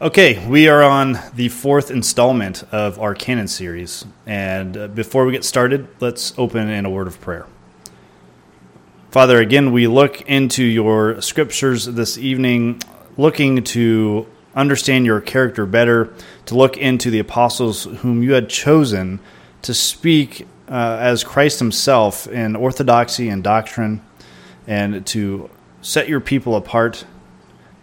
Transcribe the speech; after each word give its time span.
Okay, 0.00 0.46
we 0.46 0.68
are 0.68 0.84
on 0.84 1.18
the 1.34 1.48
fourth 1.48 1.90
installment 1.90 2.62
of 2.70 3.00
our 3.00 3.16
canon 3.16 3.48
series. 3.48 4.04
And 4.26 4.76
uh, 4.76 4.86
before 4.86 5.26
we 5.26 5.32
get 5.32 5.44
started, 5.44 5.88
let's 5.98 6.32
open 6.38 6.68
in 6.68 6.86
a 6.86 6.90
word 6.90 7.08
of 7.08 7.20
prayer. 7.20 7.46
Father, 9.10 9.40
again, 9.40 9.72
we 9.72 9.88
look 9.88 10.20
into 10.20 10.62
your 10.62 11.20
scriptures 11.20 11.86
this 11.86 12.16
evening, 12.16 12.80
looking 13.16 13.64
to 13.64 14.28
understand 14.54 15.04
your 15.04 15.20
character 15.20 15.66
better, 15.66 16.14
to 16.46 16.54
look 16.54 16.76
into 16.76 17.10
the 17.10 17.18
apostles 17.18 17.82
whom 17.82 18.22
you 18.22 18.34
had 18.34 18.48
chosen 18.48 19.18
to 19.62 19.74
speak 19.74 20.46
uh, 20.68 20.96
as 21.00 21.24
Christ 21.24 21.58
himself 21.58 22.28
in 22.28 22.54
orthodoxy 22.54 23.28
and 23.30 23.42
doctrine, 23.42 24.00
and 24.64 25.04
to 25.08 25.50
set 25.82 26.08
your 26.08 26.20
people 26.20 26.54
apart, 26.54 27.04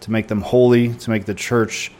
to 0.00 0.10
make 0.10 0.28
them 0.28 0.40
holy, 0.40 0.94
to 0.94 1.10
make 1.10 1.26
the 1.26 1.34
church 1.34 1.92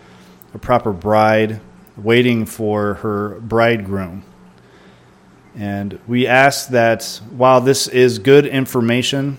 a 0.57 0.59
proper 0.59 0.91
bride 0.91 1.61
waiting 1.99 2.47
for 2.47 2.95
her 2.95 3.39
bridegroom. 3.41 4.25
And 5.55 5.99
we 6.07 6.27
ask 6.27 6.71
that 6.71 7.21
while 7.29 7.61
this 7.61 7.89
is 7.89 8.19
good 8.19 8.47
information, 8.47 9.37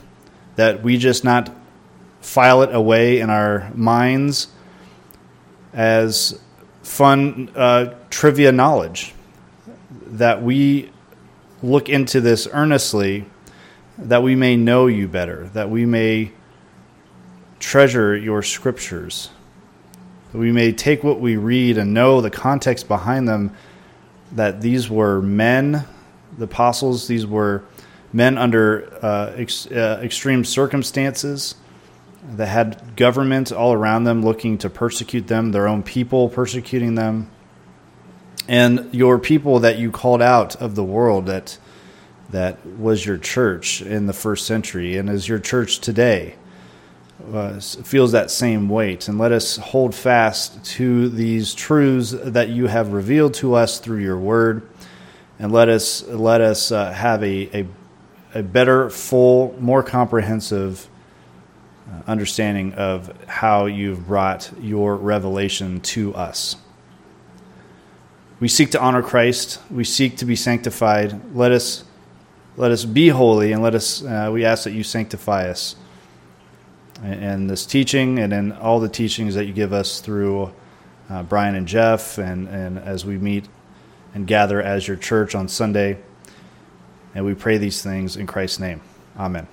that 0.57 0.83
we 0.83 0.99
just 0.99 1.23
not 1.23 1.49
file 2.21 2.61
it 2.61 2.73
away 2.73 3.19
in 3.19 3.31
our 3.31 3.71
minds 3.73 4.49
as 5.73 6.39
fun 6.83 7.49
uh, 7.55 7.95
trivia 8.11 8.51
knowledge, 8.51 9.15
that 10.05 10.43
we 10.43 10.91
look 11.63 11.89
into 11.89 12.21
this 12.21 12.47
earnestly, 12.51 13.25
that 13.97 14.21
we 14.21 14.35
may 14.35 14.55
know 14.55 14.85
you 14.85 15.07
better, 15.07 15.47
that 15.53 15.71
we 15.71 15.83
may 15.83 16.31
treasure 17.59 18.15
your 18.15 18.43
scriptures 18.43 19.31
that 20.31 20.37
we 20.37 20.51
may 20.51 20.71
take 20.71 21.03
what 21.03 21.19
we 21.19 21.37
read 21.37 21.77
and 21.77 21.93
know 21.93 22.21
the 22.21 22.29
context 22.29 22.87
behind 22.87 23.27
them 23.27 23.51
that 24.33 24.61
these 24.61 24.89
were 24.89 25.21
men, 25.21 25.85
the 26.37 26.45
apostles, 26.45 27.07
these 27.07 27.25
were 27.25 27.63
men 28.11 28.37
under 28.37 28.89
uh, 29.01 29.33
ex- 29.35 29.67
uh, 29.67 29.99
extreme 30.03 30.43
circumstances 30.43 31.55
that 32.35 32.47
had 32.47 32.95
government 32.95 33.51
all 33.51 33.73
around 33.73 34.03
them 34.03 34.23
looking 34.23 34.57
to 34.57 34.69
persecute 34.69 35.27
them, 35.27 35.51
their 35.51 35.67
own 35.67 35.81
people 35.81 36.27
persecuting 36.27 36.95
them, 36.95 37.29
and 38.47 38.93
your 38.93 39.17
people 39.17 39.59
that 39.59 39.77
you 39.77 39.91
called 39.91 40.21
out 40.21 40.55
of 40.57 40.75
the 40.75 40.83
world 40.83 41.25
that 41.27 41.57
that 42.29 42.65
was 42.65 43.05
your 43.05 43.17
church 43.17 43.81
in 43.81 44.07
the 44.07 44.13
first 44.13 44.45
century 44.45 44.97
and 44.97 45.09
is 45.09 45.29
your 45.29 45.39
church 45.39 45.79
today 45.79 46.35
uh, 47.33 47.59
feels 47.59 48.11
that 48.11 48.29
same 48.31 48.69
weight. 48.69 49.07
And 49.07 49.17
let 49.17 49.31
us 49.31 49.57
hold 49.57 49.95
fast 49.95 50.63
to 50.75 51.09
these 51.09 51.53
truths 51.53 52.11
that 52.11 52.49
you 52.49 52.67
have 52.67 52.93
revealed 52.93 53.33
to 53.35 53.55
us 53.55 53.79
through 53.79 53.99
your 53.99 54.17
word. 54.17 54.67
And 55.39 55.51
let 55.51 55.69
us, 55.69 56.03
let 56.07 56.41
us 56.41 56.71
uh, 56.71 56.91
have 56.91 57.23
a, 57.23 57.61
a, 57.61 57.67
a, 58.35 58.43
better, 58.43 58.89
full, 58.89 59.55
more 59.59 59.83
comprehensive 59.83 60.87
uh, 61.89 62.01
understanding 62.07 62.73
of 62.73 63.11
how 63.27 63.65
you've 63.65 64.07
brought 64.07 64.51
your 64.61 64.95
revelation 64.95 65.79
to 65.81 66.13
us. 66.15 66.55
We 68.39 68.47
seek 68.47 68.71
to 68.71 68.79
honor 68.79 69.01
Christ. 69.01 69.59
We 69.71 69.83
seek 69.83 70.17
to 70.17 70.25
be 70.25 70.35
sanctified. 70.35 71.35
Let 71.35 71.51
us, 71.51 71.83
let 72.55 72.71
us 72.71 72.85
be 72.85 73.09
holy, 73.09 73.51
and 73.51 73.63
let 73.63 73.73
us. 73.73 74.03
Uh, 74.03 74.29
we 74.31 74.45
ask 74.45 74.63
that 74.65 74.73
you 74.73 74.83
sanctify 74.83 75.49
us 75.49 75.75
and 77.03 77.49
this 77.49 77.65
teaching 77.65 78.19
and 78.19 78.33
in 78.33 78.51
all 78.53 78.79
the 78.79 78.89
teachings 78.89 79.35
that 79.35 79.45
you 79.45 79.53
give 79.53 79.73
us 79.73 79.99
through 79.99 80.53
uh, 81.09 81.23
Brian 81.23 81.55
and 81.55 81.67
Jeff 81.67 82.17
and, 82.17 82.47
and 82.47 82.77
as 82.79 83.05
we 83.05 83.17
meet 83.17 83.47
and 84.13 84.27
gather 84.27 84.61
as 84.61 84.87
your 84.87 84.97
church 84.97 85.35
on 85.35 85.47
Sunday. 85.47 85.97
And 87.13 87.25
we 87.25 87.33
pray 87.33 87.57
these 87.57 87.81
things 87.81 88.17
in 88.17 88.27
Christ's 88.27 88.59
name. 88.59 88.81
Amen. 89.17 89.47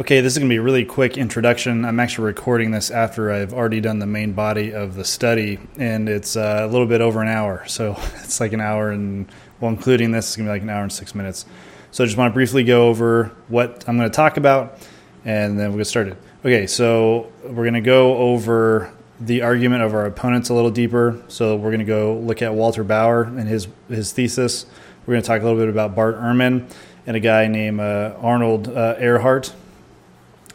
Okay, 0.00 0.20
this 0.20 0.32
is 0.32 0.38
going 0.38 0.48
to 0.48 0.52
be 0.52 0.58
a 0.58 0.62
really 0.62 0.84
quick 0.84 1.16
introduction. 1.16 1.84
I'm 1.84 2.00
actually 2.00 2.26
recording 2.26 2.72
this 2.72 2.90
after 2.90 3.30
I've 3.30 3.54
already 3.54 3.80
done 3.80 4.00
the 4.00 4.06
main 4.06 4.32
body 4.32 4.72
of 4.72 4.96
the 4.96 5.04
study, 5.04 5.60
and 5.78 6.08
it's 6.08 6.34
uh, 6.36 6.62
a 6.62 6.66
little 6.66 6.88
bit 6.88 7.00
over 7.00 7.22
an 7.22 7.28
hour. 7.28 7.64
So 7.68 7.96
it's 8.16 8.40
like 8.40 8.52
an 8.52 8.60
hour 8.60 8.90
and, 8.90 9.30
well, 9.60 9.70
including 9.70 10.10
this, 10.10 10.26
it's 10.26 10.36
going 10.36 10.46
to 10.46 10.50
be 10.50 10.54
like 10.54 10.62
an 10.62 10.70
hour 10.70 10.82
and 10.82 10.92
six 10.92 11.14
minutes. 11.14 11.46
So 11.92 12.02
I 12.02 12.08
just 12.08 12.16
want 12.16 12.32
to 12.32 12.34
briefly 12.34 12.64
go 12.64 12.88
over 12.88 13.30
what 13.46 13.84
I'm 13.86 13.96
going 13.96 14.10
to 14.10 14.16
talk 14.16 14.36
about 14.36 14.80
and 15.24 15.58
then 15.58 15.70
we'll 15.70 15.78
get 15.78 15.86
started. 15.86 16.16
Okay, 16.44 16.66
so 16.66 17.32
we're 17.44 17.64
going 17.64 17.74
to 17.74 17.80
go 17.80 18.16
over 18.16 18.92
the 19.20 19.42
argument 19.42 19.82
of 19.82 19.94
our 19.94 20.06
opponents 20.06 20.48
a 20.48 20.54
little 20.54 20.70
deeper. 20.70 21.22
So 21.28 21.56
we're 21.56 21.70
going 21.70 21.78
to 21.80 21.86
go 21.86 22.18
look 22.18 22.42
at 22.42 22.54
Walter 22.54 22.84
Bauer 22.84 23.22
and 23.24 23.48
his 23.48 23.68
his 23.88 24.12
thesis. 24.12 24.66
We're 25.06 25.14
going 25.14 25.22
to 25.22 25.26
talk 25.26 25.40
a 25.40 25.44
little 25.44 25.58
bit 25.58 25.68
about 25.68 25.94
Bart 25.94 26.16
Ehrman 26.16 26.70
and 27.06 27.16
a 27.16 27.20
guy 27.20 27.46
named 27.46 27.80
uh, 27.80 28.14
Arnold 28.20 28.68
uh, 28.68 28.96
Ehrhardt. 28.96 29.52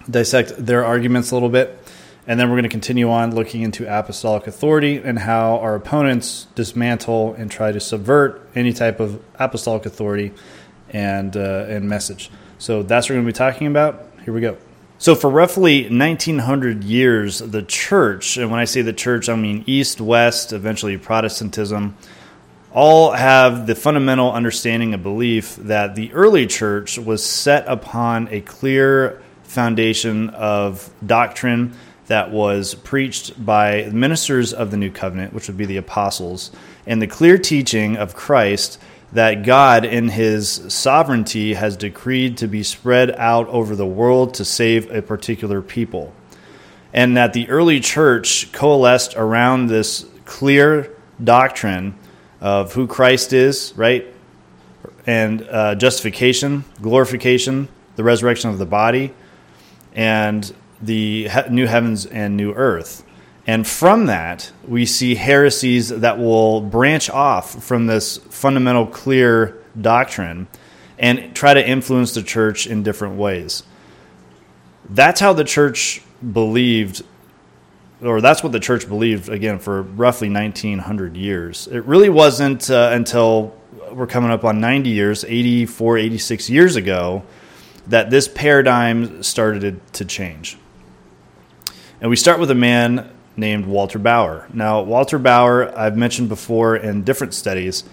Dissect 0.09 0.53
their 0.57 0.83
arguments 0.83 1.29
a 1.29 1.35
little 1.35 1.49
bit, 1.49 1.77
and 2.25 2.39
then 2.39 2.49
we're 2.49 2.55
going 2.55 2.63
to 2.63 2.69
continue 2.69 3.11
on 3.11 3.35
looking 3.35 3.61
into 3.61 3.85
apostolic 3.85 4.47
authority 4.47 4.97
and 4.97 5.19
how 5.19 5.59
our 5.59 5.75
opponents 5.75 6.47
dismantle 6.55 7.35
and 7.35 7.51
try 7.51 7.71
to 7.71 7.79
subvert 7.79 8.47
any 8.55 8.73
type 8.73 8.99
of 8.99 9.21
apostolic 9.35 9.85
authority 9.85 10.33
and 10.89 11.37
uh, 11.37 11.65
and 11.67 11.87
message. 11.87 12.31
So 12.57 12.81
that's 12.81 13.05
what 13.05 13.15
we're 13.15 13.21
going 13.21 13.27
to 13.27 13.33
be 13.33 13.37
talking 13.37 13.67
about. 13.67 14.08
Here 14.29 14.35
we 14.35 14.41
go. 14.41 14.57
So, 14.99 15.15
for 15.15 15.27
roughly 15.27 15.89
1900 15.89 16.83
years, 16.83 17.39
the 17.39 17.63
church, 17.63 18.37
and 18.37 18.51
when 18.51 18.59
I 18.59 18.65
say 18.65 18.83
the 18.83 18.93
church, 18.93 19.27
I 19.27 19.35
mean 19.35 19.63
East, 19.65 19.99
West, 19.99 20.53
eventually 20.53 20.95
Protestantism, 20.99 21.97
all 22.71 23.13
have 23.13 23.65
the 23.65 23.73
fundamental 23.73 24.31
understanding 24.31 24.93
and 24.93 25.01
belief 25.01 25.55
that 25.55 25.95
the 25.95 26.13
early 26.13 26.45
church 26.45 26.99
was 26.99 27.25
set 27.25 27.67
upon 27.67 28.27
a 28.29 28.41
clear 28.41 29.19
foundation 29.45 30.29
of 30.29 30.93
doctrine 31.03 31.73
that 32.05 32.29
was 32.29 32.75
preached 32.75 33.43
by 33.43 33.85
ministers 33.91 34.53
of 34.53 34.69
the 34.69 34.77
new 34.77 34.91
covenant, 34.91 35.33
which 35.33 35.47
would 35.47 35.57
be 35.57 35.65
the 35.65 35.77
apostles, 35.77 36.51
and 36.85 37.01
the 37.01 37.07
clear 37.07 37.39
teaching 37.39 37.97
of 37.97 38.13
Christ 38.13 38.79
that 39.11 39.43
God, 39.43 39.85
in 39.85 40.09
his 40.09 40.61
sovereignty, 40.67 41.53
has 41.55 41.75
decreed 41.75 42.37
to 42.37 42.47
be 42.47 42.61
spread 42.61 43.11
out 43.11 43.47
over 43.47 43.75
the 43.75 43.85
world 43.85 44.35
to 44.35 44.45
save 44.45 44.91
a 44.91 45.01
particular 45.01 45.61
people. 45.61 46.13
And 46.93 47.17
that 47.17 47.33
the 47.33 47.49
early 47.49 47.79
church 47.79 48.51
coalesced 48.51 49.15
around 49.15 49.67
this 49.67 50.05
clear 50.25 50.95
doctrine 51.23 51.95
of 52.39 52.73
who 52.73 52.87
Christ 52.87 53.33
is, 53.33 53.73
right? 53.75 54.05
And 55.05 55.41
uh, 55.49 55.75
justification, 55.75 56.63
glorification, 56.81 57.67
the 57.95 58.03
resurrection 58.03 58.49
of 58.49 58.59
the 58.59 58.65
body, 58.65 59.13
and 59.93 60.53
the 60.81 61.29
new 61.49 61.67
heavens 61.67 62.05
and 62.05 62.37
new 62.37 62.53
earth. 62.53 63.03
And 63.47 63.65
from 63.65 64.05
that, 64.05 64.51
we 64.67 64.85
see 64.85 65.15
heresies 65.15 65.89
that 65.89 66.19
will 66.19 66.61
branch 66.61 67.09
off 67.09 67.63
from 67.63 67.87
this 67.87 68.17
fundamental, 68.17 68.85
clear 68.85 69.57
doctrine 69.79 70.47
and 70.97 71.33
try 71.35 71.53
to 71.53 71.67
influence 71.67 72.13
the 72.13 72.21
church 72.21 72.67
in 72.67 72.83
different 72.83 73.15
ways. 73.15 73.63
That's 74.89 75.19
how 75.19 75.33
the 75.33 75.43
church 75.43 76.01
believed, 76.33 77.03
or 78.01 78.21
that's 78.21 78.43
what 78.43 78.51
the 78.51 78.59
church 78.59 78.87
believed, 78.87 79.29
again, 79.29 79.59
for 79.59 79.81
roughly 79.81 80.29
1900 80.29 81.15
years. 81.15 81.67
It 81.67 81.85
really 81.85 82.09
wasn't 82.09 82.69
uh, 82.69 82.91
until 82.93 83.55
we're 83.91 84.07
coming 84.07 84.31
up 84.31 84.43
on 84.43 84.59
90 84.59 84.89
years, 84.89 85.23
84, 85.23 85.97
86 85.97 86.49
years 86.49 86.75
ago, 86.75 87.23
that 87.87 88.09
this 88.09 88.27
paradigm 88.27 89.23
started 89.23 89.81
to 89.93 90.05
change. 90.05 90.57
And 92.01 92.09
we 92.09 92.15
start 92.15 92.39
with 92.39 92.51
a 92.51 92.55
man 92.55 93.09
named 93.39 93.65
Walter 93.65 93.99
Bauer. 93.99 94.47
Now, 94.53 94.81
Walter 94.81 95.17
Bauer, 95.19 95.77
I've 95.77 95.97
mentioned 95.97 96.29
before 96.29 96.75
in 96.75 97.03
different 97.03 97.33
studies 97.33 97.83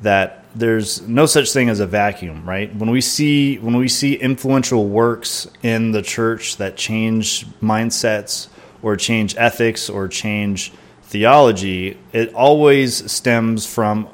that 0.00 0.44
there's 0.54 1.02
no 1.02 1.26
such 1.26 1.52
thing 1.52 1.68
as 1.68 1.80
a 1.80 1.86
vacuum, 1.86 2.48
right? 2.48 2.74
When 2.74 2.90
we 2.90 3.00
see 3.00 3.58
when 3.58 3.76
we 3.76 3.88
see 3.88 4.14
influential 4.14 4.88
works 4.88 5.48
in 5.62 5.92
the 5.92 6.02
church 6.02 6.56
that 6.58 6.76
change 6.76 7.46
mindsets 7.60 8.48
or 8.82 8.96
change 8.96 9.34
ethics 9.36 9.90
or 9.90 10.08
change 10.08 10.72
theology, 11.02 11.98
it 12.12 12.32
always 12.34 13.10
stems 13.10 13.66
from 13.66 14.08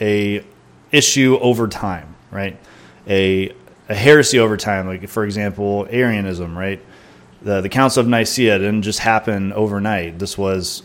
a 0.00 0.44
issue 0.90 1.38
over 1.40 1.68
time, 1.68 2.14
right? 2.30 2.58
A 3.06 3.52
a 3.88 3.94
heresy 3.94 4.38
over 4.38 4.56
time, 4.56 4.86
like 4.86 5.08
for 5.08 5.24
example, 5.24 5.86
Arianism, 5.90 6.56
right? 6.56 6.80
The, 7.44 7.60
the 7.60 7.68
Council 7.68 8.00
of 8.00 8.08
Nicaea 8.08 8.58
didn't 8.58 8.82
just 8.82 9.00
happen 9.00 9.52
overnight. 9.52 10.18
This 10.18 10.38
was 10.38 10.82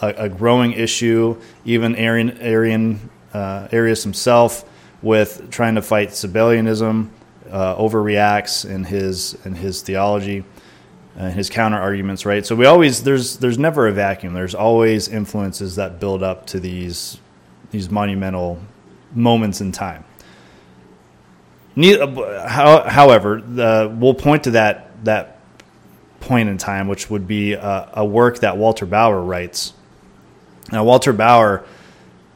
a, 0.00 0.08
a 0.08 0.28
growing 0.28 0.72
issue. 0.72 1.40
Even 1.64 1.96
Arian, 1.96 2.38
Arian 2.40 3.10
uh, 3.34 3.68
Arius 3.72 4.02
himself, 4.04 4.64
with 5.02 5.50
trying 5.50 5.74
to 5.74 5.82
fight 5.82 6.10
Sabellianism, 6.10 7.08
uh, 7.50 7.76
overreacts 7.76 8.68
in 8.68 8.84
his 8.84 9.36
in 9.44 9.54
his 9.54 9.82
theology. 9.82 10.44
and 11.18 11.32
his 11.34 11.50
counter 11.50 11.78
arguments, 11.78 12.24
right? 12.24 12.46
So 12.46 12.54
we 12.54 12.64
always 12.66 13.02
there's 13.02 13.38
there's 13.38 13.58
never 13.58 13.88
a 13.88 13.92
vacuum. 13.92 14.34
There's 14.34 14.54
always 14.54 15.08
influences 15.08 15.76
that 15.76 15.98
build 15.98 16.22
up 16.22 16.46
to 16.46 16.60
these 16.60 17.18
these 17.72 17.90
monumental 17.90 18.60
moments 19.12 19.60
in 19.60 19.72
time. 19.72 20.04
However, 21.76 23.40
the, 23.40 23.94
we'll 23.98 24.14
point 24.14 24.44
to 24.44 24.52
that 24.52 25.04
that 25.04 25.37
point 26.20 26.48
in 26.48 26.58
time, 26.58 26.88
which 26.88 27.10
would 27.10 27.26
be 27.26 27.52
a, 27.52 27.90
a 27.94 28.04
work 28.04 28.40
that 28.40 28.56
Walter 28.56 28.86
Bauer 28.86 29.22
writes. 29.22 29.72
Now, 30.72 30.84
Walter 30.84 31.12
Bauer 31.12 31.64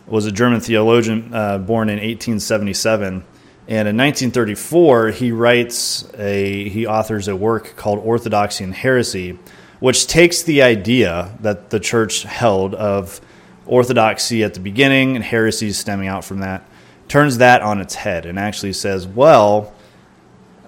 was 0.06 0.26
a 0.26 0.32
German 0.32 0.60
theologian 0.60 1.32
uh, 1.34 1.58
born 1.58 1.88
in 1.88 1.96
1877 1.96 3.24
and 3.68 3.86
in 3.88 3.96
1934, 3.96 5.10
he 5.10 5.30
writes 5.30 6.08
a 6.18 6.68
he 6.68 6.86
authors 6.86 7.28
a 7.28 7.36
work 7.36 7.76
called 7.76 8.00
Orthodoxy 8.00 8.64
and 8.64 8.74
Heresy, 8.74 9.38
which 9.78 10.08
takes 10.08 10.42
the 10.42 10.62
idea 10.62 11.36
that 11.40 11.70
the 11.70 11.78
church 11.78 12.24
held 12.24 12.74
of 12.74 13.20
orthodoxy 13.64 14.42
at 14.42 14.54
the 14.54 14.60
beginning 14.60 15.14
and 15.14 15.24
heresy 15.24 15.70
stemming 15.70 16.08
out 16.08 16.24
from 16.24 16.40
that, 16.40 16.68
turns 17.06 17.38
that 17.38 17.62
on 17.62 17.80
its 17.80 17.94
head 17.94 18.26
and 18.26 18.36
actually 18.36 18.72
says, 18.72 19.06
well, 19.06 19.72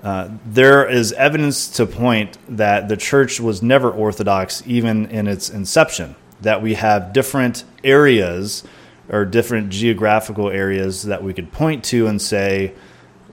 uh, 0.04 0.28
there 0.44 0.86
is 0.86 1.12
evidence 1.14 1.66
to 1.66 1.86
point 1.86 2.36
that 2.46 2.88
the 2.88 2.96
church 2.96 3.40
was 3.40 3.62
never 3.62 3.90
orthodox 3.90 4.62
even 4.66 5.06
in 5.06 5.26
its 5.26 5.48
inception. 5.48 6.14
That 6.42 6.60
we 6.60 6.74
have 6.74 7.14
different 7.14 7.64
areas 7.82 8.64
or 9.08 9.24
different 9.24 9.70
geographical 9.70 10.50
areas 10.50 11.04
that 11.04 11.22
we 11.22 11.32
could 11.32 11.50
point 11.52 11.84
to 11.84 12.06
and 12.06 12.20
say 12.20 12.74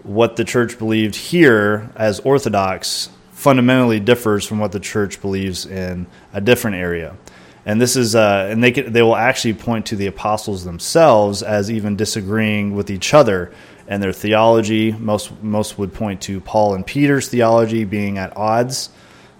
what 0.03 0.37
the 0.37 0.45
church 0.45 0.79
believed 0.79 1.15
here 1.15 1.89
as 1.97 2.21
orthodox 2.21 3.09
fundamentally 3.33 3.99
differs 3.99 4.45
from 4.45 4.59
what 4.59 4.71
the 4.71 4.79
church 4.79 5.21
believes 5.21 5.65
in 5.65 6.07
a 6.31 6.39
different 6.39 6.77
area. 6.77 7.17
And 7.65 7.81
this 7.81 7.97
is, 7.97 8.15
uh, 8.15 8.47
and 8.49 8.63
they 8.63 8.71
can, 8.71 8.93
they 8.93 9.01
will 9.01 9.15
actually 9.15 9.53
point 9.55 9.85
to 9.87 9.95
the 9.95 10.07
apostles 10.07 10.63
themselves 10.63 11.43
as 11.43 11.69
even 11.69 11.95
disagreeing 11.95 12.75
with 12.75 12.89
each 12.89 13.13
other 13.13 13.51
and 13.91 14.01
their 14.01 14.13
theology. 14.13 14.93
Most 14.93 15.43
most 15.43 15.77
would 15.77 15.93
point 15.93 16.21
to 16.21 16.39
Paul 16.39 16.75
and 16.75 16.87
Peter's 16.87 17.27
theology 17.27 17.83
being 17.83 18.17
at 18.17 18.35
odds 18.37 18.89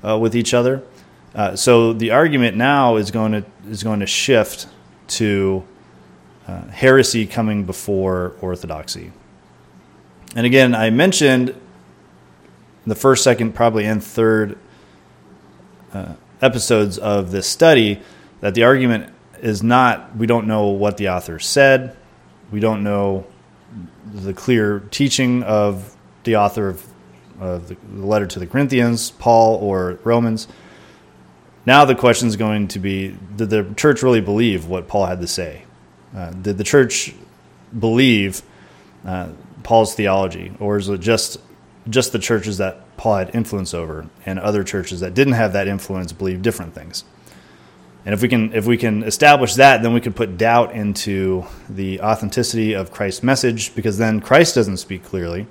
uh, 0.04 0.20
with 0.20 0.36
each 0.36 0.54
other. 0.54 0.84
Uh, 1.34 1.56
so 1.56 1.94
the 1.94 2.12
argument 2.12 2.58
now 2.58 2.98
is 2.98 3.12
going 3.12 3.32
to 3.32 3.46
is 3.70 3.82
going 3.82 4.02
to 4.02 4.06
shift 4.06 4.68
to 5.08 5.64
uh, 6.50 6.64
heresy 6.68 7.26
coming 7.26 7.64
before 7.64 8.36
orthodoxy. 8.42 9.14
And 10.36 10.46
again, 10.46 10.76
I 10.76 10.90
mentioned 10.90 11.56
the 12.86 12.96
first, 12.96 13.24
second, 13.24 13.54
probably, 13.54 13.86
and 13.86 14.04
third 14.04 14.58
uh, 15.94 16.16
episodes 16.42 16.98
of 16.98 17.32
this 17.32 17.48
study 17.48 18.02
that 18.42 18.54
the 18.54 18.64
argument 18.64 19.14
is 19.42 19.64
not 19.64 20.18
we 20.18 20.28
don't 20.28 20.46
know 20.46 20.68
what 20.68 20.98
the 20.98 21.08
author 21.08 21.40
said, 21.40 21.96
we 22.52 22.60
don't 22.60 22.84
know 22.84 23.26
the 24.14 24.34
clear 24.34 24.80
teaching 24.92 25.44
of 25.44 25.96
the 26.24 26.36
author 26.36 26.70
of, 26.70 26.86
of 27.40 27.68
the 27.68 27.78
letter 27.94 28.28
to 28.28 28.40
the 28.40 28.48
Corinthians, 28.48 29.12
Paul 29.12 29.56
or 29.58 30.00
Romans. 30.04 30.48
Now 31.66 31.86
the 31.86 31.96
question 31.96 32.28
is 32.28 32.36
going 32.36 32.70
to 32.70 32.80
be: 32.80 33.16
Did 33.36 33.50
the 33.50 33.74
church 33.76 34.04
really 34.04 34.22
believe 34.22 34.68
what 34.68 34.88
Paul 34.88 35.06
had 35.06 35.22
to 35.22 35.28
say? 35.28 35.64
Uh, 36.16 36.32
did 36.32 36.58
the 36.58 36.64
church 36.64 37.14
believe 37.78 38.42
uh, 39.06 39.30
Paul's 39.64 39.96
theology, 39.96 40.52
or 40.60 40.78
is 40.78 40.90
it 40.90 41.00
just 41.00 41.38
just 41.90 42.12
the 42.12 42.20
churches 42.20 42.58
that 42.58 42.98
Paul 42.98 43.18
had 43.18 43.36
influence 43.36 43.74
over, 43.74 44.08
and 44.26 44.40
other 44.40 44.64
churches 44.64 45.00
that 45.00 45.14
didn't 45.14 45.34
have 45.34 45.54
that 45.54 45.68
influence 45.68 46.12
believe 46.12 46.42
different 46.42 46.74
things? 46.74 47.04
And 48.06 48.14
if 48.14 48.22
we 48.22 48.28
can 48.28 48.54
if 48.54 48.66
we 48.66 48.78
can 48.78 49.04
establish 49.04 49.56
that, 49.56 49.84
then 49.84 49.94
we 49.94 50.02
could 50.02 50.16
put 50.16 50.38
doubt 50.38 50.74
into 50.74 51.46
the 51.70 52.02
authenticity 52.02 52.74
of 52.74 52.92
Christ's 52.92 53.24
message, 53.24 53.76
because 53.76 53.98
then 53.98 54.20
Christ 54.20 54.56
doesn't 54.56 54.78
speak 54.78 55.04
clearly. 55.04 55.46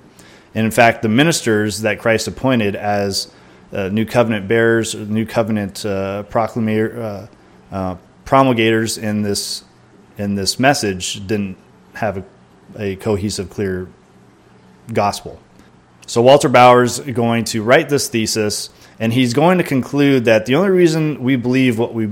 And 0.53 0.65
in 0.65 0.71
fact, 0.71 1.01
the 1.01 1.09
ministers 1.09 1.81
that 1.81 1.99
Christ 1.99 2.27
appointed 2.27 2.75
as 2.75 3.31
uh, 3.71 3.87
new 3.87 4.05
covenant 4.05 4.49
bearers, 4.49 4.93
new 4.95 5.25
covenant 5.25 5.85
uh, 5.85 6.23
proclamator, 6.29 6.97
uh, 6.97 7.27
uh, 7.73 7.95
promulgators 8.25 8.97
in 8.97 9.21
this 9.21 9.63
in 10.17 10.35
this 10.35 10.59
message 10.59 11.25
didn't 11.25 11.57
have 11.93 12.17
a, 12.17 12.23
a 12.77 12.95
cohesive, 12.97 13.49
clear 13.49 13.87
gospel. 14.91 15.39
So 16.05 16.21
Walter 16.21 16.49
Bauer's 16.49 16.99
going 16.99 17.45
to 17.45 17.63
write 17.63 17.87
this 17.87 18.09
thesis, 18.09 18.69
and 18.99 19.13
he's 19.13 19.33
going 19.33 19.57
to 19.59 19.63
conclude 19.63 20.25
that 20.25 20.45
the 20.45 20.55
only 20.55 20.71
reason 20.71 21.23
we 21.23 21.37
believe 21.37 21.79
what 21.79 21.93
we 21.93 22.11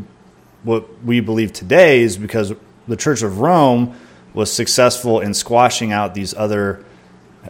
what 0.64 1.04
we 1.04 1.20
believe 1.20 1.54
today 1.54 2.02
is 2.02 2.18
because 2.18 2.54
the 2.88 2.96
Church 2.96 3.22
of 3.22 3.40
Rome 3.40 3.96
was 4.34 4.52
successful 4.52 5.20
in 5.20 5.34
squashing 5.34 5.92
out 5.92 6.14
these 6.14 6.34
other, 6.34 6.84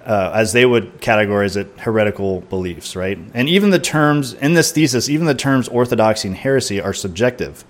uh, 0.05 0.31
as 0.33 0.53
they 0.53 0.65
would 0.65 1.01
categorize 1.01 1.57
it, 1.57 1.67
heretical 1.79 2.41
beliefs, 2.41 2.95
right? 2.95 3.17
And 3.33 3.49
even 3.49 3.69
the 3.69 3.79
terms 3.79 4.33
in 4.33 4.53
this 4.53 4.71
thesis, 4.71 5.09
even 5.09 5.25
the 5.25 5.35
terms 5.35 5.67
orthodoxy 5.67 6.27
and 6.27 6.37
heresy 6.37 6.79
are 6.81 6.93
subjective, 6.93 7.65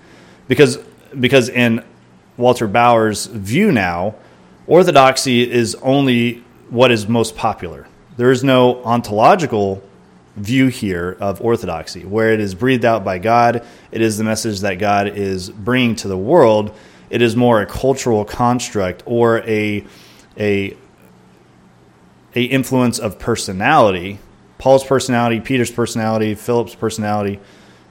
because 0.48 0.78
because 1.18 1.48
in 1.48 1.84
Walter 2.36 2.68
Bauer's 2.68 3.26
view 3.26 3.72
now, 3.72 4.14
orthodoxy 4.66 5.50
is 5.50 5.74
only 5.76 6.44
what 6.68 6.92
is 6.92 7.08
most 7.08 7.36
popular. 7.36 7.88
There 8.16 8.30
is 8.30 8.44
no 8.44 8.82
ontological 8.84 9.82
view 10.36 10.68
here 10.68 11.16
of 11.20 11.40
orthodoxy, 11.40 12.04
where 12.04 12.32
it 12.32 12.40
is 12.40 12.54
breathed 12.54 12.84
out 12.84 13.04
by 13.04 13.18
God. 13.18 13.66
It 13.90 14.00
is 14.00 14.16
the 14.16 14.24
message 14.24 14.60
that 14.60 14.74
God 14.74 15.08
is 15.08 15.50
bringing 15.50 15.96
to 15.96 16.08
the 16.08 16.16
world. 16.16 16.74
It 17.10 17.22
is 17.22 17.34
more 17.36 17.60
a 17.60 17.66
cultural 17.66 18.24
construct 18.24 19.02
or 19.06 19.38
a 19.40 19.84
a 20.38 20.76
a 22.34 22.44
influence 22.44 22.98
of 22.98 23.18
personality. 23.18 24.18
Paul's 24.58 24.84
personality, 24.84 25.40
Peter's 25.40 25.70
personality, 25.70 26.34
Philip's 26.34 26.74
personality, 26.74 27.40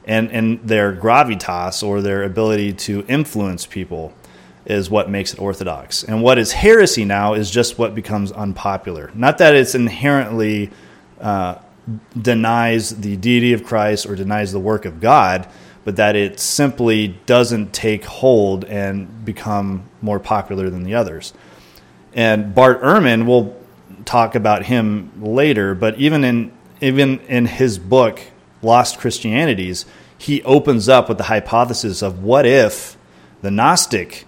and 0.05 0.31
and 0.31 0.61
their 0.61 0.95
gravitas 0.95 1.83
or 1.83 2.01
their 2.01 2.23
ability 2.23 2.73
to 2.73 3.05
influence 3.07 3.65
people 3.65 4.13
is 4.65 4.89
what 4.89 5.09
makes 5.09 5.33
it 5.33 5.39
orthodox. 5.39 6.03
And 6.03 6.21
what 6.21 6.37
is 6.37 6.51
heresy 6.51 7.03
now 7.03 7.33
is 7.33 7.49
just 7.49 7.77
what 7.79 7.95
becomes 7.95 8.31
unpopular. 8.31 9.11
Not 9.15 9.39
that 9.39 9.55
it's 9.55 9.73
inherently 9.73 10.69
uh, 11.19 11.55
denies 12.19 13.01
the 13.01 13.17
deity 13.17 13.53
of 13.53 13.63
Christ 13.63 14.05
or 14.05 14.15
denies 14.15 14.51
the 14.51 14.59
work 14.59 14.85
of 14.85 14.99
God, 14.99 15.47
but 15.85 15.95
that 15.95 16.15
it 16.15 16.39
simply 16.39 17.19
doesn't 17.25 17.73
take 17.73 18.05
hold 18.05 18.65
and 18.65 19.25
become 19.25 19.83
more 20.01 20.19
popular 20.19 20.69
than 20.69 20.83
the 20.83 20.95
others. 20.95 21.33
And 22.13 22.53
Bart 22.53 22.81
Ehrman, 22.81 23.25
we'll 23.25 23.55
talk 24.05 24.35
about 24.35 24.65
him 24.65 25.11
later, 25.21 25.75
but 25.75 25.97
even 25.99 26.23
in 26.23 26.51
even 26.81 27.19
in 27.21 27.45
his 27.45 27.77
book 27.77 28.21
Lost 28.61 28.99
Christianities, 28.99 29.85
he 30.17 30.41
opens 30.43 30.87
up 30.89 31.09
with 31.09 31.17
the 31.17 31.25
hypothesis 31.25 32.01
of 32.01 32.23
what 32.23 32.45
if 32.45 32.97
the 33.41 33.51
Gnostic 33.51 34.25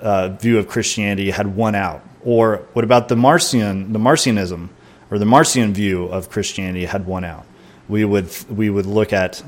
uh, 0.00 0.28
view 0.30 0.58
of 0.58 0.68
Christianity 0.68 1.30
had 1.30 1.56
won 1.56 1.74
out? 1.74 2.02
Or 2.24 2.66
what 2.72 2.84
about 2.84 3.08
the 3.08 3.16
Marcion, 3.16 3.92
the 3.92 3.98
Marcionism, 3.98 4.68
or 5.12 5.18
the 5.18 5.26
Marcion 5.26 5.74
view 5.74 6.06
of 6.06 6.30
Christianity 6.30 6.86
had 6.86 7.06
won 7.06 7.22
out? 7.22 7.44
We 7.86 8.04
would 8.04 8.30
we 8.48 8.70
would 8.70 8.86
look 8.86 9.12
at 9.12 9.44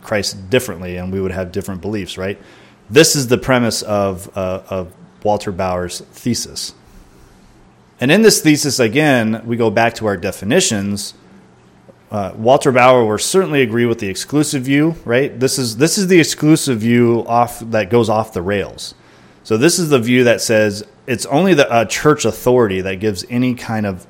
Christ 0.00 0.48
differently, 0.48 0.96
and 0.96 1.12
we 1.12 1.20
would 1.20 1.32
have 1.32 1.52
different 1.52 1.82
beliefs, 1.82 2.16
right? 2.16 2.40
This 2.88 3.14
is 3.14 3.28
the 3.28 3.36
premise 3.36 3.82
of 3.82 4.34
uh, 4.36 4.62
of 4.70 4.92
Walter 5.22 5.52
Bauer's 5.52 6.00
thesis. 6.00 6.74
And 8.00 8.10
in 8.10 8.22
this 8.22 8.40
thesis, 8.40 8.80
again, 8.80 9.42
we 9.46 9.56
go 9.56 9.70
back 9.70 9.94
to 9.96 10.06
our 10.06 10.16
definitions. 10.16 11.14
Uh, 12.10 12.32
Walter 12.34 12.72
Bauer 12.72 13.04
will 13.04 13.18
certainly 13.18 13.62
agree 13.62 13.86
with 13.86 14.00
the 14.00 14.08
exclusive 14.08 14.62
view, 14.62 14.96
right? 15.04 15.38
This 15.38 15.58
is 15.58 15.76
this 15.76 15.98
is 15.98 16.08
the 16.08 16.18
exclusive 16.18 16.80
view 16.80 17.24
off 17.28 17.60
that 17.60 17.90
goes 17.90 18.08
off 18.08 18.32
the 18.32 18.42
rails. 18.42 18.94
So 19.44 19.58
this 19.58 19.78
is 19.78 19.90
the 19.90 19.98
view 19.98 20.24
that 20.24 20.40
says 20.40 20.84
it's 21.06 21.26
only 21.26 21.52
the 21.52 21.70
uh, 21.70 21.84
church 21.84 22.24
authority 22.24 22.80
that 22.80 22.96
gives 22.96 23.24
any 23.28 23.54
kind 23.54 23.86
of 23.86 24.06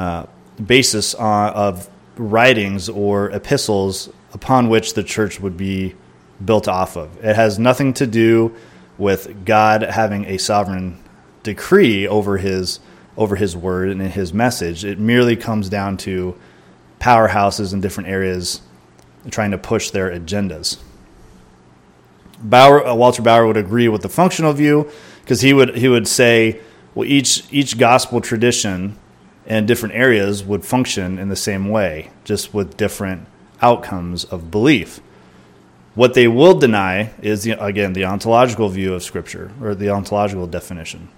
uh, 0.00 0.24
basis 0.64 1.14
on, 1.14 1.52
of 1.52 1.90
writings 2.16 2.88
or 2.88 3.30
epistles 3.32 4.08
upon 4.32 4.70
which 4.70 4.94
the 4.94 5.04
church 5.04 5.40
would 5.40 5.58
be 5.58 5.94
built 6.42 6.66
off 6.66 6.96
of. 6.96 7.22
It 7.22 7.36
has 7.36 7.58
nothing 7.58 7.92
to 7.94 8.06
do 8.06 8.56
with 8.96 9.44
God 9.44 9.82
having 9.82 10.24
a 10.24 10.38
sovereign 10.38 10.96
decree 11.42 12.08
over 12.08 12.38
his 12.38 12.80
over 13.18 13.36
his 13.36 13.54
word 13.54 13.90
and 13.90 14.00
his 14.00 14.32
message. 14.32 14.86
It 14.86 14.98
merely 14.98 15.36
comes 15.36 15.68
down 15.68 15.98
to 15.98 16.34
powerhouses 16.98 17.74
in 17.74 17.82
different 17.82 18.08
areas 18.08 18.62
trying 19.30 19.50
to 19.50 19.58
push 19.58 19.90
their 19.90 20.10
agendas. 20.10 20.78
Bauer, 22.42 22.86
uh, 22.86 22.94
Walter 22.94 23.20
Bauer 23.20 23.46
would 23.46 23.58
agree 23.58 23.88
with 23.88 24.00
the 24.00 24.08
functional 24.08 24.54
view 24.54 24.90
because 25.20 25.42
he 25.42 25.52
would 25.52 25.76
he 25.76 25.88
would 25.88 26.08
say, 26.08 26.58
well, 26.94 27.06
each 27.06 27.44
each 27.52 27.76
gospel 27.76 28.22
tradition 28.22 28.96
in 29.50 29.66
different 29.66 29.96
areas 29.96 30.44
would 30.44 30.64
function 30.64 31.18
in 31.18 31.28
the 31.28 31.36
same 31.36 31.68
way, 31.68 32.08
just 32.22 32.54
with 32.54 32.76
different 32.76 33.26
outcomes 33.60 34.24
of 34.24 34.50
belief. 34.50 35.00
What 35.96 36.14
they 36.14 36.28
will 36.28 36.56
deny 36.56 37.12
is, 37.20 37.42
the, 37.42 37.62
again, 37.62 37.92
the 37.92 38.04
ontological 38.04 38.68
view 38.68 38.94
of 38.94 39.02
Scripture 39.02 39.50
or 39.60 39.74
the 39.74 39.90
ontological 39.90 40.46
definition. 40.46 41.08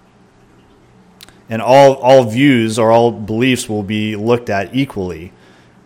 And 1.50 1.60
all, 1.60 1.96
all 1.96 2.24
views 2.24 2.78
or 2.78 2.90
all 2.90 3.12
beliefs 3.12 3.68
will 3.68 3.82
be 3.82 4.16
looked 4.16 4.48
at 4.48 4.74
equally 4.74 5.32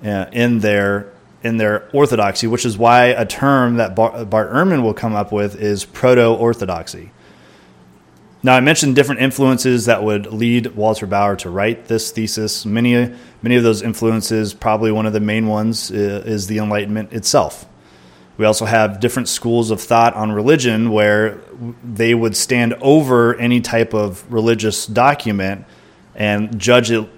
uh, 0.04 0.26
in 0.32 0.60
their 0.60 1.12
in 1.42 1.58
their 1.58 1.88
orthodoxy, 1.92 2.46
which 2.46 2.64
is 2.64 2.76
why 2.76 3.06
a 3.06 3.24
term 3.24 3.76
that 3.76 3.94
Bart, 3.94 4.28
Bart 4.28 4.50
Ehrman 4.50 4.82
will 4.82 4.94
come 4.94 5.14
up 5.14 5.30
with 5.30 5.60
is 5.60 5.84
proto 5.84 6.26
orthodoxy. 6.26 7.12
Now, 8.42 8.54
I 8.54 8.60
mentioned 8.60 8.94
different 8.94 9.22
influences 9.22 9.86
that 9.86 10.04
would 10.04 10.26
lead 10.26 10.76
Walter 10.76 11.06
Bauer 11.06 11.36
to 11.36 11.50
write 11.50 11.86
this 11.86 12.10
thesis. 12.10 12.64
Many, 12.64 13.12
many 13.42 13.56
of 13.56 13.62
those 13.62 13.82
influences, 13.82 14.54
probably 14.54 14.92
one 14.92 15.06
of 15.06 15.12
the 15.12 15.20
main 15.20 15.46
ones, 15.46 15.90
is 15.90 16.46
the 16.46 16.58
Enlightenment 16.58 17.12
itself. 17.12 17.66
We 18.36 18.44
also 18.44 18.66
have 18.66 19.00
different 19.00 19.28
schools 19.28 19.70
of 19.70 19.80
thought 19.80 20.14
on 20.14 20.30
religion 20.30 20.90
where 20.90 21.40
they 21.82 22.14
would 22.14 22.36
stand 22.36 22.74
over 22.74 23.34
any 23.34 23.62
type 23.62 23.94
of 23.94 24.30
religious 24.30 24.86
document 24.86 25.64
and 26.14 26.58
judge 26.58 26.90
it 26.90 27.08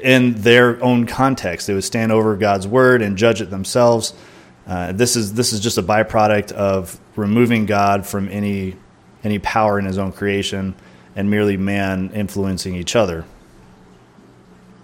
in 0.00 0.34
their 0.34 0.82
own 0.82 1.06
context. 1.06 1.66
They 1.66 1.74
would 1.74 1.84
stand 1.84 2.12
over 2.12 2.36
God's 2.36 2.66
word 2.66 3.02
and 3.02 3.18
judge 3.18 3.40
it 3.40 3.50
themselves. 3.50 4.14
Uh, 4.66 4.92
this 4.92 5.16
is 5.16 5.34
this 5.34 5.52
is 5.52 5.58
just 5.58 5.78
a 5.78 5.82
byproduct 5.82 6.52
of 6.52 6.98
removing 7.16 7.66
God 7.66 8.06
from 8.06 8.28
any 8.28 8.76
any 9.24 9.38
power 9.38 9.78
in 9.78 9.84
His 9.84 9.98
own 9.98 10.12
creation 10.12 10.74
and 11.16 11.30
merely 11.30 11.56
man 11.56 12.10
influencing 12.14 12.74
each 12.74 12.96
other. 12.96 13.24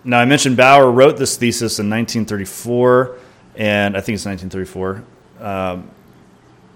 Now, 0.04 0.18
I 0.20 0.24
mentioned 0.24 0.56
Bauer 0.56 0.90
wrote 0.90 1.16
this 1.16 1.36
thesis 1.36 1.78
in 1.78 1.90
1934, 1.90 3.16
and 3.56 3.96
I 3.96 4.00
think 4.00 4.16
it's 4.16 4.26
1934. 4.26 5.04
Um, 5.40 5.90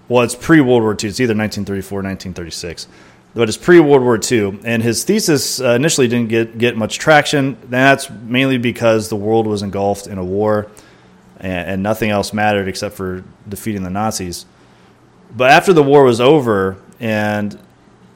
well, 0.09 0.23
it's 0.23 0.35
pre 0.35 0.59
World 0.59 0.83
War 0.83 0.91
II. 0.91 1.09
It's 1.09 1.19
either 1.19 1.35
1934 1.35 1.99
or 1.99 2.03
1936 2.03 2.87
but 3.33 3.47
it's 3.47 3.57
pre 3.57 3.79
World 3.79 4.03
War 4.03 4.19
II. 4.19 4.59
And 4.63 4.83
his 4.83 5.03
thesis 5.03 5.61
uh, 5.61 5.71
initially 5.71 6.07
didn't 6.07 6.29
get, 6.29 6.57
get 6.57 6.75
much 6.75 6.99
traction. 6.99 7.57
That's 7.69 8.09
mainly 8.09 8.57
because 8.57 9.09
the 9.09 9.15
world 9.15 9.47
was 9.47 9.61
engulfed 9.61 10.07
in 10.07 10.17
a 10.17 10.23
war 10.23 10.67
and, 11.39 11.69
and, 11.69 11.83
nothing 11.83 12.09
else 12.09 12.33
mattered 12.33 12.67
except 12.67 12.95
for 12.95 13.23
defeating 13.47 13.83
the 13.83 13.89
Nazis. 13.89 14.45
But 15.35 15.51
after 15.51 15.71
the 15.71 15.83
war 15.83 16.03
was 16.03 16.19
over 16.19 16.80
and 17.01 17.59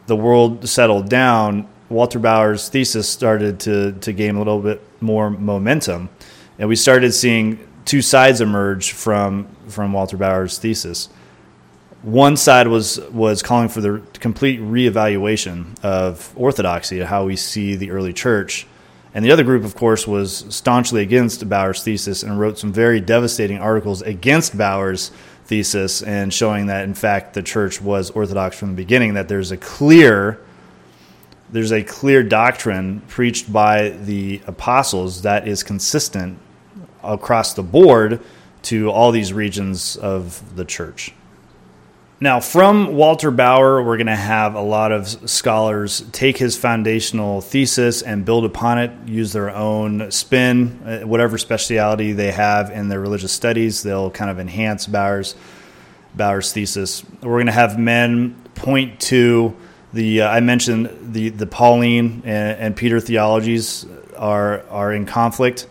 the 0.08 0.16
world 0.16 0.70
settled 0.70 1.10
down, 1.10 1.68
Walter 1.90 2.20
Bauer's 2.20 2.70
thesis 2.70 3.10
started 3.10 3.60
to, 3.62 3.92
to 3.94 4.14
gain 4.14 4.36
a 4.36 4.38
little 4.38 4.62
bit 4.62 4.82
more 5.02 5.30
momentum. 5.30 6.10
And 6.58 6.70
we 6.70 6.78
started 6.78 7.12
seeing 7.12 7.68
two 7.84 8.02
sides 8.02 8.40
emerge 8.40 8.94
from, 8.94 9.48
from 9.68 9.92
Walter 9.92 10.16
Bauer's 10.16 10.58
thesis 10.58 11.10
one 12.06 12.38
side 12.38 12.68
was 12.68 13.00
was 13.10 13.42
calling 13.42 13.68
for 13.68 13.82
the 13.82 14.00
complete 14.20 14.60
reevaluation 14.60 15.76
of 15.84 16.32
orthodoxy, 16.36 17.00
how 17.00 17.26
we 17.26 17.36
see 17.36 17.76
the 17.76 17.90
early 17.90 18.14
church, 18.14 18.68
and 19.16 19.26
the 19.26 19.32
other 19.32 19.44
group, 19.44 19.64
of 19.64 19.76
course, 19.76 20.06
was 20.06 20.46
staunchly 20.50 21.02
against 21.02 21.48
Bauer's 21.50 21.82
thesis 21.84 22.22
and 22.22 22.40
wrote 22.40 22.60
some 22.60 22.72
very 22.72 23.02
devastating 23.02 23.58
articles 23.58 24.04
against 24.04 24.56
Bauer's 24.56 25.10
thesis 25.46 26.02
and 26.02 26.34
showing 26.34 26.68
that 26.68 26.84
in 26.84 26.94
fact 26.94 27.34
the 27.34 27.44
church 27.44 27.82
was 27.82 28.12
orthodox 28.12 28.58
from 28.58 28.70
the 28.70 28.76
beginning. 28.76 29.14
That 29.14 29.28
there's 29.28 29.52
a 29.52 29.58
clear 29.58 30.40
there's 31.50 31.72
a 31.72 31.84
clear 31.84 32.24
doctrine 32.24 33.02
preached 33.08 33.52
by 33.52 33.90
the 33.90 34.42
apostles 34.48 35.22
that 35.22 35.48
is 35.48 35.64
consistent 35.64 36.40
across 37.04 37.54
the 37.54 37.64
board 37.64 38.20
to 38.64 38.90
all 38.90 39.12
these 39.12 39.32
regions 39.32 39.96
of 39.96 40.56
the 40.56 40.66
church. 40.66 41.14
Now, 42.22 42.40
from 42.40 42.96
Walter 42.96 43.30
Bauer, 43.30 43.84
we're 43.84 43.98
going 43.98 44.08
to 44.08 44.16
have 44.16 44.56
a 44.56 44.62
lot 44.62 44.94
of 44.94 45.30
scholars 45.30 46.02
take 46.14 46.38
his 46.38 46.58
foundational 46.58 47.42
thesis 47.42 48.02
and 48.02 48.24
build 48.24 48.46
upon 48.46 48.78
it, 48.78 48.92
use 49.06 49.34
their 49.34 49.50
own 49.50 50.12
spin, 50.12 50.82
uh, 50.86 51.00
whatever 51.06 51.38
speciality 51.38 52.14
they 52.14 52.32
have 52.32 52.72
in 52.72 52.88
their 52.88 53.02
religious 53.02 53.34
studies. 53.34 53.84
They'll 53.84 54.12
kind 54.12 54.32
of 54.32 54.40
enhance 54.40 54.88
Bauer's 54.88 55.36
Bauer's 56.16 56.54
thesis. 56.54 57.04
We're 57.22 57.36
going 57.36 57.48
to 57.48 57.52
have 57.52 57.78
men 57.78 58.42
point 58.56 59.02
to 59.02 59.54
the 59.92 60.22
uh, 60.22 60.30
I 60.30 60.40
mentioned 60.40 61.14
the 61.14 61.30
the 61.30 61.46
Pauline 61.46 62.22
and, 62.24 62.60
and, 62.60 62.76
Peter 62.78 63.02
theologies 63.02 63.86
are 64.16 64.64
are 64.70 64.94
in 64.94 65.06
conflict, 65.06 65.68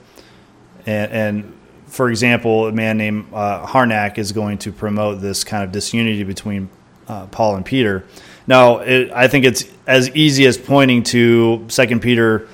and, 0.84 1.12
and 1.12 1.58
for 1.94 2.10
example, 2.10 2.66
a 2.66 2.72
man 2.72 2.98
named 2.98 3.26
uh, 3.32 3.64
Harnack 3.64 4.18
is 4.18 4.32
going 4.32 4.58
to 4.58 4.72
promote 4.72 5.20
this 5.20 5.44
kind 5.44 5.62
of 5.62 5.70
disunity 5.70 6.24
between 6.24 6.68
uh, 7.06 7.26
Paul 7.26 7.56
and 7.56 7.64
Peter. 7.64 8.04
Now, 8.46 8.78
it, 8.78 9.12
I 9.12 9.28
think 9.28 9.44
it's 9.44 9.64
as 9.86 10.10
easy 10.10 10.46
as 10.46 10.58
pointing 10.58 11.04
to 11.04 11.64
Second 11.68 12.00
Peter 12.02 12.48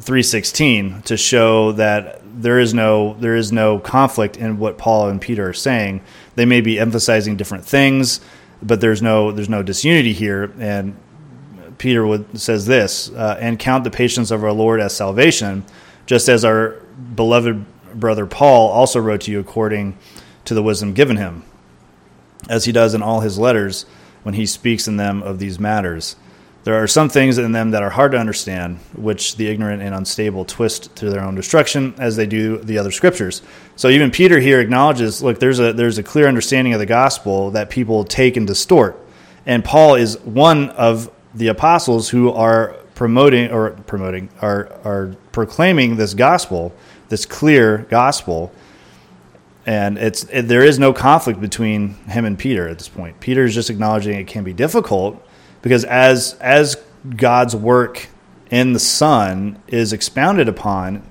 three 0.00 0.22
sixteen 0.22 1.00
to 1.02 1.16
show 1.16 1.72
that 1.72 2.20
there 2.42 2.60
is 2.60 2.74
no 2.74 3.14
there 3.20 3.36
is 3.36 3.52
no 3.52 3.78
conflict 3.78 4.36
in 4.36 4.58
what 4.58 4.76
Paul 4.76 5.08
and 5.08 5.20
Peter 5.20 5.48
are 5.48 5.54
saying. 5.54 6.02
They 6.34 6.44
may 6.44 6.60
be 6.60 6.78
emphasizing 6.78 7.36
different 7.36 7.64
things, 7.64 8.20
but 8.62 8.80
there's 8.80 9.00
no 9.00 9.32
there's 9.32 9.48
no 9.48 9.62
disunity 9.62 10.12
here. 10.12 10.52
And 10.58 10.96
Peter 11.78 12.06
would, 12.06 12.38
says 12.38 12.66
this, 12.66 13.10
uh, 13.10 13.38
and 13.40 13.58
count 13.58 13.84
the 13.84 13.90
patience 13.90 14.30
of 14.30 14.44
our 14.44 14.52
Lord 14.52 14.80
as 14.80 14.94
salvation, 14.94 15.64
just 16.06 16.28
as 16.28 16.44
our 16.44 16.76
beloved 17.14 17.64
brother 17.94 18.26
Paul 18.26 18.70
also 18.70 19.00
wrote 19.00 19.22
to 19.22 19.30
you 19.30 19.40
according 19.40 19.96
to 20.44 20.54
the 20.54 20.62
wisdom 20.62 20.92
given 20.94 21.16
him, 21.16 21.44
as 22.48 22.64
he 22.64 22.72
does 22.72 22.94
in 22.94 23.02
all 23.02 23.20
his 23.20 23.38
letters 23.38 23.86
when 24.22 24.34
he 24.34 24.46
speaks 24.46 24.88
in 24.88 24.96
them 24.96 25.22
of 25.22 25.38
these 25.38 25.58
matters. 25.58 26.16
There 26.64 26.82
are 26.82 26.86
some 26.86 27.10
things 27.10 27.36
in 27.36 27.52
them 27.52 27.72
that 27.72 27.82
are 27.82 27.90
hard 27.90 28.12
to 28.12 28.18
understand, 28.18 28.78
which 28.94 29.36
the 29.36 29.48
ignorant 29.48 29.82
and 29.82 29.94
unstable 29.94 30.46
twist 30.46 30.96
to 30.96 31.10
their 31.10 31.22
own 31.22 31.34
destruction, 31.34 31.94
as 31.98 32.16
they 32.16 32.24
do 32.24 32.56
the 32.56 32.78
other 32.78 32.90
scriptures. 32.90 33.42
So 33.76 33.88
even 33.88 34.10
Peter 34.10 34.40
here 34.40 34.60
acknowledges, 34.60 35.22
look, 35.22 35.40
there's 35.40 35.60
a 35.60 35.74
there's 35.74 35.98
a 35.98 36.02
clear 36.02 36.26
understanding 36.26 36.72
of 36.72 36.80
the 36.80 36.86
gospel 36.86 37.50
that 37.50 37.68
people 37.68 38.02
take 38.04 38.38
and 38.38 38.46
distort, 38.46 38.98
and 39.44 39.62
Paul 39.62 39.96
is 39.96 40.18
one 40.20 40.70
of 40.70 41.10
the 41.34 41.48
apostles 41.48 42.08
who 42.08 42.30
are 42.30 42.76
promoting 42.94 43.50
or 43.50 43.70
promoting 43.86 44.30
are 44.40 44.72
are 44.84 45.16
proclaiming 45.32 45.96
this 45.96 46.14
gospel 46.14 46.72
this 47.14 47.26
clear 47.26 47.86
gospel, 47.90 48.50
and 49.66 49.96
it's 49.98 50.24
it, 50.24 50.48
there 50.48 50.64
is 50.64 50.80
no 50.80 50.92
conflict 50.92 51.40
between 51.40 51.94
him 52.06 52.24
and 52.24 52.36
Peter 52.36 52.66
at 52.66 52.76
this 52.76 52.88
point. 52.88 53.20
Peter 53.20 53.44
is 53.44 53.54
just 53.54 53.70
acknowledging 53.70 54.18
it 54.18 54.26
can 54.26 54.42
be 54.42 54.52
difficult 54.52 55.24
because 55.62 55.84
as 55.84 56.34
as 56.40 56.76
God's 57.16 57.54
work 57.54 58.08
in 58.50 58.72
the 58.72 58.80
Son 58.80 59.62
is 59.68 59.92
expounded 59.92 60.48
upon, 60.48 61.06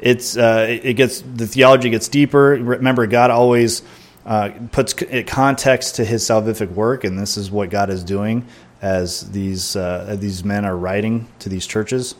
it's 0.00 0.36
uh, 0.36 0.66
it 0.68 0.94
gets 0.94 1.22
the 1.22 1.46
theology 1.46 1.88
gets 1.88 2.08
deeper. 2.08 2.50
Remember, 2.50 3.06
God 3.06 3.30
always 3.30 3.80
uh, 4.26 4.50
puts 4.70 4.92
context 5.26 5.96
to 5.96 6.04
His 6.04 6.22
salvific 6.22 6.70
work, 6.72 7.04
and 7.04 7.18
this 7.18 7.38
is 7.38 7.50
what 7.50 7.70
God 7.70 7.88
is 7.88 8.04
doing 8.04 8.46
as 8.82 9.30
these 9.30 9.76
uh, 9.76 10.14
these 10.20 10.44
men 10.44 10.66
are 10.66 10.76
writing 10.76 11.26
to 11.38 11.48
these 11.48 11.66
churches. 11.66 12.16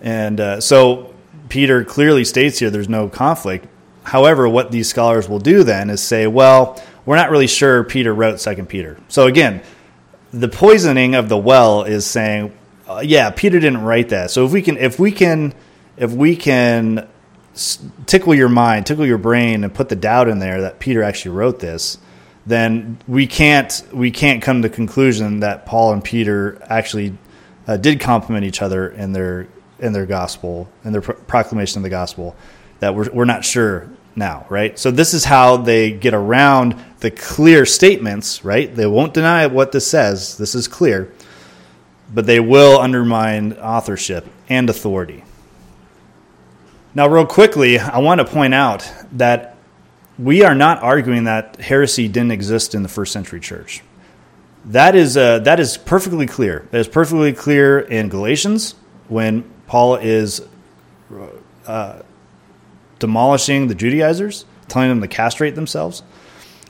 And 0.00 0.40
uh, 0.40 0.60
so 0.60 1.14
Peter 1.56 1.86
clearly 1.86 2.22
states 2.22 2.58
here 2.58 2.68
there's 2.68 2.86
no 2.86 3.08
conflict. 3.08 3.66
However, 4.04 4.46
what 4.46 4.70
these 4.70 4.90
scholars 4.90 5.26
will 5.26 5.38
do 5.38 5.64
then 5.64 5.88
is 5.88 6.02
say, 6.02 6.26
well, 6.26 6.78
we're 7.06 7.16
not 7.16 7.30
really 7.30 7.46
sure 7.46 7.82
Peter 7.82 8.12
wrote 8.12 8.40
Second 8.40 8.68
Peter. 8.68 8.98
So 9.08 9.26
again, 9.26 9.62
the 10.34 10.48
poisoning 10.48 11.14
of 11.14 11.30
the 11.30 11.38
well 11.38 11.84
is 11.84 12.04
saying, 12.04 12.54
uh, 12.86 13.00
yeah, 13.02 13.30
Peter 13.30 13.58
didn't 13.58 13.80
write 13.80 14.10
that. 14.10 14.30
So 14.30 14.44
if 14.44 14.52
we 14.52 14.60
can, 14.60 14.76
if 14.76 14.98
we 14.98 15.10
can, 15.10 15.54
if 15.96 16.12
we 16.12 16.36
can 16.36 17.08
tickle 18.04 18.34
your 18.34 18.50
mind, 18.50 18.84
tickle 18.84 19.06
your 19.06 19.16
brain, 19.16 19.64
and 19.64 19.74
put 19.74 19.88
the 19.88 19.96
doubt 19.96 20.28
in 20.28 20.40
there 20.40 20.60
that 20.60 20.78
Peter 20.78 21.02
actually 21.02 21.36
wrote 21.36 21.58
this, 21.58 21.96
then 22.44 22.98
we 23.08 23.26
can't 23.26 23.82
we 23.94 24.10
can't 24.10 24.42
come 24.42 24.60
to 24.60 24.68
the 24.68 24.74
conclusion 24.74 25.40
that 25.40 25.64
Paul 25.64 25.94
and 25.94 26.04
Peter 26.04 26.62
actually 26.68 27.16
uh, 27.66 27.78
did 27.78 27.98
complement 27.98 28.44
each 28.44 28.60
other 28.60 28.90
in 28.90 29.14
their 29.14 29.48
in 29.78 29.92
their 29.92 30.06
gospel 30.06 30.68
in 30.84 30.92
their 30.92 31.02
pro- 31.02 31.14
proclamation 31.14 31.78
of 31.78 31.82
the 31.82 31.90
gospel 31.90 32.36
that 32.80 32.94
we're, 32.94 33.10
we're 33.12 33.24
not 33.24 33.44
sure 33.44 33.88
now 34.14 34.46
right? 34.48 34.78
So 34.78 34.90
this 34.90 35.14
is 35.14 35.24
how 35.24 35.58
they 35.58 35.90
get 35.90 36.14
around 36.14 36.82
the 37.00 37.10
clear 37.10 37.66
statements 37.66 38.44
right? 38.44 38.74
They 38.74 38.86
won't 38.86 39.14
deny 39.14 39.46
what 39.46 39.72
this 39.72 39.86
says. 39.86 40.38
This 40.38 40.54
is 40.54 40.68
clear. 40.68 41.12
But 42.12 42.26
they 42.26 42.38
will 42.38 42.78
undermine 42.78 43.54
authorship 43.54 44.26
and 44.48 44.70
authority. 44.70 45.24
Now 46.94 47.08
real 47.08 47.26
quickly 47.26 47.78
i 47.78 47.98
want 47.98 48.20
to 48.20 48.24
point 48.24 48.54
out 48.54 48.90
that 49.12 49.56
we 50.18 50.42
are 50.42 50.54
not 50.54 50.82
arguing 50.82 51.24
that 51.24 51.56
heresy 51.56 52.08
didn't 52.08 52.32
exist 52.32 52.74
in 52.74 52.82
the 52.82 52.88
first 52.88 53.12
century 53.12 53.40
church. 53.40 53.82
That 54.66 54.94
is 54.94 55.16
uh, 55.16 55.40
that 55.40 55.60
is 55.60 55.76
perfectly 55.76 56.26
clear. 56.26 56.66
That 56.70 56.78
is 56.78 56.88
perfectly 56.88 57.32
clear 57.32 57.78
in 57.78 58.08
galatians 58.08 58.74
when 59.08 59.44
Paul 59.66 59.96
is 59.96 60.42
uh, 61.66 62.02
demolishing 62.98 63.68
the 63.68 63.74
Judaizers, 63.74 64.44
telling 64.68 64.88
them 64.88 65.00
to 65.00 65.08
castrate 65.08 65.54
themselves. 65.54 66.02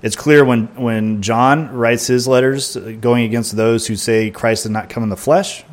It's 0.02 0.16
clear 0.16 0.44
when, 0.44 0.66
when 0.76 1.22
John 1.22 1.74
writes 1.74 2.06
his 2.06 2.28
letters 2.28 2.76
going 2.76 3.24
against 3.24 3.56
those 3.56 3.86
who 3.86 3.96
say 3.96 4.30
Christ 4.30 4.64
did 4.64 4.72
not 4.72 4.88
come 4.88 5.02
in 5.02 5.08
the 5.08 5.16
flesh. 5.16 5.64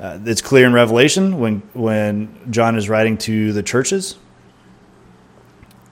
Uh, 0.00 0.18
it's 0.24 0.40
clear 0.40 0.66
in 0.66 0.72
Revelation 0.72 1.38
when, 1.38 1.62
when 1.74 2.34
John 2.50 2.76
is 2.76 2.88
writing 2.88 3.18
to 3.18 3.52
the 3.52 3.62
churches. 3.62 4.16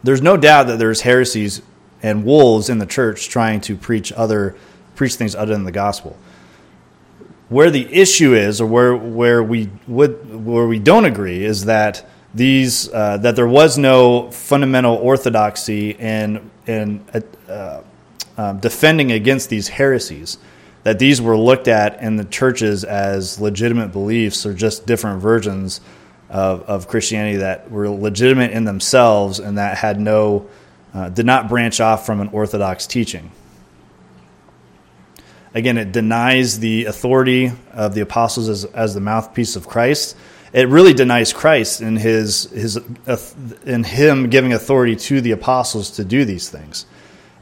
There's 0.02 0.22
no 0.22 0.36
doubt 0.36 0.68
that 0.68 0.78
there's 0.78 1.02
heresies 1.02 1.62
and 2.02 2.24
wolves 2.24 2.68
in 2.68 2.78
the 2.78 2.86
church 2.86 3.28
trying 3.28 3.60
to 3.62 3.76
preach 3.76 4.12
other 4.12 4.56
preach 4.94 5.14
things 5.14 5.34
other 5.34 5.52
than 5.52 5.64
the 5.64 5.72
gospel. 5.72 6.16
Where 7.48 7.70
the 7.70 7.92
issue 7.92 8.34
is, 8.34 8.60
or 8.60 8.66
where 8.66 8.96
where 8.96 9.42
we 9.42 9.70
would 9.86 10.44
where 10.44 10.66
we 10.66 10.78
don't 10.78 11.06
agree, 11.06 11.44
is 11.44 11.64
that 11.64 12.06
these 12.34 12.92
uh, 12.92 13.16
that 13.18 13.36
there 13.36 13.48
was 13.48 13.78
no 13.78 14.30
fundamental 14.30 14.96
orthodoxy 14.96 15.90
in 15.90 16.50
in 16.66 17.04
uh, 17.48 17.82
uh, 18.36 18.52
defending 18.54 19.12
against 19.12 19.50
these 19.50 19.68
heresies. 19.68 20.38
That 20.84 20.98
these 20.98 21.20
were 21.20 21.36
looked 21.36 21.68
at 21.68 22.00
in 22.00 22.16
the 22.16 22.24
churches 22.24 22.84
as 22.84 23.40
legitimate 23.40 23.88
beliefs 23.88 24.46
or 24.46 24.54
just 24.54 24.86
different 24.86 25.20
versions 25.20 25.80
of, 26.30 26.62
of 26.62 26.88
Christianity 26.88 27.38
that 27.38 27.70
were 27.70 27.88
legitimate 27.88 28.52
in 28.52 28.64
themselves 28.64 29.38
and 29.38 29.58
that 29.58 29.78
had 29.78 30.00
no 30.00 30.48
uh, 30.94 31.08
did 31.08 31.26
not 31.26 31.48
branch 31.48 31.80
off 31.80 32.06
from 32.06 32.20
an 32.20 32.28
orthodox 32.28 32.86
teaching. 32.86 33.30
Again, 35.54 35.78
it 35.78 35.92
denies 35.92 36.58
the 36.58 36.84
authority 36.84 37.52
of 37.72 37.94
the 37.94 38.00
apostles 38.02 38.48
as, 38.48 38.64
as 38.66 38.94
the 38.94 39.00
mouthpiece 39.00 39.56
of 39.56 39.66
Christ. 39.66 40.16
It 40.52 40.68
really 40.68 40.94
denies 40.94 41.32
Christ 41.32 41.80
in 41.80 41.96
his 41.96 42.44
his 42.44 42.78
uh, 43.06 43.18
in 43.66 43.84
him 43.84 44.30
giving 44.30 44.52
authority 44.52 44.96
to 44.96 45.20
the 45.20 45.32
apostles 45.32 45.90
to 45.92 46.04
do 46.04 46.24
these 46.24 46.48
things. 46.48 46.86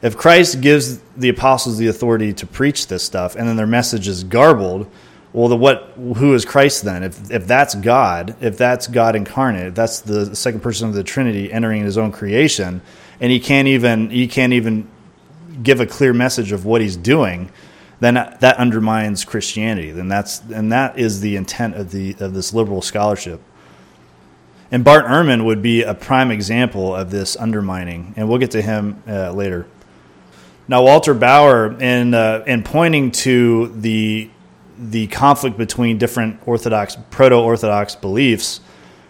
If 0.01 0.17
Christ 0.17 0.61
gives 0.61 0.99
the 1.15 1.29
apostles 1.29 1.77
the 1.77 1.87
authority 1.87 2.33
to 2.33 2.45
preach 2.45 2.87
this 2.87 3.03
stuff, 3.03 3.35
and 3.35 3.47
then 3.47 3.55
their 3.55 3.67
message 3.67 4.07
is 4.07 4.23
garbled, 4.23 4.89
well, 5.33 5.47
the 5.47 5.55
what? 5.55 5.93
Who 5.95 6.33
is 6.33 6.45
Christ 6.45 6.83
then? 6.83 7.03
If 7.03 7.31
if 7.31 7.47
that's 7.47 7.75
God, 7.75 8.35
if 8.41 8.57
that's 8.57 8.87
God 8.87 9.15
incarnate, 9.15 9.67
if 9.67 9.75
that's 9.75 9.99
the 10.01 10.35
second 10.35 10.61
person 10.61 10.87
of 10.87 10.93
the 10.93 11.03
Trinity 11.03 11.51
entering 11.51 11.83
His 11.83 11.97
own 11.97 12.11
creation, 12.11 12.81
and 13.19 13.31
He 13.31 13.39
can't 13.39 13.67
even 13.67 14.09
He 14.09 14.27
can't 14.27 14.53
even 14.53 14.87
give 15.61 15.79
a 15.79 15.85
clear 15.85 16.13
message 16.13 16.51
of 16.51 16.65
what 16.65 16.81
He's 16.81 16.97
doing, 16.97 17.51
then 17.99 18.13
that 18.13 18.57
undermines 18.57 19.25
Christianity. 19.25 19.91
Then 19.91 20.07
that's 20.07 20.41
and 20.41 20.71
that 20.71 20.99
is 20.99 21.21
the 21.21 21.35
intent 21.35 21.75
of 21.75 21.91
the 21.91 22.15
of 22.19 22.33
this 22.33 22.53
liberal 22.53 22.81
scholarship. 22.81 23.41
And 24.69 24.83
Bart 24.83 25.05
Ehrman 25.05 25.45
would 25.45 25.61
be 25.61 25.81
a 25.81 25.93
prime 25.93 26.29
example 26.29 26.95
of 26.95 27.09
this 27.09 27.37
undermining, 27.37 28.13
and 28.17 28.27
we'll 28.27 28.37
get 28.37 28.51
to 28.51 28.61
him 28.61 29.01
uh, 29.07 29.31
later. 29.31 29.65
Now, 30.67 30.83
Walter 30.83 31.13
Bauer, 31.13 31.79
in 31.79 32.13
uh, 32.13 32.43
in 32.45 32.63
pointing 32.63 33.11
to 33.11 33.67
the 33.69 34.29
the 34.77 35.07
conflict 35.07 35.57
between 35.57 35.97
different 35.97 36.39
Orthodox 36.45 36.97
proto-Orthodox 37.09 37.95
beliefs, 37.95 38.59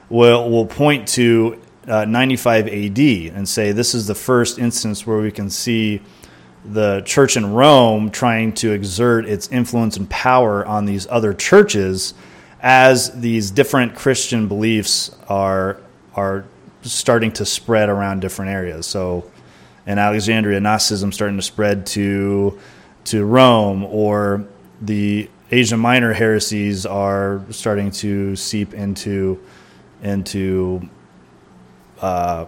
will 0.10 0.50
will 0.50 0.68
point 0.68 1.08
to 1.10 1.60
uh, 1.88 2.06
95 2.06 2.68
AD 2.68 3.00
and 3.00 3.48
say 3.48 3.72
this 3.72 3.96
is 3.96 4.08
the 4.08 4.16
first 4.16 4.60
instance 4.60 5.08
where 5.08 5.20
we 5.20 5.32
can 5.32 5.50
see 5.50 6.02
the 6.72 7.02
church 7.06 7.38
in 7.38 7.54
Rome 7.54 8.12
trying 8.12 8.54
to 8.54 8.72
exert 8.72 9.26
its 9.26 9.48
influence 9.50 9.98
and 9.98 10.10
power 10.10 10.66
on 10.66 10.86
these 10.86 11.08
other 11.10 11.34
churches 11.34 12.14
as 12.62 13.12
these 13.20 13.52
different 13.52 13.96
Christian 13.96 14.48
beliefs 14.48 15.16
are 15.30 15.80
are 16.16 16.46
starting 16.82 17.32
to 17.34 17.46
spread 17.46 17.90
around 17.90 18.22
different 18.22 18.52
areas. 18.52 18.86
So 18.88 19.30
in 19.86 20.00
Alexandria, 20.00 20.60
Gnosticism 20.60 21.12
starting 21.12 21.38
to 21.38 21.44
spread 21.44 21.86
to 21.88 22.60
to 23.06 23.26
Rome, 23.26 23.86
or 23.86 24.46
the 24.82 25.30
Asia 25.50 25.78
Minor 25.78 26.14
heresies 26.14 26.86
are 26.86 27.42
starting 27.50 27.92
to 27.92 28.36
seep 28.36 28.74
into 28.74 29.40
into 30.04 30.90
uh, 32.02 32.46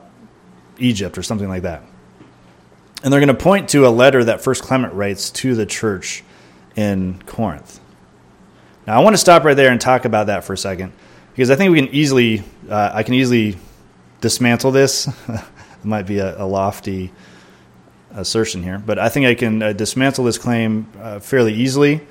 Egypt 0.78 1.18
or 1.18 1.24
something 1.24 1.48
like 1.48 1.64
that 1.64 1.84
and 3.04 3.14
they're 3.14 3.20
going 3.20 3.28
to 3.28 3.34
point 3.34 3.70
to 3.70 3.88
a 3.88 3.90
letter 3.90 4.24
that 4.24 4.42
First 4.42 4.64
Clement 4.64 4.94
writes 4.94 5.30
to 5.32 5.56
the 5.56 5.66
church 5.66 6.24
in 6.76 7.22
Corinth. 7.26 7.80
Now, 8.86 9.00
I 9.00 9.04
want 9.04 9.14
to 9.14 9.18
stop 9.18 9.44
right 9.44 9.56
there 9.56 9.72
and 9.72 9.80
talk 9.80 10.06
about 10.06 10.28
that 10.28 10.44
for 10.44 10.54
a 10.54 10.58
second 10.58 10.94
because 11.32 11.50
I 11.50 11.56
think 11.56 11.72
we 11.72 11.80
can 11.80 11.94
easily, 11.94 12.44
uh, 12.70 12.92
I 12.94 13.04
can 13.04 13.14
easily 13.14 13.58
dismantle 14.22 14.72
this. 14.72 15.08
it 15.28 15.86
might 15.86 16.08
be 16.08 16.20
a, 16.20 16.42
a, 16.42 16.46
lofty 16.46 17.12
assertion 18.12 18.64
here, 18.64 18.80
but 18.80 19.00
I 19.00 19.10
think 19.10 19.26
I 19.26 19.36
can 19.36 19.62
uh, 19.62 19.74
dismantle 19.74 20.26
this 20.26 20.38
claim 20.38 20.88
uh, 21.00 21.20
fairly 21.20 21.54
easily. 21.54 22.02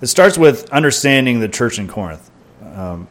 It 0.00 0.08
starts 0.08 0.36
with 0.36 0.68
understanding 0.70 1.40
the 1.40 1.48
church 1.48 1.78
in 1.78 1.88
Corinth. 1.88 2.30
Um, 2.62 3.08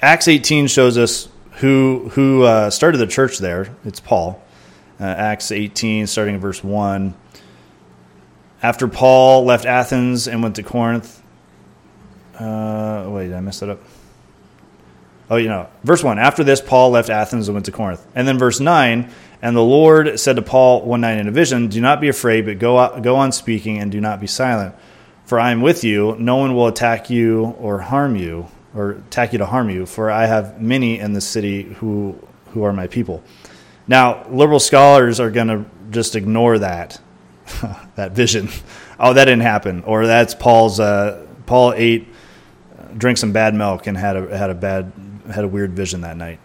Acts 0.00 0.28
18 0.28 0.68
shows 0.68 0.96
us 0.96 1.28
who 1.56 2.08
who 2.12 2.44
uh, 2.44 2.70
started 2.70 2.98
the 2.98 3.06
church 3.06 3.38
there. 3.38 3.74
It's 3.84 4.00
Paul 4.00 4.42
uh, 5.00 5.04
Acts 5.04 5.50
18, 5.50 6.06
starting 6.06 6.34
in 6.34 6.40
verse 6.40 6.62
1. 6.62 7.14
After 8.62 8.86
Paul 8.86 9.44
left 9.44 9.64
Athens 9.64 10.28
and 10.28 10.42
went 10.42 10.56
to 10.56 10.62
Corinth, 10.62 11.22
uh, 12.38 13.06
wait, 13.08 13.28
did 13.28 13.36
I 13.36 13.40
mess 13.40 13.60
that 13.60 13.70
up? 13.70 13.80
Oh, 15.30 15.36
you 15.36 15.48
know, 15.48 15.68
verse 15.84 16.02
1. 16.02 16.18
After 16.18 16.44
this, 16.44 16.60
Paul 16.60 16.90
left 16.90 17.08
Athens 17.08 17.48
and 17.48 17.54
went 17.54 17.66
to 17.66 17.72
Corinth. 17.72 18.04
And 18.14 18.26
then 18.26 18.38
verse 18.38 18.60
9, 18.60 19.10
and 19.42 19.56
the 19.56 19.62
Lord 19.62 20.18
said 20.20 20.36
to 20.36 20.42
Paul 20.42 20.82
one 20.82 21.00
night 21.00 21.18
in 21.18 21.28
a 21.28 21.30
vision, 21.30 21.68
Do 21.68 21.80
not 21.80 22.00
be 22.00 22.08
afraid, 22.08 22.44
but 22.44 22.58
go, 22.58 22.78
out, 22.78 23.02
go 23.02 23.16
on 23.16 23.32
speaking 23.32 23.78
and 23.78 23.90
do 23.90 24.00
not 24.00 24.20
be 24.20 24.26
silent. 24.26 24.74
For 25.24 25.38
I 25.38 25.52
am 25.52 25.60
with 25.60 25.84
you. 25.84 26.16
No 26.18 26.36
one 26.36 26.54
will 26.54 26.66
attack 26.66 27.08
you 27.08 27.54
or 27.60 27.78
harm 27.78 28.16
you, 28.16 28.48
or 28.74 28.90
attack 28.90 29.32
you 29.32 29.38
to 29.38 29.46
harm 29.46 29.70
you, 29.70 29.86
for 29.86 30.10
I 30.10 30.26
have 30.26 30.60
many 30.60 30.98
in 30.98 31.12
the 31.12 31.20
city 31.20 31.62
who, 31.62 32.18
who 32.48 32.64
are 32.64 32.72
my 32.72 32.88
people. 32.88 33.22
Now, 33.86 34.26
liberal 34.28 34.60
scholars 34.60 35.20
are 35.20 35.30
going 35.30 35.48
to 35.48 35.64
just 35.90 36.16
ignore 36.16 36.58
that 36.58 37.00
that 37.96 38.12
vision. 38.12 38.48
Oh, 38.98 39.12
that 39.14 39.24
didn't 39.24 39.42
happen, 39.42 39.82
or 39.84 40.06
that's 40.06 40.34
Paul's. 40.34 40.78
Uh, 40.80 41.26
Paul 41.46 41.72
ate, 41.74 42.06
drank 42.96 43.18
some 43.18 43.32
bad 43.32 43.54
milk, 43.54 43.86
and 43.86 43.96
had 43.96 44.16
a 44.16 44.36
had 44.36 44.50
a 44.50 44.54
bad 44.54 44.92
had 45.32 45.44
a 45.44 45.48
weird 45.48 45.72
vision 45.72 46.02
that 46.02 46.16
night. 46.16 46.38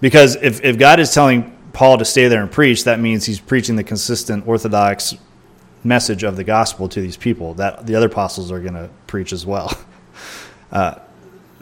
Because 0.00 0.36
if 0.36 0.62
if 0.62 0.78
God 0.78 1.00
is 1.00 1.12
telling 1.12 1.56
Paul 1.72 1.98
to 1.98 2.04
stay 2.04 2.28
there 2.28 2.42
and 2.42 2.50
preach, 2.50 2.84
that 2.84 3.00
means 3.00 3.24
he's 3.24 3.40
preaching 3.40 3.76
the 3.76 3.84
consistent 3.84 4.46
Orthodox 4.46 5.14
message 5.84 6.22
of 6.22 6.36
the 6.36 6.44
gospel 6.44 6.88
to 6.88 7.00
these 7.00 7.16
people 7.16 7.54
that 7.54 7.86
the 7.86 7.94
other 7.96 8.06
apostles 8.06 8.52
are 8.52 8.60
going 8.60 8.74
to 8.74 8.88
preach 9.06 9.32
as 9.32 9.44
well. 9.46 9.72
Uh, 10.70 10.98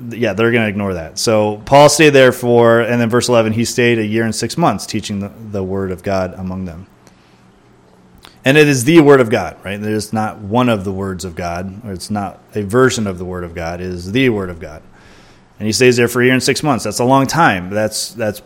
yeah, 0.08 0.32
they're 0.32 0.50
going 0.50 0.62
to 0.62 0.68
ignore 0.68 0.94
that. 0.94 1.18
So 1.18 1.62
Paul 1.66 1.88
stayed 1.88 2.10
there 2.10 2.32
for, 2.32 2.80
and 2.80 3.00
then 3.00 3.08
verse 3.08 3.28
11, 3.28 3.52
he 3.52 3.64
stayed 3.64 3.98
a 3.98 4.04
year 4.04 4.24
and 4.24 4.34
six 4.34 4.56
months 4.56 4.86
teaching 4.86 5.20
the, 5.20 5.28
the 5.28 5.62
word 5.62 5.90
of 5.90 6.02
God 6.02 6.34
among 6.34 6.64
them. 6.64 6.86
And 8.44 8.56
it 8.56 8.68
is 8.68 8.84
the 8.84 9.00
word 9.00 9.20
of 9.20 9.28
God, 9.28 9.56
right? 9.64 9.78
It 9.78 9.84
is 9.84 10.12
not 10.12 10.38
one 10.38 10.68
of 10.68 10.84
the 10.84 10.92
words 10.92 11.24
of 11.24 11.34
God, 11.34 11.84
or 11.84 11.92
it's 11.92 12.10
not 12.10 12.40
a 12.54 12.62
version 12.62 13.06
of 13.06 13.18
the 13.18 13.24
word 13.24 13.44
of 13.44 13.54
God. 13.54 13.80
It 13.80 13.86
is 13.86 14.12
the 14.12 14.30
word 14.30 14.48
of 14.48 14.60
God. 14.60 14.82
And 15.58 15.66
he 15.66 15.72
stays 15.72 15.98
there 15.98 16.08
for 16.08 16.22
a 16.22 16.24
year 16.24 16.32
and 16.32 16.42
six 16.42 16.62
months. 16.62 16.84
That's 16.84 17.00
a 17.00 17.04
long 17.04 17.26
time. 17.26 17.68
That's, 17.68 18.14
that's 18.14 18.40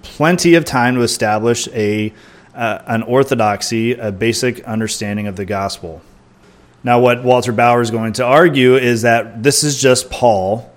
plenty 0.00 0.54
of 0.54 0.64
time 0.64 0.94
to 0.94 1.02
establish 1.02 1.68
a, 1.68 2.14
uh, 2.54 2.78
an 2.86 3.02
orthodoxy, 3.02 3.92
a 3.92 4.10
basic 4.10 4.64
understanding 4.64 5.26
of 5.26 5.36
the 5.36 5.44
gospel. 5.44 6.00
Now, 6.82 7.00
what 7.00 7.24
Walter 7.24 7.52
Bauer 7.52 7.82
is 7.82 7.90
going 7.90 8.14
to 8.14 8.24
argue 8.24 8.76
is 8.76 9.02
that 9.02 9.42
this 9.42 9.64
is 9.64 9.78
just 9.78 10.08
Paul 10.08 10.72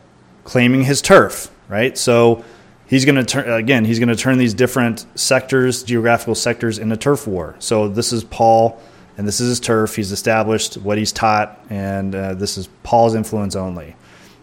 claiming 0.49 0.83
his 0.83 0.99
turf, 0.99 1.51
right? 1.67 1.95
So 1.95 2.43
he's 2.88 3.05
going 3.05 3.17
to 3.17 3.23
turn 3.23 3.51
again. 3.51 3.85
He's 3.85 3.99
going 3.99 4.09
to 4.09 4.15
turn 4.15 4.39
these 4.39 4.55
different 4.55 5.05
sectors, 5.13 5.83
geographical 5.83 6.33
sectors, 6.33 6.79
into 6.79 6.97
turf 6.97 7.27
war. 7.27 7.55
So 7.59 7.88
this 7.88 8.12
is 8.12 8.23
Paul, 8.23 8.81
and 9.15 9.27
this 9.27 9.39
is 9.39 9.49
his 9.49 9.59
turf. 9.59 9.95
He's 9.95 10.12
established 10.12 10.77
what 10.77 10.97
he's 10.97 11.12
taught, 11.12 11.63
and 11.69 12.15
uh, 12.15 12.33
this 12.33 12.57
is 12.57 12.67
Paul's 12.81 13.13
influence 13.13 13.55
only. 13.55 13.95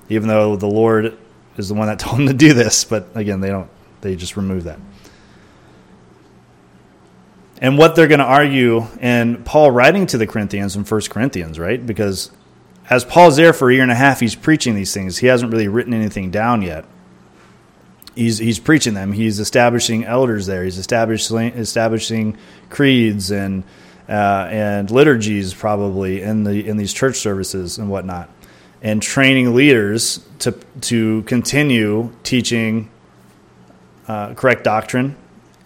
Even 0.08 0.28
though 0.28 0.54
the 0.54 0.68
Lord 0.68 1.18
is 1.56 1.66
the 1.66 1.74
one 1.74 1.88
that 1.88 1.98
told 2.04 2.20
him 2.20 2.28
to 2.28 2.34
do 2.34 2.52
this, 2.52 2.84
but 2.84 3.08
again, 3.16 3.40
they 3.40 3.48
don't. 3.48 3.68
They 4.00 4.14
just 4.14 4.36
remove 4.36 4.62
that. 4.64 4.78
And 7.60 7.76
what 7.76 7.96
they're 7.96 8.06
going 8.06 8.20
to 8.20 8.26
argue, 8.26 8.86
and 9.00 9.44
Paul 9.44 9.72
writing 9.72 10.06
to 10.06 10.18
the 10.18 10.26
Corinthians 10.28 10.76
in 10.76 10.84
First 10.84 11.10
Corinthians, 11.10 11.58
right? 11.58 11.84
Because 11.84 12.30
as 12.88 13.04
Paul's 13.04 13.36
there 13.36 13.52
for 13.52 13.70
a 13.70 13.74
year 13.74 13.82
and 13.82 13.92
a 13.92 13.96
half, 13.96 14.20
he's 14.20 14.34
preaching 14.34 14.74
these 14.74 14.94
things. 14.94 15.18
He 15.18 15.26
hasn't 15.26 15.52
really 15.52 15.68
written 15.68 15.92
anything 15.94 16.30
down 16.30 16.62
yet. 16.62 16.84
He's 18.14 18.38
he's 18.38 18.58
preaching 18.58 18.94
them. 18.94 19.12
He's 19.12 19.38
establishing 19.40 20.04
elders 20.04 20.46
there. 20.46 20.64
He's 20.64 20.78
establishing 20.78 21.52
establishing 21.52 22.38
creeds 22.70 23.30
and 23.30 23.62
uh, 24.08 24.48
and 24.50 24.90
liturgies 24.90 25.52
probably 25.52 26.22
in 26.22 26.44
the 26.44 26.66
in 26.66 26.76
these 26.76 26.94
church 26.94 27.16
services 27.16 27.76
and 27.76 27.90
whatnot, 27.90 28.30
and 28.80 29.02
training 29.02 29.54
leaders 29.54 30.26
to 30.38 30.52
to 30.82 31.22
continue 31.24 32.10
teaching 32.22 32.88
uh, 34.08 34.32
correct 34.34 34.64
doctrine 34.64 35.16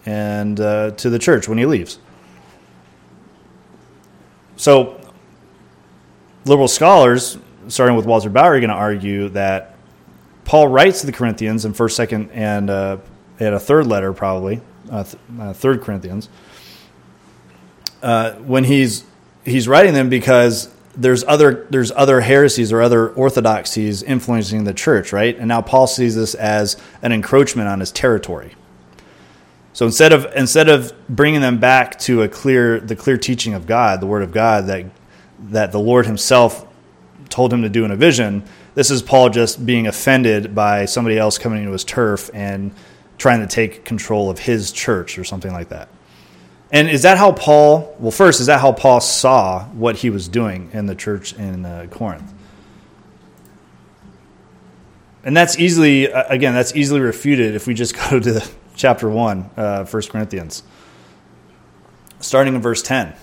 and 0.05 0.59
uh, 0.59 0.91
to 0.91 1.09
the 1.09 1.19
church 1.19 1.47
when 1.47 1.57
he 1.57 1.65
leaves. 1.65 1.99
So, 4.57 5.00
liberal 6.45 6.67
scholars, 6.67 7.37
starting 7.67 7.95
with 7.95 8.05
Walter 8.05 8.29
Bauer, 8.29 8.53
are 8.53 8.59
going 8.59 8.69
to 8.69 8.75
argue 8.75 9.29
that 9.29 9.75
Paul 10.45 10.67
writes 10.67 11.01
to 11.01 11.05
the 11.05 11.11
Corinthians 11.11 11.65
in 11.65 11.73
First, 11.73 11.95
Second, 11.95 12.31
and 12.31 12.69
uh, 12.69 12.97
a 13.39 13.59
third 13.59 13.87
letter, 13.87 14.13
probably 14.13 14.61
uh, 14.89 15.03
th- 15.03 15.15
uh, 15.39 15.53
Third 15.53 15.81
Corinthians, 15.81 16.29
uh, 18.01 18.33
when 18.33 18.63
he's 18.63 19.05
he's 19.45 19.67
writing 19.67 19.93
them 19.93 20.09
because 20.09 20.73
there's 20.95 21.23
other 21.23 21.67
there's 21.69 21.91
other 21.91 22.21
heresies 22.21 22.71
or 22.71 22.81
other 22.81 23.09
orthodoxies 23.09 24.03
influencing 24.03 24.63
the 24.63 24.73
church, 24.73 25.13
right? 25.13 25.37
And 25.37 25.47
now 25.47 25.61
Paul 25.61 25.87
sees 25.87 26.15
this 26.15 26.35
as 26.35 26.77
an 27.01 27.11
encroachment 27.11 27.67
on 27.67 27.79
his 27.79 27.91
territory. 27.91 28.55
So 29.73 29.85
instead 29.85 30.11
of 30.11 30.25
instead 30.35 30.67
of 30.67 30.93
bringing 31.07 31.41
them 31.41 31.59
back 31.59 31.97
to 31.99 32.23
a 32.23 32.27
clear 32.27 32.79
the 32.79 32.95
clear 32.95 33.17
teaching 33.17 33.53
of 33.53 33.65
God, 33.65 34.01
the 34.01 34.07
Word 34.07 34.23
of 34.23 34.31
God 34.31 34.67
that 34.67 34.85
that 35.49 35.71
the 35.71 35.79
Lord 35.79 36.05
Himself 36.05 36.67
told 37.29 37.51
him 37.51 37.61
to 37.63 37.69
do 37.69 37.85
in 37.85 37.91
a 37.91 37.95
vision, 37.95 38.43
this 38.75 38.91
is 38.91 39.01
Paul 39.01 39.29
just 39.29 39.65
being 39.65 39.87
offended 39.87 40.53
by 40.53 40.85
somebody 40.85 41.17
else 41.17 41.37
coming 41.37 41.59
into 41.59 41.71
his 41.71 41.83
turf 41.83 42.29
and 42.33 42.73
trying 43.17 43.39
to 43.39 43.47
take 43.47 43.85
control 43.85 44.29
of 44.29 44.39
his 44.39 44.71
church 44.71 45.17
or 45.17 45.23
something 45.23 45.51
like 45.51 45.69
that. 45.69 45.89
And 46.71 46.89
is 46.89 47.01
that 47.01 47.17
how 47.17 47.33
Paul? 47.33 47.95
Well, 47.99 48.11
first, 48.11 48.39
is 48.39 48.47
that 48.47 48.61
how 48.61 48.71
Paul 48.71 49.01
saw 49.01 49.65
what 49.65 49.97
he 49.97 50.09
was 50.09 50.27
doing 50.27 50.69
in 50.73 50.85
the 50.85 50.95
church 50.95 51.33
in 51.33 51.65
uh, 51.65 51.87
Corinth? 51.91 52.33
And 55.23 55.35
that's 55.35 55.59
easily, 55.59 56.05
again, 56.05 56.53
that's 56.53 56.75
easily 56.75 57.01
refuted 57.01 57.55
if 57.55 57.67
we 57.67 57.73
just 57.73 57.95
go 58.09 58.19
to 58.19 58.47
chapter 58.75 59.09
1, 59.09 59.49
uh, 59.57 59.85
1 59.85 60.03
Corinthians, 60.03 60.63
starting 62.19 62.55
in 62.55 62.61
verse 62.61 62.81
10. 62.81 63.13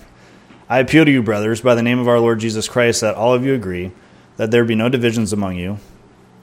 I 0.71 0.77
appeal 0.77 1.03
to 1.03 1.09
you, 1.09 1.23
brothers, 1.23 1.61
by 1.61 1.73
the 1.73 1.81
name 1.81 1.97
of 1.97 2.07
our 2.07 2.19
Lord 2.19 2.39
Jesus 2.39 2.67
Christ, 2.67 3.01
that 3.01 3.15
all 3.15 3.33
of 3.33 3.43
you 3.43 3.55
agree, 3.55 3.91
that 4.37 4.51
there 4.51 4.63
be 4.63 4.75
no 4.75 4.87
divisions 4.87 5.33
among 5.33 5.55
you, 5.55 5.79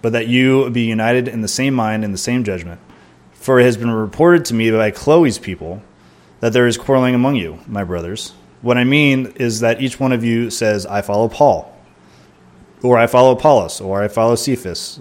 but 0.03 0.13
that 0.15 0.27
you 0.27 0.69
be 0.71 0.83
united 0.83 1.29
in 1.29 1.43
the 1.43 1.49
same 1.49 1.75
mind 1.75 2.05
and 2.05 2.13
the 2.13 2.19
same 2.19 2.43
judgment. 2.43 2.81
For 3.35 3.61
it 3.61 3.65
has 3.65 3.77
been 3.77 3.93
reported 3.93 4.45
to 4.47 4.55
me 4.55 4.73
by 4.73 4.91
Chloe's 4.91 5.39
people 5.39 5.81
that 6.41 6.53
there 6.53 6.67
is 6.67 6.77
quarreling 6.77 7.15
among 7.15 7.37
you, 7.37 7.61
my 7.69 7.85
brothers. 7.85 8.33
What 8.63 8.77
I 8.77 8.83
mean 8.83 9.33
is 9.37 9.61
that 9.61 9.81
each 9.81 10.01
one 10.01 10.11
of 10.11 10.25
you 10.25 10.51
says, 10.51 10.87
I 10.87 11.03
follow 11.03 11.29
Paul, 11.29 11.73
or 12.83 12.99
I 12.99 13.07
follow 13.07 13.31
Apollos, 13.31 13.81
or 13.81 14.03
I 14.03 14.09
follow 14.09 14.35
Cephas, 14.35 14.99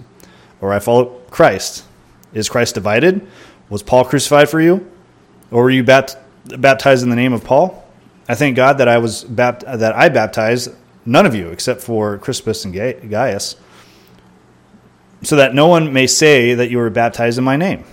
or 0.60 0.72
I 0.72 0.78
follow 0.78 1.06
Christ. 1.30 1.84
Is 2.32 2.48
Christ 2.48 2.76
divided? 2.76 3.26
Was 3.70 3.82
Paul 3.82 4.04
crucified 4.04 4.48
for 4.48 4.60
you? 4.60 4.88
Or 5.50 5.64
were 5.64 5.70
you 5.70 5.82
bapt- 5.82 6.16
baptized 6.60 7.02
in 7.02 7.10
the 7.10 7.16
name 7.16 7.32
of 7.32 7.42
Paul? 7.42 7.82
I 8.28 8.34
thank 8.34 8.56
God 8.56 8.78
that 8.78 8.88
I 8.88 8.98
was 8.98 9.24
bapt- 9.24 9.64
that 9.78 9.94
I 9.94 10.08
baptized 10.08 10.70
none 11.04 11.26
of 11.26 11.34
you 11.34 11.48
except 11.48 11.80
for 11.80 12.18
Crispus 12.18 12.64
and 12.64 12.74
Gaius, 12.74 13.56
so 15.22 15.36
that 15.36 15.54
no 15.54 15.68
one 15.68 15.92
may 15.92 16.06
say 16.06 16.54
that 16.54 16.70
you 16.70 16.78
were 16.78 16.90
baptized 16.90 17.38
in 17.38 17.44
my 17.44 17.56
name. 17.56 17.84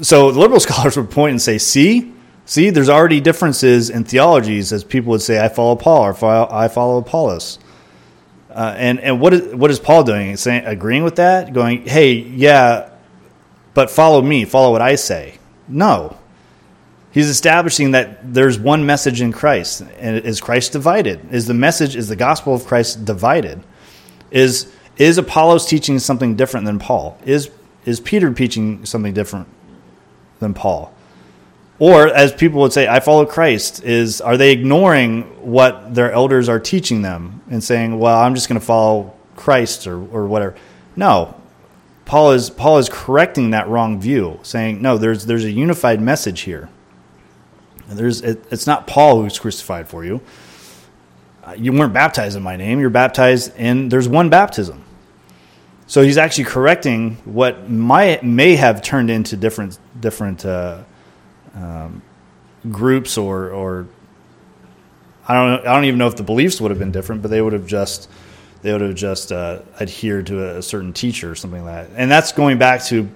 So 0.00 0.32
the 0.32 0.40
liberal 0.40 0.60
scholars 0.68 0.96
would 0.96 1.10
point 1.10 1.32
and 1.32 1.42
say, 1.42 1.58
"See, 1.58 2.12
see, 2.44 2.70
there's 2.70 2.88
already 2.88 3.20
differences 3.20 3.90
in 3.90 4.04
theologies, 4.04 4.72
as 4.72 4.82
people 4.82 5.10
would 5.10 5.22
say, 5.22 5.42
I 5.42 5.48
follow 5.48 5.76
Paul 5.76 6.02
or 6.02 6.52
I 6.52 6.68
follow 6.68 6.98
Apollos." 6.98 7.58
Uh, 8.50 8.74
and 8.76 9.00
and 9.00 9.20
what 9.20 9.34
is 9.34 9.54
what 9.54 9.70
is 9.70 9.78
Paul 9.78 10.02
doing? 10.04 10.36
Saying 10.36 10.64
agreeing 10.64 11.04
with 11.04 11.16
that, 11.16 11.52
going, 11.52 11.86
"Hey, 11.86 12.14
yeah, 12.14 12.90
but 13.74 13.90
follow 13.90 14.22
me, 14.22 14.44
follow 14.44 14.72
what 14.72 14.82
I 14.82 14.96
say." 14.96 15.38
No, 15.66 16.16
he's 17.14 17.28
establishing 17.28 17.92
that 17.92 18.34
there's 18.34 18.58
one 18.58 18.84
message 18.84 19.22
in 19.22 19.32
Christ, 19.32 19.82
and 19.98 20.18
is 20.18 20.40
Christ 20.40 20.72
divided? 20.72 21.32
Is 21.32 21.46
the 21.46 21.54
message 21.54 21.96
is 21.96 22.08
the 22.08 22.16
gospel 22.16 22.54
of 22.54 22.66
Christ 22.66 23.04
divided? 23.04 23.62
Is 24.30 24.70
is 24.96 25.16
Apollos 25.16 25.66
teaching 25.66 25.98
something 25.98 26.36
different 26.36 26.66
than 26.66 26.78
Paul? 26.78 27.16
Is 27.24 27.50
is 27.86 28.00
Peter 28.00 28.32
teaching 28.34 28.84
something 28.84 29.14
different 29.14 29.48
than 30.40 30.52
Paul? 30.52 30.92
Or 31.78 32.06
as 32.08 32.32
people 32.32 32.60
would 32.60 32.72
say, 32.72 32.86
I 32.86 33.00
follow 33.00 33.26
Christ, 33.26 33.82
is 33.82 34.20
are 34.20 34.36
they 34.36 34.52
ignoring 34.52 35.22
what 35.40 35.94
their 35.94 36.12
elders 36.12 36.48
are 36.48 36.60
teaching 36.60 37.02
them 37.02 37.42
and 37.50 37.62
saying, 37.62 37.98
Well, 37.98 38.18
I'm 38.18 38.34
just 38.34 38.48
gonna 38.48 38.60
follow 38.60 39.14
Christ 39.36 39.86
or, 39.86 39.96
or 39.96 40.26
whatever. 40.26 40.56
No. 40.96 41.34
Paul 42.04 42.32
is 42.32 42.50
Paul 42.50 42.78
is 42.78 42.88
correcting 42.88 43.50
that 43.50 43.68
wrong 43.68 44.00
view, 44.00 44.38
saying, 44.42 44.82
No, 44.82 44.98
there's 44.98 45.26
there's 45.26 45.44
a 45.44 45.50
unified 45.50 46.00
message 46.00 46.42
here. 46.42 46.68
There's 47.88 48.20
it, 48.22 48.44
it's 48.50 48.66
not 48.66 48.86
Paul 48.86 49.22
who's 49.22 49.38
crucified 49.38 49.88
for 49.88 50.04
you. 50.04 50.20
Uh, 51.42 51.54
you 51.58 51.72
weren't 51.72 51.92
baptized 51.92 52.36
in 52.36 52.42
my 52.42 52.56
name, 52.56 52.80
you're 52.80 52.90
baptized 52.90 53.56
in 53.56 53.88
there's 53.88 54.08
one 54.08 54.30
baptism. 54.30 54.84
So 55.86 56.02
he's 56.02 56.16
actually 56.16 56.44
correcting 56.44 57.16
what 57.24 57.68
might 57.68 58.24
may 58.24 58.56
have 58.56 58.80
turned 58.80 59.10
into 59.10 59.36
different 59.36 59.78
different 60.00 60.44
uh, 60.44 60.82
um, 61.54 62.02
groups 62.70 63.18
or 63.18 63.50
or 63.50 63.86
I 65.28 65.34
don't 65.34 65.66
I 65.66 65.74
don't 65.74 65.84
even 65.84 65.98
know 65.98 66.08
if 66.08 66.16
the 66.16 66.22
beliefs 66.22 66.60
would 66.60 66.70
have 66.70 66.78
been 66.78 66.92
different, 66.92 67.22
but 67.22 67.30
they 67.30 67.42
would 67.42 67.52
have 67.52 67.66
just 67.66 68.08
they 68.62 68.72
would 68.72 68.80
have 68.80 68.94
just 68.94 69.30
uh, 69.30 69.60
adhered 69.78 70.26
to 70.28 70.56
a, 70.56 70.62
certain 70.62 70.94
teacher 70.94 71.30
or 71.30 71.34
something 71.34 71.62
like 71.66 71.88
that. 71.88 71.96
And 71.98 72.10
that's 72.10 72.32
going 72.32 72.56
back 72.56 72.82
to 72.84 73.06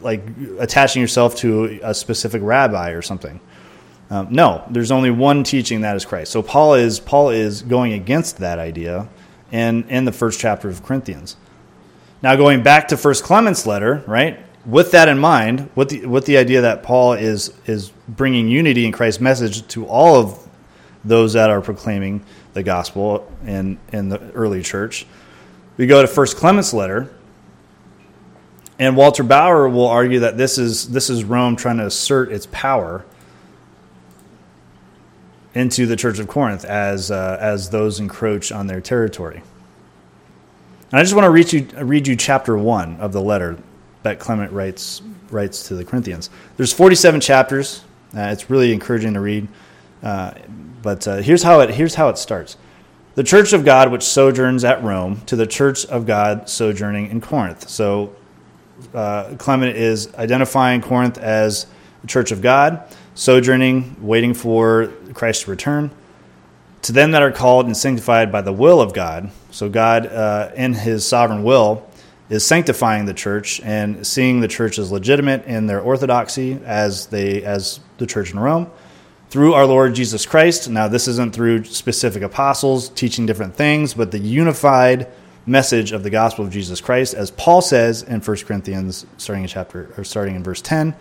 like 0.00 0.22
attaching 0.58 1.00
yourself 1.00 1.36
to 1.36 1.80
a 1.82 1.94
specific 1.94 2.42
rabbi 2.42 2.90
or 2.90 3.00
something. 3.00 3.40
Um, 4.10 4.28
no, 4.30 4.64
there's 4.70 4.90
only 4.90 5.10
one 5.10 5.44
teaching 5.44 5.82
that 5.82 5.96
is 5.96 6.04
Christ. 6.04 6.32
So 6.32 6.42
Paul 6.42 6.74
is 6.74 6.98
Paul 6.98 7.30
is 7.30 7.62
going 7.62 7.92
against 7.92 8.38
that 8.38 8.58
idea 8.58 9.08
in 9.52 9.88
in 9.88 10.04
the 10.04 10.12
first 10.12 10.40
chapter 10.40 10.68
of 10.68 10.82
Corinthians. 10.82 11.36
Now 12.22 12.34
going 12.36 12.62
back 12.62 12.88
to 12.88 12.96
First 12.96 13.22
Clement's 13.22 13.66
letter, 13.66 14.02
right? 14.06 14.40
with 14.68 14.90
that 14.90 15.08
in 15.08 15.18
mind, 15.18 15.70
with 15.74 15.88
the 15.88 16.06
with 16.06 16.26
the 16.26 16.36
idea 16.36 16.60
that 16.60 16.82
Paul 16.82 17.14
is 17.14 17.52
is 17.66 17.90
bringing 18.06 18.48
unity 18.48 18.84
in 18.84 18.92
Christ's 18.92 19.20
message 19.20 19.66
to 19.68 19.86
all 19.86 20.16
of 20.16 20.48
those 21.04 21.32
that 21.32 21.50
are 21.50 21.62
proclaiming 21.62 22.24
the 22.52 22.62
gospel 22.62 23.30
in 23.46 23.78
in 23.92 24.10
the 24.10 24.20
early 24.32 24.62
church, 24.62 25.06
we 25.76 25.86
go 25.86 26.02
to 26.02 26.08
First 26.08 26.36
Clement's 26.36 26.74
letter, 26.74 27.10
and 28.78 28.94
Walter 28.94 29.22
Bauer 29.22 29.68
will 29.68 29.88
argue 29.88 30.20
that 30.20 30.36
this 30.36 30.58
is 30.58 30.90
this 30.90 31.08
is 31.08 31.24
Rome 31.24 31.56
trying 31.56 31.78
to 31.78 31.86
assert 31.86 32.30
its 32.30 32.46
power 32.52 33.04
into 35.58 35.86
the 35.86 35.96
Church 35.96 36.18
of 36.18 36.28
Corinth 36.28 36.64
as 36.64 37.10
uh, 37.10 37.36
as 37.40 37.70
those 37.70 38.00
encroach 38.00 38.52
on 38.52 38.66
their 38.66 38.80
territory. 38.80 39.42
And 40.90 40.98
I 40.98 41.02
just 41.02 41.14
want 41.14 41.24
to 41.24 41.30
read 41.30 41.52
you 41.52 41.66
read 41.84 42.06
you 42.06 42.16
chapter 42.16 42.56
one 42.56 42.96
of 43.00 43.12
the 43.12 43.20
letter 43.20 43.58
that 44.02 44.18
Clement 44.18 44.52
writes 44.52 45.02
writes 45.30 45.68
to 45.68 45.74
the 45.74 45.84
Corinthians. 45.84 46.30
There's 46.56 46.72
47 46.72 47.20
chapters. 47.20 47.84
Uh, 48.16 48.22
it's 48.32 48.48
really 48.48 48.72
encouraging 48.72 49.14
to 49.14 49.20
read. 49.20 49.48
Uh, 50.02 50.32
but 50.80 51.06
uh, 51.06 51.16
here's 51.16 51.42
how 51.42 51.60
it 51.60 51.70
here's 51.70 51.94
how 51.94 52.08
it 52.08 52.18
starts. 52.18 52.56
The 53.16 53.24
church 53.24 53.52
of 53.52 53.64
God 53.64 53.90
which 53.90 54.04
sojourns 54.04 54.64
at 54.64 54.82
Rome 54.82 55.20
to 55.26 55.36
the 55.36 55.46
church 55.46 55.84
of 55.86 56.06
God 56.06 56.48
sojourning 56.48 57.10
in 57.10 57.20
Corinth. 57.20 57.68
So 57.68 58.14
uh, 58.94 59.34
Clement 59.38 59.76
is 59.76 60.14
identifying 60.14 60.80
Corinth 60.80 61.18
as 61.18 61.66
the 62.00 62.06
church 62.06 62.30
of 62.30 62.40
God, 62.40 62.82
sojourning, 63.18 63.96
waiting 64.00 64.32
for 64.32 64.92
Christ 65.12 65.42
to 65.42 65.50
return. 65.50 65.90
To 66.82 66.92
them 66.92 67.10
that 67.10 67.22
are 67.22 67.32
called 67.32 67.66
and 67.66 67.76
sanctified 67.76 68.30
by 68.30 68.42
the 68.42 68.52
will 68.52 68.80
of 68.80 68.94
God. 68.94 69.32
So 69.50 69.68
God, 69.68 70.06
uh, 70.06 70.52
in 70.54 70.72
His 70.72 71.04
sovereign 71.04 71.42
will, 71.42 71.84
is 72.30 72.46
sanctifying 72.46 73.06
the 73.06 73.14
church 73.14 73.60
and 73.62 74.06
seeing 74.06 74.38
the 74.38 74.46
church 74.46 74.78
as 74.78 74.92
legitimate 74.92 75.44
in 75.46 75.66
their 75.66 75.80
orthodoxy 75.80 76.60
as 76.64 77.06
they 77.06 77.42
as 77.42 77.80
the 77.96 78.06
church 78.06 78.32
in 78.32 78.38
Rome 78.38 78.70
through 79.30 79.54
our 79.54 79.66
Lord 79.66 79.96
Jesus 79.96 80.24
Christ. 80.24 80.70
Now 80.70 80.86
this 80.86 81.08
isn't 81.08 81.34
through 81.34 81.64
specific 81.64 82.22
apostles 82.22 82.88
teaching 82.90 83.26
different 83.26 83.56
things, 83.56 83.94
but 83.94 84.12
the 84.12 84.20
unified 84.20 85.08
message 85.44 85.90
of 85.90 86.04
the 86.04 86.10
gospel 86.10 86.44
of 86.44 86.52
Jesus 86.52 86.80
Christ 86.80 87.14
as 87.14 87.32
Paul 87.32 87.62
says 87.62 88.02
in 88.02 88.20
1 88.20 88.36
Corinthians 88.38 89.06
starting 89.16 89.42
in 89.42 89.48
chapter 89.48 89.92
or 89.96 90.04
starting 90.04 90.36
in 90.36 90.44
verse 90.44 90.62
10. 90.62 90.94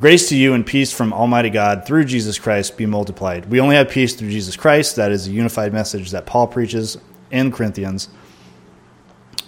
Grace 0.00 0.28
to 0.28 0.36
you 0.36 0.54
and 0.54 0.66
peace 0.66 0.92
from 0.92 1.12
Almighty 1.12 1.50
God 1.50 1.86
through 1.86 2.04
Jesus 2.04 2.36
Christ 2.36 2.76
be 2.76 2.84
multiplied. 2.84 3.48
We 3.48 3.60
only 3.60 3.76
have 3.76 3.88
peace 3.88 4.14
through 4.14 4.30
Jesus 4.30 4.56
Christ. 4.56 4.96
That 4.96 5.12
is 5.12 5.28
a 5.28 5.30
unified 5.30 5.72
message 5.72 6.10
that 6.10 6.26
Paul 6.26 6.48
preaches 6.48 6.98
in 7.30 7.52
Corinthians. 7.52 8.08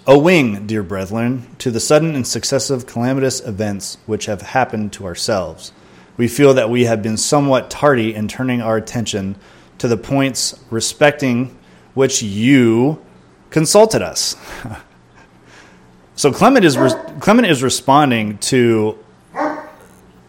Owing, 0.06 0.68
dear 0.68 0.84
brethren, 0.84 1.48
to 1.58 1.72
the 1.72 1.80
sudden 1.80 2.14
and 2.14 2.24
successive 2.24 2.86
calamitous 2.86 3.40
events 3.40 3.98
which 4.06 4.26
have 4.26 4.40
happened 4.40 4.92
to 4.92 5.04
ourselves, 5.04 5.72
we 6.16 6.28
feel 6.28 6.54
that 6.54 6.70
we 6.70 6.84
have 6.84 7.02
been 7.02 7.16
somewhat 7.16 7.68
tardy 7.68 8.14
in 8.14 8.28
turning 8.28 8.62
our 8.62 8.76
attention 8.76 9.34
to 9.78 9.88
the 9.88 9.96
points 9.96 10.58
respecting 10.70 11.58
which 11.94 12.22
you 12.22 13.04
consulted 13.50 14.00
us. 14.00 14.36
so 16.14 16.32
Clement 16.32 16.64
is, 16.64 16.78
re- 16.78 16.94
Clement 17.18 17.48
is 17.48 17.64
responding 17.64 18.38
to 18.38 18.96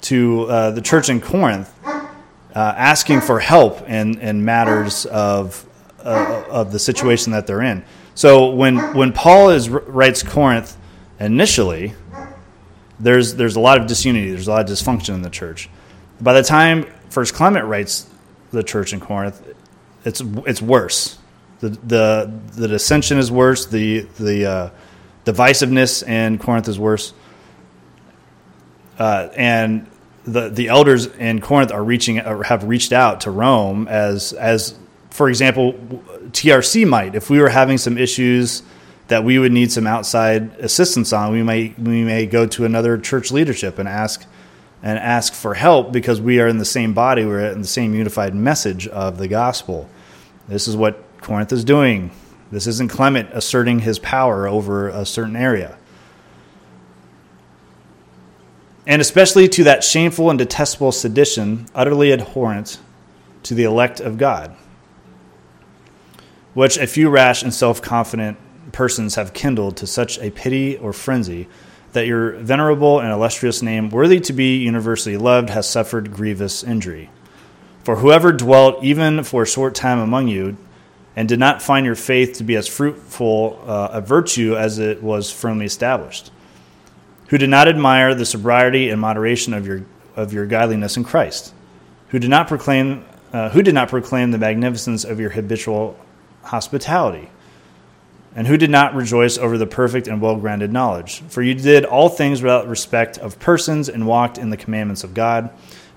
to 0.07 0.43
uh, 0.43 0.71
the 0.71 0.81
church 0.81 1.09
in 1.09 1.19
Corinth, 1.19 1.73
uh, 1.85 2.03
asking 2.55 3.19
for 3.19 3.39
help 3.39 3.87
in, 3.89 4.19
in 4.19 4.43
matters 4.43 5.05
of, 5.05 5.65
uh, 5.99 6.43
of 6.49 6.71
the 6.71 6.79
situation 6.79 7.33
that 7.33 7.45
they're 7.45 7.61
in. 7.61 7.83
So 8.15 8.51
when, 8.51 8.95
when 8.95 9.11
Paul 9.11 9.49
is, 9.49 9.69
writes 9.69 10.23
Corinth 10.23 10.77
initially, 11.19 11.93
there's, 12.99 13.35
there's 13.35 13.57
a 13.57 13.59
lot 13.59 13.79
of 13.79 13.87
disunity, 13.87 14.31
there's 14.31 14.47
a 14.47 14.51
lot 14.51 14.61
of 14.61 14.67
dysfunction 14.75 15.13
in 15.13 15.21
the 15.21 15.29
church. 15.29 15.69
By 16.21 16.33
the 16.33 16.43
time 16.43 16.85
First 17.09 17.33
Clement 17.33 17.65
writes 17.65 18.09
the 18.51 18.63
church 18.63 18.93
in 18.93 19.01
Corinth, 19.01 19.45
it's, 20.05 20.21
it's 20.45 20.61
worse. 20.61 21.19
The, 21.59 21.69
the, 21.69 22.39
the 22.53 22.67
dissension 22.69 23.17
is 23.17 23.29
worse, 23.29 23.65
the, 23.65 24.01
the 24.19 24.45
uh, 24.45 24.69
divisiveness 25.25 26.07
in 26.07 26.37
Corinth 26.37 26.69
is 26.69 26.79
worse. 26.79 27.13
Uh, 28.97 29.29
and 29.35 29.85
the 30.27 30.49
the 30.49 30.67
elders 30.67 31.05
in 31.05 31.41
Corinth 31.41 31.71
are 31.71 31.83
reaching 31.83 32.19
uh, 32.19 32.43
have 32.43 32.65
reached 32.65 32.91
out 32.91 33.21
to 33.21 33.31
Rome 33.31 33.87
as 33.87 34.33
as 34.33 34.75
for 35.09 35.29
example 35.29 35.73
TRC 36.31 36.87
might. 36.87 37.15
If 37.15 37.29
we 37.29 37.39
were 37.39 37.49
having 37.49 37.77
some 37.77 37.97
issues 37.97 38.61
that 39.07 39.23
we 39.23 39.39
would 39.39 39.53
need 39.53 39.71
some 39.71 39.87
outside 39.87 40.51
assistance 40.59 41.13
on 41.13 41.31
we 41.31 41.41
may 41.41 41.73
we 41.77 42.03
may 42.03 42.25
go 42.25 42.45
to 42.45 42.65
another 42.65 42.97
church 42.97 43.31
leadership 43.31 43.79
and 43.79 43.87
ask 43.87 44.25
and 44.83 44.99
ask 44.99 45.33
for 45.33 45.53
help 45.55 45.91
because 45.91 46.21
we 46.21 46.39
are 46.39 46.47
in 46.47 46.57
the 46.57 46.65
same 46.65 46.93
body 46.93 47.25
we're 47.25 47.51
in 47.51 47.61
the 47.61 47.67
same 47.67 47.95
unified 47.95 48.35
message 48.35 48.87
of 48.87 49.17
the 49.17 49.27
gospel. 49.27 49.89
This 50.47 50.67
is 50.67 50.75
what 50.75 51.03
Corinth 51.21 51.51
is 51.51 51.63
doing. 51.63 52.11
This 52.51 52.67
isn't 52.67 52.89
Clement 52.89 53.29
asserting 53.33 53.79
his 53.79 53.99
power 53.99 54.47
over 54.47 54.89
a 54.89 55.05
certain 55.05 55.35
area 55.35 55.77
and 58.87 59.01
especially 59.01 59.49
to 59.49 59.65
that 59.65 59.83
shameful 59.83 60.29
and 60.29 60.39
detestable 60.39 60.93
sedition, 60.93 61.67
utterly 61.75 62.13
abhorrent 62.13 62.79
to 63.43 63.53
the 63.53 63.65
elect 63.65 63.99
of 63.99 64.17
God, 64.17 64.55
which 66.53 66.77
a 66.77 66.87
few 66.87 67.09
rash 67.09 67.43
and 67.43 67.53
self 67.53 67.81
confident 67.81 68.37
persons 68.71 69.15
have 69.15 69.33
kindled 69.33 69.75
to 69.77 69.85
such 69.85 70.17
a 70.19 70.31
pity 70.31 70.77
or 70.77 70.93
frenzy 70.93 71.47
that 71.91 72.07
your 72.07 72.31
venerable 72.37 72.99
and 72.99 73.11
illustrious 73.11 73.61
name, 73.61 73.89
worthy 73.89 74.21
to 74.21 74.33
be 74.33 74.57
universally 74.57 75.17
loved, 75.17 75.49
has 75.49 75.69
suffered 75.69 76.13
grievous 76.13 76.63
injury. 76.63 77.09
For 77.83 77.97
whoever 77.97 78.31
dwelt 78.31 78.83
even 78.83 79.23
for 79.23 79.43
a 79.43 79.47
short 79.47 79.75
time 79.75 79.99
among 79.99 80.29
you, 80.29 80.57
and 81.15 81.27
did 81.27 81.39
not 81.39 81.61
find 81.61 81.85
your 81.85 81.95
faith 81.95 82.37
to 82.37 82.43
be 82.43 82.55
as 82.55 82.67
fruitful 82.67 83.61
uh, 83.65 83.89
a 83.93 84.01
virtue 84.01 84.55
as 84.55 84.79
it 84.79 85.01
was 85.01 85.31
firmly 85.31 85.65
established 85.65 86.31
who 87.27 87.37
did 87.37 87.49
not 87.49 87.67
admire 87.67 88.15
the 88.15 88.25
sobriety 88.25 88.89
and 88.89 88.99
moderation 88.99 89.53
of 89.53 89.65
your 89.67 89.83
of 90.15 90.33
your 90.33 90.47
godliness 90.47 90.97
in 90.97 91.03
Christ, 91.03 91.53
who 92.09 92.19
did 92.19 92.29
not 92.29 92.47
proclaim 92.47 93.05
uh, 93.31 93.49
who 93.49 93.61
did 93.61 93.73
not 93.73 93.89
proclaim 93.89 94.31
the 94.31 94.37
magnificence 94.37 95.03
of 95.03 95.19
your 95.19 95.29
habitual 95.29 95.99
hospitality, 96.43 97.29
and 98.35 98.47
who 98.47 98.57
did 98.57 98.69
not 98.69 98.95
rejoice 98.95 99.37
over 99.37 99.57
the 99.57 99.67
perfect 99.67 100.07
and 100.07 100.21
well 100.21 100.35
grounded 100.35 100.71
knowledge. 100.71 101.21
For 101.29 101.41
you 101.41 101.53
did 101.53 101.85
all 101.85 102.09
things 102.09 102.41
without 102.41 102.67
respect 102.67 103.17
of 103.17 103.39
persons 103.39 103.89
and 103.89 104.07
walked 104.07 104.37
in 104.37 104.49
the 104.49 104.57
commandments 104.57 105.03
of 105.03 105.13
God, 105.13 105.49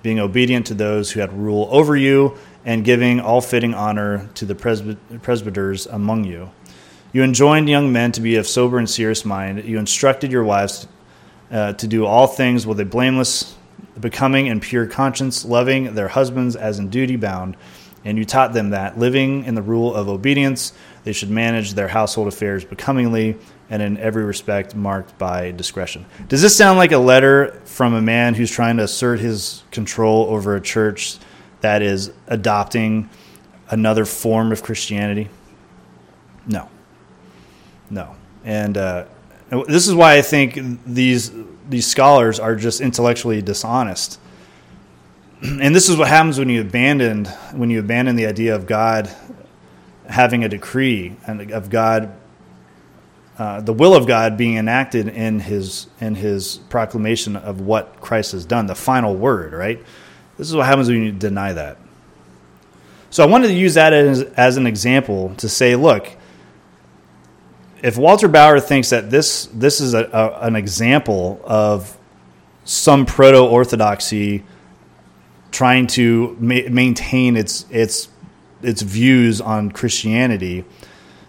being 0.03 0.19
obedient 0.19 0.67
to 0.67 0.75
those 0.75 1.13
who 1.13 1.21
had 1.21 1.33
rule 1.33 1.69
over 1.71 1.97
you, 1.97 2.37
and 2.65 2.85
giving 2.85 3.21
all 3.21 3.41
fitting 3.41 3.73
honor 3.73 4.29
to 4.35 4.45
the 4.45 4.55
presbyters 5.23 5.87
among 5.87 6.25
you. 6.25 6.51
You 7.13 7.23
enjoined 7.23 7.69
young 7.69 7.93
men 7.93 8.13
to 8.13 8.21
be 8.21 8.37
of 8.37 8.47
sober 8.47 8.79
and 8.79 8.89
serious 8.89 9.25
mind. 9.25 9.65
You 9.65 9.79
instructed 9.79 10.31
your 10.31 10.45
wives 10.45 10.87
uh, 11.51 11.73
to 11.75 11.87
do 11.87 12.07
all 12.07 12.27
things 12.27 12.67
with 12.67 12.81
a 12.81 12.85
blameless, 12.85 13.57
becoming, 13.99 14.49
and 14.49 14.63
pure 14.63 14.87
conscience, 14.87 15.45
loving 15.45 15.95
their 15.95 16.09
husbands 16.09 16.57
as 16.57 16.79
in 16.79 16.89
duty 16.91 17.17
bound. 17.17 17.57
And 18.05 18.17
you 18.17 18.25
taught 18.25 18.55
them 18.55 18.71
that, 18.71 18.99
living 18.99 19.45
in 19.45 19.55
the 19.55 19.63
rule 19.63 19.95
of 19.95 20.09
obedience, 20.09 20.73
they 21.05 21.13
should 21.13 21.31
manage 21.31 21.75
their 21.75 21.89
household 21.89 22.29
affairs 22.29 22.65
becomingly 22.65 23.37
and 23.69 23.83
in 23.83 23.99
every 23.99 24.25
respect 24.25 24.75
marked 24.75 25.17
by 25.19 25.51
discretion. 25.53 26.07
Does 26.29 26.43
this 26.43 26.57
sound 26.57 26.79
like 26.79 26.93
a 26.93 26.99
letter 26.99 27.61
from 27.65 27.95
a 27.95 28.03
man 28.03 28.35
who's 28.35 28.51
trying 28.51 28.79
to 28.79 28.85
assert 28.85 29.21
his 29.21 29.63
control 29.71 30.27
over 30.27 30.57
a 30.57 30.61
church 30.61 31.19
that 31.61 31.83
is 31.83 32.13
adopting 32.27 33.09
another 33.69 34.05
form 34.05 34.51
of 34.51 34.63
Christianity? 34.63 35.29
No. 36.47 36.69
No. 37.91 38.17
And 38.45 38.77
uh, 38.77 39.05
this 39.51 39.89
is 39.89 39.95
why 39.95 40.17
I 40.17 40.23
think 40.23 40.59
these 40.87 41.33
these 41.69 41.87
scholars 41.87 42.41
are 42.41 42.57
just 42.57 42.81
intellectually 42.81 43.43
dishonest. 43.43 44.19
And 45.43 45.75
this 45.75 45.89
is 45.89 45.97
what 45.97 46.09
happens 46.09 46.39
when 46.39 46.51
you 46.51 46.61
abandon 46.61 47.25
when 47.53 47.71
you 47.71 47.81
abandon 47.81 48.17
the 48.17 48.27
idea 48.27 48.55
of 48.55 48.67
God 48.67 49.11
having 50.07 50.45
a 50.45 50.49
decree 50.49 51.17
and 51.27 51.51
of 51.51 51.71
God 51.71 52.15
uh, 53.41 53.59
the 53.59 53.73
will 53.73 53.95
of 53.95 54.07
God 54.07 54.37
being 54.37 54.59
enacted 54.59 55.09
in 55.09 55.41
his 55.41 55.87
in 55.99 56.15
his 56.15 56.59
proclamation 56.69 57.37
of 57.37 57.63
what 57.63 57.99
Christ 57.99 58.33
has 58.33 58.45
done, 58.45 58.67
the 58.67 58.75
final 58.75 59.17
word, 59.17 59.55
right? 59.55 59.83
This 60.37 60.47
is 60.47 60.55
what 60.55 60.67
happens 60.67 60.89
when 60.89 61.03
you 61.03 61.11
deny 61.11 61.55
that. 61.55 61.79
So 63.09 63.25
I 63.25 63.27
wanted 63.27 63.49
to 63.49 63.55
use 63.55 63.75
that 63.75 63.95
as, 63.95 64.23
as 64.23 64.59
an 64.59 64.67
example 64.67 65.35
to 65.39 65.49
say, 65.49 65.75
look, 65.75 66.11
if 67.83 67.97
Walter 67.97 68.29
Bauer 68.29 68.61
thinks 68.61 68.91
that 68.91 69.11
this 69.11 69.47
this 69.47 69.81
is 69.81 69.95
a, 69.95 70.05
a, 70.13 70.47
an 70.47 70.57
example 70.57 71.41
of 71.45 71.97
some 72.65 73.07
proto 73.07 73.39
orthodoxy 73.39 74.45
trying 75.51 75.87
to 75.89 76.37
ma- 76.39 76.69
maintain 76.71 77.37
its 77.37 77.67
its 77.71 78.09
its 78.63 78.83
views 78.83 79.41
on 79.41 79.71
Christianity, 79.71 80.65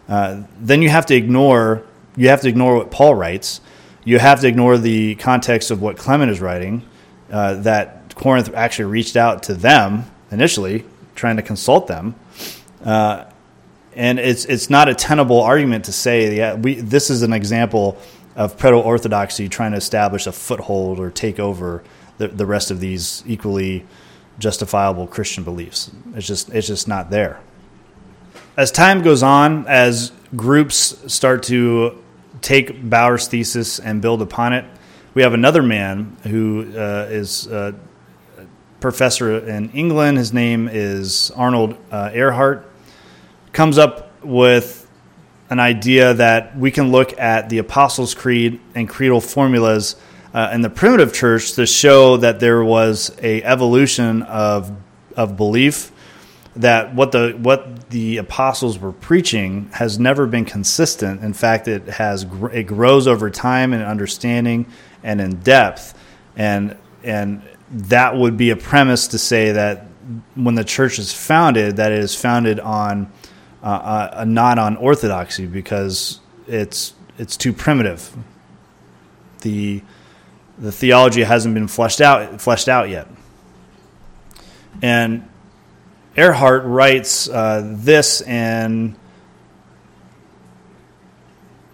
uh, 0.09 0.43
then 0.59 0.81
you 0.81 0.89
have 0.89 1.05
to 1.07 1.15
ignore 1.15 1.83
you 2.15 2.29
have 2.29 2.41
to 2.41 2.49
ignore 2.49 2.77
what 2.77 2.91
Paul 2.91 3.15
writes. 3.15 3.61
You 4.03 4.19
have 4.19 4.41
to 4.41 4.47
ignore 4.47 4.77
the 4.77 5.15
context 5.15 5.71
of 5.71 5.81
what 5.81 5.97
Clement 5.97 6.31
is 6.31 6.41
writing. 6.41 6.83
Uh, 7.31 7.53
that 7.61 8.13
Corinth 8.15 8.53
actually 8.53 8.85
reached 8.85 9.15
out 9.15 9.43
to 9.43 9.53
them 9.53 10.03
initially, 10.31 10.83
trying 11.15 11.37
to 11.37 11.41
consult 11.41 11.87
them. 11.87 12.15
Uh, 12.83 13.25
and 13.95 14.19
it's 14.19 14.45
it's 14.45 14.69
not 14.69 14.87
a 14.87 14.95
tenable 14.95 15.41
argument 15.41 15.85
to 15.85 15.91
say 15.91 16.35
yeah 16.35 16.53
we 16.53 16.75
this 16.75 17.09
is 17.09 17.21
an 17.21 17.33
example 17.33 17.97
of 18.35 18.57
proto 18.57 18.77
orthodoxy 18.77 19.49
trying 19.49 19.71
to 19.71 19.77
establish 19.77 20.27
a 20.27 20.31
foothold 20.31 20.99
or 20.99 21.09
take 21.09 21.39
over 21.39 21.83
the, 22.17 22.27
the 22.27 22.45
rest 22.45 22.71
of 22.71 22.79
these 22.79 23.23
equally 23.25 23.85
justifiable 24.39 25.07
Christian 25.07 25.43
beliefs. 25.43 25.91
It's 26.15 26.27
just 26.27 26.49
it's 26.49 26.67
just 26.67 26.87
not 26.87 27.09
there. 27.09 27.39
As 28.57 28.71
time 28.71 29.01
goes 29.01 29.23
on, 29.23 29.65
as 29.67 30.11
groups 30.35 31.13
start 31.13 31.43
to 31.43 32.01
take 32.41 32.89
Bauer's 32.89 33.27
thesis 33.27 33.79
and 33.79 34.01
build 34.01 34.21
upon 34.21 34.53
it, 34.53 34.65
we 35.13 35.21
have 35.21 35.33
another 35.33 35.61
man 35.61 36.17
who 36.23 36.71
uh, 36.75 37.07
is 37.09 37.47
a 37.47 37.75
professor 38.79 39.37
in 39.37 39.69
England. 39.71 40.17
His 40.17 40.33
name 40.33 40.67
is 40.67 41.31
Arnold 41.35 41.77
uh, 41.91 42.09
Ehrhardt 42.09 42.63
comes 43.53 43.77
up 43.77 44.23
with 44.23 44.89
an 45.49 45.59
idea 45.59 46.13
that 46.13 46.57
we 46.57 46.71
can 46.71 46.91
look 46.91 47.17
at 47.19 47.49
the 47.49 47.57
Apostles' 47.57 48.13
Creed 48.13 48.59
and 48.73 48.87
creedal 48.87 49.21
formulas 49.21 49.95
uh, 50.33 50.51
in 50.53 50.61
the 50.61 50.69
primitive 50.69 51.13
church 51.13 51.53
to 51.53 51.65
show 51.65 52.17
that 52.17 52.39
there 52.39 52.63
was 52.63 53.15
a 53.21 53.43
evolution 53.43 54.21
of 54.23 54.71
of 55.17 55.35
belief 55.35 55.91
that 56.55 56.93
what 56.93 57.11
the 57.11 57.37
what 57.41 57.89
the 57.89 58.17
apostles 58.17 58.77
were 58.77 58.91
preaching 58.91 59.69
has 59.73 59.99
never 59.99 60.25
been 60.25 60.45
consistent. 60.45 61.21
In 61.21 61.33
fact, 61.33 61.67
it 61.67 61.87
has 61.87 62.25
it 62.51 62.63
grows 62.63 63.07
over 63.07 63.29
time 63.29 63.73
in 63.73 63.81
understanding 63.81 64.65
and 65.03 65.21
in 65.21 65.37
depth, 65.39 65.97
and 66.35 66.77
and 67.03 67.41
that 67.71 68.15
would 68.15 68.35
be 68.35 68.49
a 68.49 68.55
premise 68.55 69.07
to 69.09 69.17
say 69.17 69.53
that 69.53 69.85
when 70.35 70.55
the 70.55 70.63
church 70.63 70.99
is 70.99 71.13
founded, 71.13 71.77
that 71.77 71.91
it 71.91 71.99
is 71.99 72.15
founded 72.15 72.59
on 72.59 73.11
uh, 73.63 73.67
uh, 74.13 74.25
not 74.25 74.57
on 74.57 74.75
orthodoxy 74.77 75.45
because 75.45 76.19
it's 76.47 76.93
it's 77.17 77.37
too 77.37 77.53
primitive. 77.53 78.15
The 79.41 79.81
the 80.57 80.71
theology 80.71 81.23
hasn't 81.23 81.53
been 81.53 81.67
fleshed 81.67 82.01
out 82.01 82.41
fleshed 82.41 82.67
out 82.67 82.89
yet. 82.89 83.07
And 84.81 85.27
Ehrhardt 86.15 86.63
writes 86.65 87.29
uh, 87.29 87.75
this 87.75 88.21
in 88.21 88.95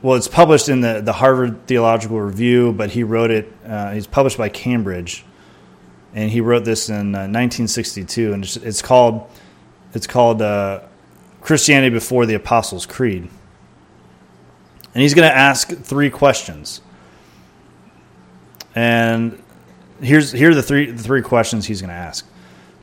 well, 0.01 0.15
it's 0.15 0.27
published 0.27 0.69
in 0.69 0.81
the, 0.81 1.01
the 1.01 1.13
Harvard 1.13 1.65
Theological 1.65 2.21
Review, 2.21 2.71
but 2.71 2.91
he 2.91 3.03
wrote 3.03 3.31
it. 3.31 3.51
Uh, 3.65 3.93
he's 3.93 4.05
published 4.05 4.37
by 4.37 4.47
Cambridge, 4.47 5.25
and 6.13 6.29
he 6.29 6.39
wrote 6.39 6.65
this 6.65 6.89
in 6.89 7.15
uh, 7.15 7.25
1962, 7.25 8.31
and 8.31 8.43
it's, 8.43 8.57
it's 8.57 8.81
called 8.81 9.29
it's 9.93 10.05
called 10.05 10.41
uh, 10.41 10.81
Christianity 11.47 11.93
before 11.93 12.25
the 12.25 12.33
Apostles' 12.33 12.85
Creed. 12.85 13.29
And 14.93 15.01
he's 15.01 15.13
going 15.13 15.29
to 15.29 15.33
ask 15.33 15.69
three 15.69 16.09
questions. 16.09 16.81
And 18.75 19.41
here's 20.01 20.33
here 20.33 20.51
are 20.51 20.55
the 20.55 20.61
three 20.61 20.91
the 20.91 21.01
three 21.01 21.21
questions 21.21 21.65
he's 21.65 21.79
going 21.79 21.89
to 21.89 21.95
ask. 21.95 22.27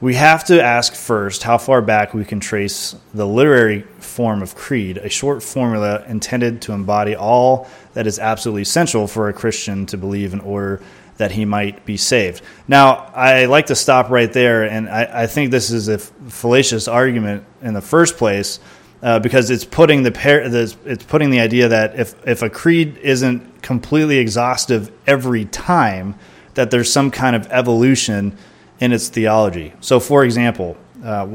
We 0.00 0.14
have 0.14 0.44
to 0.44 0.62
ask 0.62 0.94
first 0.94 1.42
how 1.42 1.58
far 1.58 1.82
back 1.82 2.14
we 2.14 2.24
can 2.24 2.40
trace 2.40 2.96
the 3.12 3.26
literary 3.26 3.82
form 4.00 4.40
of 4.40 4.54
creed, 4.54 4.96
a 4.96 5.10
short 5.10 5.42
formula 5.42 6.02
intended 6.08 6.62
to 6.62 6.72
embody 6.72 7.14
all 7.14 7.68
that 7.92 8.06
is 8.06 8.18
absolutely 8.18 8.62
essential 8.62 9.06
for 9.06 9.28
a 9.28 9.34
Christian 9.34 9.84
to 9.86 9.98
believe 9.98 10.32
in 10.32 10.40
order 10.40 10.82
that 11.16 11.32
he 11.32 11.44
might 11.44 11.84
be 11.86 11.96
saved. 11.96 12.42
Now, 12.66 13.10
I 13.14 13.44
like 13.44 13.66
to 13.66 13.74
stop 13.74 14.10
right 14.10 14.32
there, 14.32 14.64
and 14.64 14.88
I, 14.88 15.22
I 15.22 15.26
think 15.26 15.50
this 15.50 15.70
is 15.70 15.88
a 15.88 15.98
fallacious 15.98 16.88
argument 16.88 17.44
in 17.62 17.74
the 17.74 17.80
first 17.80 18.16
place 18.16 18.58
uh, 19.02 19.18
because 19.18 19.50
it's 19.50 19.64
putting 19.64 20.02
the 20.02 20.10
par- 20.10 20.40
it's 20.40 21.04
putting 21.04 21.30
the 21.30 21.40
idea 21.40 21.68
that 21.68 21.98
if 21.98 22.14
if 22.26 22.42
a 22.42 22.50
creed 22.50 22.96
isn't 22.98 23.62
completely 23.62 24.18
exhaustive 24.18 24.90
every 25.06 25.44
time, 25.44 26.14
that 26.54 26.70
there's 26.70 26.90
some 26.92 27.10
kind 27.10 27.36
of 27.36 27.46
evolution 27.50 28.36
in 28.80 28.92
its 28.92 29.08
theology. 29.08 29.72
So, 29.80 30.00
for 30.00 30.24
example, 30.24 30.76
uh, 31.04 31.28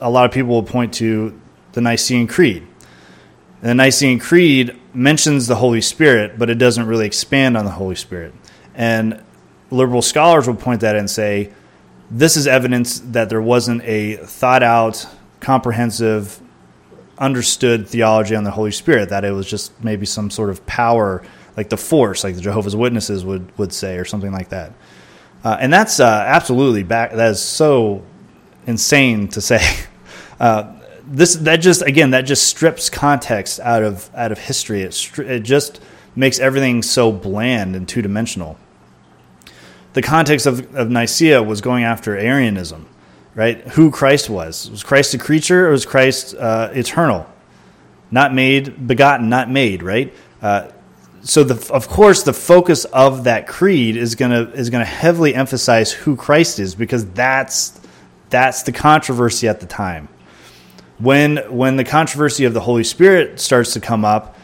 a 0.00 0.10
lot 0.10 0.26
of 0.26 0.32
people 0.32 0.50
will 0.50 0.62
point 0.62 0.94
to 0.94 1.38
the 1.72 1.80
Nicene 1.80 2.26
Creed. 2.26 2.66
The 3.62 3.74
Nicene 3.74 4.18
Creed 4.18 4.78
mentions 4.94 5.46
the 5.46 5.56
Holy 5.56 5.80
Spirit, 5.80 6.38
but 6.38 6.50
it 6.50 6.56
doesn't 6.56 6.86
really 6.86 7.06
expand 7.06 7.56
on 7.56 7.64
the 7.64 7.72
Holy 7.72 7.94
Spirit. 7.94 8.34
And 8.76 9.22
liberal 9.70 10.02
scholars 10.02 10.46
would 10.46 10.60
point 10.60 10.82
that 10.82 10.94
and 10.94 11.10
say, 11.10 11.52
this 12.10 12.36
is 12.36 12.46
evidence 12.46 13.00
that 13.00 13.28
there 13.28 13.42
wasn't 13.42 13.82
a 13.82 14.16
thought 14.16 14.62
out, 14.62 15.08
comprehensive, 15.40 16.40
understood 17.18 17.88
theology 17.88 18.36
on 18.36 18.44
the 18.44 18.50
Holy 18.50 18.70
Spirit, 18.70 19.08
that 19.08 19.24
it 19.24 19.32
was 19.32 19.48
just 19.48 19.72
maybe 19.82 20.06
some 20.06 20.30
sort 20.30 20.50
of 20.50 20.64
power, 20.66 21.24
like 21.56 21.68
the 21.68 21.76
force, 21.76 22.22
like 22.22 22.36
the 22.36 22.40
Jehovah's 22.40 22.76
Witnesses 22.76 23.24
would, 23.24 23.56
would 23.58 23.72
say, 23.72 23.96
or 23.96 24.04
something 24.04 24.30
like 24.30 24.50
that. 24.50 24.72
Uh, 25.42 25.56
and 25.60 25.72
that's 25.72 25.98
uh, 25.98 26.24
absolutely 26.26 26.82
back. 26.82 27.12
That 27.12 27.30
is 27.30 27.42
so 27.42 28.02
insane 28.66 29.28
to 29.28 29.40
say. 29.40 29.60
Uh, 30.38 30.76
this 31.06 31.34
that 31.36 31.56
just 31.62 31.80
again 31.80 32.10
that 32.10 32.22
just 32.22 32.46
strips 32.46 32.90
context 32.90 33.58
out 33.60 33.82
of 33.82 34.10
out 34.14 34.32
of 34.32 34.38
history. 34.38 34.82
It 34.82 35.18
it 35.18 35.40
just 35.40 35.80
makes 36.14 36.38
everything 36.38 36.82
so 36.82 37.10
bland 37.10 37.74
and 37.74 37.88
two 37.88 38.02
dimensional. 38.02 38.58
The 39.96 40.02
context 40.02 40.44
of, 40.44 40.76
of 40.76 40.90
Nicaea 40.90 41.42
was 41.42 41.62
going 41.62 41.84
after 41.84 42.18
Arianism, 42.18 42.86
right? 43.34 43.66
Who 43.68 43.90
Christ 43.90 44.28
was. 44.28 44.70
Was 44.70 44.84
Christ 44.84 45.14
a 45.14 45.18
creature 45.18 45.68
or 45.68 45.70
was 45.70 45.86
Christ 45.86 46.34
uh, 46.34 46.68
eternal? 46.74 47.26
Not 48.10 48.34
made, 48.34 48.86
begotten, 48.86 49.30
not 49.30 49.50
made, 49.50 49.82
right? 49.82 50.12
Uh, 50.42 50.68
so 51.22 51.44
the, 51.44 51.72
of 51.72 51.88
course 51.88 52.24
the 52.24 52.34
focus 52.34 52.84
of 52.84 53.24
that 53.24 53.48
creed 53.48 53.96
is 53.96 54.16
going 54.16 54.32
to 54.32 54.52
is 54.52 54.68
to 54.68 54.84
heavily 54.84 55.34
emphasize 55.34 55.92
who 55.92 56.14
Christ 56.14 56.58
is 56.58 56.74
because 56.74 57.06
that's 57.12 57.80
that's 58.28 58.64
the 58.64 58.72
controversy 58.72 59.48
at 59.48 59.60
the 59.60 59.66
time. 59.66 60.10
When 60.98 61.38
when 61.50 61.76
the 61.76 61.84
controversy 61.84 62.44
of 62.44 62.52
the 62.52 62.60
Holy 62.60 62.84
Spirit 62.84 63.40
starts 63.40 63.72
to 63.72 63.80
come 63.80 64.04
up, 64.04 64.36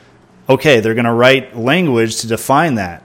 okay, 0.48 0.80
they're 0.80 0.94
going 0.94 1.04
to 1.04 1.12
write 1.12 1.54
language 1.54 2.22
to 2.22 2.26
define 2.26 2.76
that. 2.76 3.02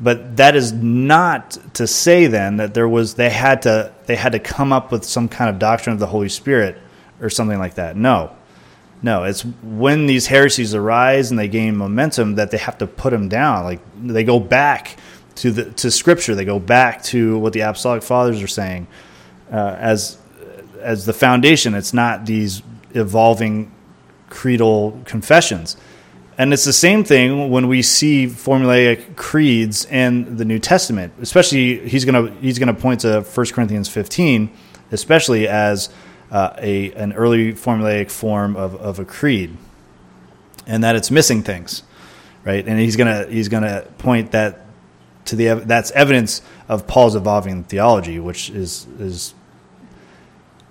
But 0.00 0.38
that 0.38 0.56
is 0.56 0.72
not 0.72 1.58
to 1.74 1.86
say 1.86 2.26
then 2.26 2.56
that 2.56 2.72
there 2.72 2.88
was 2.88 3.14
they 3.14 3.28
had 3.28 3.62
to 3.62 3.92
they 4.06 4.16
had 4.16 4.32
to 4.32 4.38
come 4.38 4.72
up 4.72 4.90
with 4.90 5.04
some 5.04 5.28
kind 5.28 5.50
of 5.50 5.58
doctrine 5.58 5.92
of 5.92 6.00
the 6.00 6.06
Holy 6.06 6.30
Spirit 6.30 6.78
or 7.20 7.28
something 7.28 7.58
like 7.58 7.74
that. 7.74 7.96
No. 7.96 8.34
No, 9.02 9.24
it's 9.24 9.42
when 9.62 10.06
these 10.06 10.26
heresies 10.26 10.74
arise 10.74 11.30
and 11.30 11.38
they 11.38 11.48
gain 11.48 11.76
momentum 11.76 12.34
that 12.34 12.50
they 12.50 12.58
have 12.58 12.78
to 12.78 12.86
put 12.86 13.10
them 13.10 13.28
down. 13.28 13.64
Like 13.64 13.80
they 14.02 14.24
go 14.24 14.38
back 14.38 14.98
to 15.36 15.50
the 15.50 15.64
to 15.72 15.90
Scripture. 15.90 16.34
They 16.34 16.44
go 16.44 16.58
back 16.58 17.02
to 17.04 17.38
what 17.38 17.52
the 17.52 17.60
Apostolic 17.60 18.02
Fathers 18.02 18.42
are 18.42 18.46
saying 18.46 18.86
uh, 19.50 19.76
as 19.78 20.18
as 20.80 21.06
the 21.06 21.12
foundation. 21.12 21.74
It's 21.74 21.94
not 21.94 22.26
these 22.26 22.62
evolving 22.92 23.72
creedal 24.28 25.00
confessions. 25.04 25.76
And 26.40 26.54
it's 26.54 26.64
the 26.64 26.72
same 26.72 27.04
thing 27.04 27.50
when 27.50 27.68
we 27.68 27.82
see 27.82 28.26
formulaic 28.26 29.14
creeds 29.14 29.84
in 29.84 30.38
the 30.38 30.46
New 30.46 30.58
Testament. 30.58 31.12
Especially, 31.20 31.86
he's 31.86 32.06
going 32.06 32.14
to 32.28 32.32
he's 32.40 32.58
going 32.58 32.74
to 32.74 32.80
point 32.80 33.00
to 33.00 33.20
1 33.20 33.46
Corinthians 33.48 33.90
15, 33.90 34.50
especially 34.90 35.46
as 35.46 35.90
uh, 36.30 36.54
a 36.56 36.92
an 36.92 37.12
early 37.12 37.52
formulaic 37.52 38.10
form 38.10 38.56
of, 38.56 38.74
of 38.76 38.98
a 38.98 39.04
creed, 39.04 39.54
and 40.66 40.82
that 40.82 40.96
it's 40.96 41.10
missing 41.10 41.42
things, 41.42 41.82
right? 42.42 42.66
And 42.66 42.80
he's 42.80 42.96
gonna 42.96 43.26
he's 43.26 43.50
gonna 43.50 43.84
point 43.98 44.32
that 44.32 44.64
to 45.26 45.36
the 45.36 45.62
that's 45.66 45.90
evidence 45.90 46.40
of 46.70 46.86
Paul's 46.86 47.16
evolving 47.16 47.64
theology, 47.64 48.18
which 48.18 48.48
is 48.48 48.86
is 48.98 49.34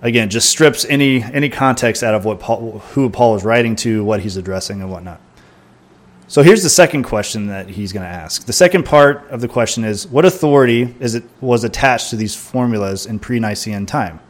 again 0.02 0.30
just 0.30 0.50
strips 0.50 0.84
any 0.86 1.22
any 1.22 1.48
context 1.48 2.02
out 2.02 2.14
of 2.14 2.24
what 2.24 2.40
Paul, 2.40 2.80
who 2.94 3.08
Paul 3.08 3.36
is 3.36 3.44
writing 3.44 3.76
to, 3.76 4.02
what 4.02 4.18
he's 4.18 4.36
addressing, 4.36 4.80
and 4.80 4.90
whatnot. 4.90 5.20
So 6.30 6.44
here's 6.44 6.62
the 6.62 6.68
second 6.70 7.02
question 7.02 7.48
that 7.48 7.68
he's 7.68 7.92
going 7.92 8.04
to 8.04 8.08
ask. 8.08 8.44
The 8.44 8.52
second 8.52 8.84
part 8.84 9.28
of 9.30 9.40
the 9.40 9.48
question 9.48 9.82
is 9.82 10.06
what 10.06 10.24
authority 10.24 10.94
is 11.00 11.16
it 11.16 11.24
was 11.40 11.64
attached 11.64 12.10
to 12.10 12.16
these 12.16 12.36
formulas 12.36 13.04
in 13.04 13.18
pre-Nicene 13.18 13.84
time? 13.84 14.20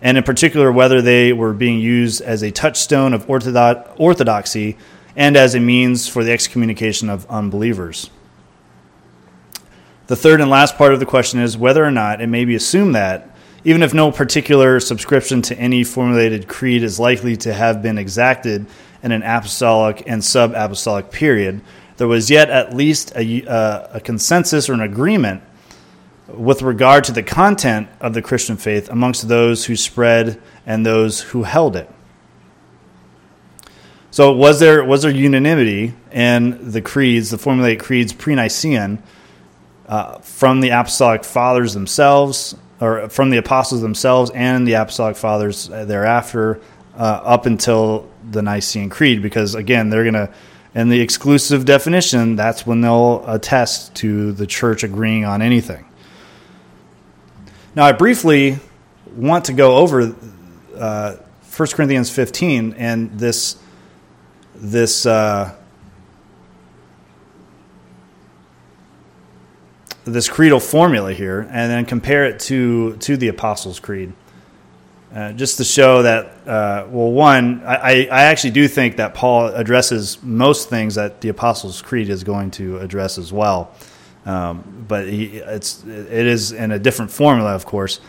and 0.00 0.16
in 0.18 0.22
particular 0.22 0.70
whether 0.70 1.02
they 1.02 1.32
were 1.32 1.52
being 1.52 1.80
used 1.80 2.20
as 2.20 2.42
a 2.42 2.52
touchstone 2.52 3.14
of 3.14 3.28
orthodoxy 3.28 4.76
and 5.16 5.36
as 5.36 5.56
a 5.56 5.60
means 5.60 6.06
for 6.06 6.22
the 6.22 6.30
excommunication 6.30 7.08
of 7.08 7.28
unbelievers. 7.30 8.10
The 10.06 10.14
third 10.14 10.40
and 10.40 10.50
last 10.50 10.76
part 10.76 10.92
of 10.92 11.00
the 11.00 11.06
question 11.06 11.40
is 11.40 11.56
whether 11.56 11.82
or 11.82 11.90
not 11.90 12.20
it 12.20 12.26
may 12.26 12.44
be 12.44 12.54
assumed 12.54 12.94
that, 12.94 13.34
even 13.64 13.82
if 13.82 13.94
no 13.94 14.12
particular 14.12 14.78
subscription 14.78 15.40
to 15.42 15.58
any 15.58 15.82
formulated 15.82 16.46
creed 16.46 16.82
is 16.82 17.00
likely 17.00 17.36
to 17.38 17.54
have 17.54 17.80
been 17.80 17.96
exacted 17.96 18.66
in 19.04 19.12
an 19.12 19.22
apostolic 19.22 20.02
and 20.06 20.24
sub 20.24 20.52
apostolic 20.54 21.10
period, 21.10 21.60
there 21.98 22.08
was 22.08 22.30
yet 22.30 22.50
at 22.50 22.74
least 22.74 23.12
a, 23.14 23.44
uh, 23.44 23.88
a 23.92 24.00
consensus 24.00 24.68
or 24.68 24.72
an 24.72 24.80
agreement 24.80 25.42
with 26.26 26.62
regard 26.62 27.04
to 27.04 27.12
the 27.12 27.22
content 27.22 27.86
of 28.00 28.14
the 28.14 28.22
Christian 28.22 28.56
faith 28.56 28.88
amongst 28.88 29.28
those 29.28 29.66
who 29.66 29.76
spread 29.76 30.40
and 30.66 30.84
those 30.84 31.20
who 31.20 31.42
held 31.42 31.76
it. 31.76 31.88
So 34.10 34.32
was 34.32 34.58
there 34.58 34.82
was 34.84 35.02
there 35.02 35.10
unanimity 35.10 35.92
in 36.10 36.70
the 36.70 36.80
creeds, 36.80 37.30
the 37.30 37.38
formulated 37.38 37.80
creeds 37.80 38.12
pre-Nicene, 38.12 39.02
uh, 39.86 40.18
from 40.18 40.60
the 40.60 40.70
apostolic 40.70 41.24
fathers 41.24 41.74
themselves, 41.74 42.54
or 42.80 43.08
from 43.08 43.30
the 43.30 43.36
apostles 43.36 43.82
themselves, 43.82 44.30
and 44.30 44.66
the 44.66 44.74
apostolic 44.74 45.16
fathers 45.16 45.66
thereafter, 45.68 46.60
uh, 46.96 47.20
up 47.24 47.44
until 47.46 48.08
the 48.30 48.42
Nicene 48.42 48.90
Creed? 48.90 49.22
Because 49.22 49.54
again, 49.54 49.90
they're 49.90 50.04
going 50.04 50.14
to, 50.14 50.32
in 50.74 50.88
the 50.88 51.00
exclusive 51.00 51.64
definition, 51.64 52.36
that's 52.36 52.66
when 52.66 52.80
they'll 52.80 53.24
attest 53.28 53.94
to 53.96 54.32
the 54.32 54.46
church 54.46 54.82
agreeing 54.82 55.24
on 55.24 55.42
anything. 55.42 55.84
Now, 57.74 57.84
I 57.84 57.92
briefly 57.92 58.58
want 59.16 59.46
to 59.46 59.52
go 59.52 59.76
over 59.76 60.14
uh, 60.76 61.16
1 61.56 61.68
Corinthians 61.68 62.10
15 62.10 62.74
and 62.78 63.18
this 63.18 63.56
this 64.54 65.04
uh, 65.06 65.54
this 70.04 70.28
creedal 70.28 70.60
formula 70.60 71.12
here, 71.12 71.40
and 71.40 71.70
then 71.70 71.84
compare 71.84 72.24
it 72.26 72.40
to 72.40 72.96
to 72.98 73.16
the 73.16 73.28
Apostles' 73.28 73.80
Creed, 73.80 74.12
uh, 75.14 75.32
just 75.32 75.58
to 75.58 75.64
show 75.64 76.02
that. 76.02 76.26
Uh, 76.46 76.86
well, 76.90 77.12
one, 77.12 77.62
I, 77.64 78.06
I 78.06 78.22
actually 78.24 78.50
do 78.50 78.66
think 78.66 78.96
that 78.96 79.14
Paul 79.14 79.46
addresses 79.46 80.20
most 80.22 80.68
things 80.68 80.96
that 80.96 81.20
the 81.20 81.28
Apostles' 81.28 81.80
Creed 81.80 82.08
is 82.08 82.24
going 82.24 82.50
to 82.52 82.78
address 82.78 83.16
as 83.16 83.32
well. 83.32 83.72
Um, 84.26 84.84
but 84.88 85.06
he, 85.06 85.36
it's 85.36 85.84
it 85.84 86.26
is 86.26 86.50
in 86.50 86.72
a 86.72 86.78
different 86.78 87.12
formula, 87.12 87.54
of 87.54 87.64
course. 87.64 88.00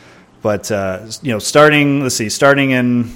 But 0.42 0.72
uh, 0.72 1.06
you 1.22 1.32
know, 1.32 1.40
starting 1.40 2.02
let's 2.02 2.16
see, 2.16 2.30
starting 2.30 2.72
in 2.72 3.16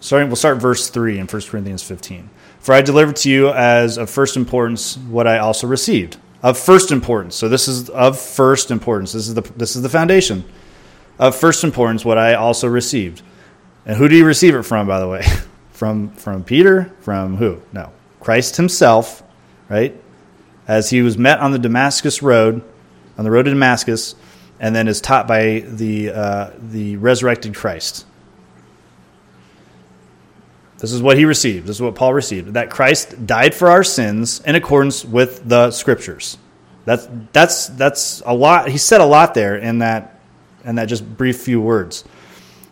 starting 0.00 0.28
we'll 0.28 0.36
start 0.36 0.58
verse 0.58 0.88
three 0.88 1.18
in 1.18 1.26
1 1.26 1.42
Corinthians 1.42 1.82
15. 1.82 2.30
For 2.60 2.74
I 2.74 2.80
delivered 2.80 3.16
to 3.16 3.30
you 3.30 3.50
as 3.50 3.98
of 3.98 4.08
first 4.08 4.36
importance 4.36 4.96
what 4.96 5.26
I 5.26 5.38
also 5.38 5.66
received 5.66 6.16
of 6.42 6.58
first 6.58 6.90
importance. 6.92 7.36
So 7.36 7.48
this 7.48 7.68
is 7.68 7.90
of 7.90 8.18
first 8.18 8.70
importance. 8.70 9.12
This 9.12 9.28
is 9.28 9.34
the 9.34 9.42
this 9.56 9.76
is 9.76 9.82
the 9.82 9.88
foundation 9.90 10.44
of 11.20 11.36
first 11.36 11.62
importance 11.62 12.04
what 12.04 12.18
I 12.18 12.34
also 12.34 12.66
received. 12.66 13.22
And 13.86 13.96
who 13.96 14.08
do 14.08 14.16
you 14.16 14.26
receive 14.26 14.56
it 14.56 14.64
from, 14.64 14.88
by 14.88 14.98
the 14.98 15.06
way? 15.06 15.22
from 15.70 16.10
from 16.14 16.42
Peter? 16.42 16.92
From 17.02 17.36
who? 17.36 17.62
No, 17.72 17.92
Christ 18.18 18.56
Himself, 18.56 19.22
right? 19.68 19.94
as 20.70 20.88
he 20.88 21.02
was 21.02 21.18
met 21.18 21.40
on 21.40 21.50
the 21.50 21.58
Damascus 21.58 22.22
road, 22.22 22.62
on 23.18 23.24
the 23.24 23.30
road 23.30 23.42
to 23.42 23.50
Damascus, 23.50 24.14
and 24.60 24.72
then 24.72 24.86
is 24.86 25.00
taught 25.00 25.26
by 25.26 25.64
the, 25.66 26.10
uh, 26.10 26.50
the 26.56 26.96
resurrected 26.96 27.56
Christ. 27.56 28.06
This 30.78 30.92
is 30.92 31.02
what 31.02 31.18
he 31.18 31.24
received. 31.24 31.66
This 31.66 31.76
is 31.78 31.82
what 31.82 31.96
Paul 31.96 32.14
received 32.14 32.54
that 32.54 32.70
Christ 32.70 33.26
died 33.26 33.52
for 33.52 33.68
our 33.68 33.82
sins 33.82 34.40
in 34.46 34.54
accordance 34.54 35.04
with 35.04 35.46
the 35.46 35.72
scriptures. 35.72 36.38
That's 36.84 37.08
that's 37.32 37.66
that's 37.66 38.22
a 38.24 38.32
lot. 38.32 38.68
He 38.68 38.78
said 38.78 39.00
a 39.00 39.04
lot 39.04 39.34
there 39.34 39.56
in 39.56 39.80
that 39.80 40.19
in 40.64 40.76
that 40.76 40.86
just 40.86 41.16
brief 41.16 41.40
few 41.40 41.60
words. 41.60 42.04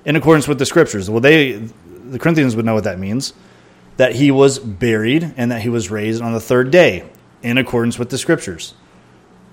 In 0.04 0.16
accordance 0.16 0.48
with 0.48 0.58
the 0.58 0.66
scriptures. 0.66 1.10
Well, 1.10 1.20
they 1.20 1.52
the 1.52 2.18
Corinthians 2.18 2.56
would 2.56 2.64
know 2.64 2.74
what 2.74 2.84
that 2.84 2.98
means. 2.98 3.34
That 3.96 4.14
he 4.14 4.30
was 4.30 4.58
buried 4.58 5.34
and 5.36 5.50
that 5.50 5.62
he 5.62 5.68
was 5.68 5.90
raised 5.90 6.22
on 6.22 6.32
the 6.32 6.40
third 6.40 6.70
day 6.70 7.08
in 7.42 7.58
accordance 7.58 7.98
with 7.98 8.10
the 8.10 8.18
scriptures. 8.18 8.74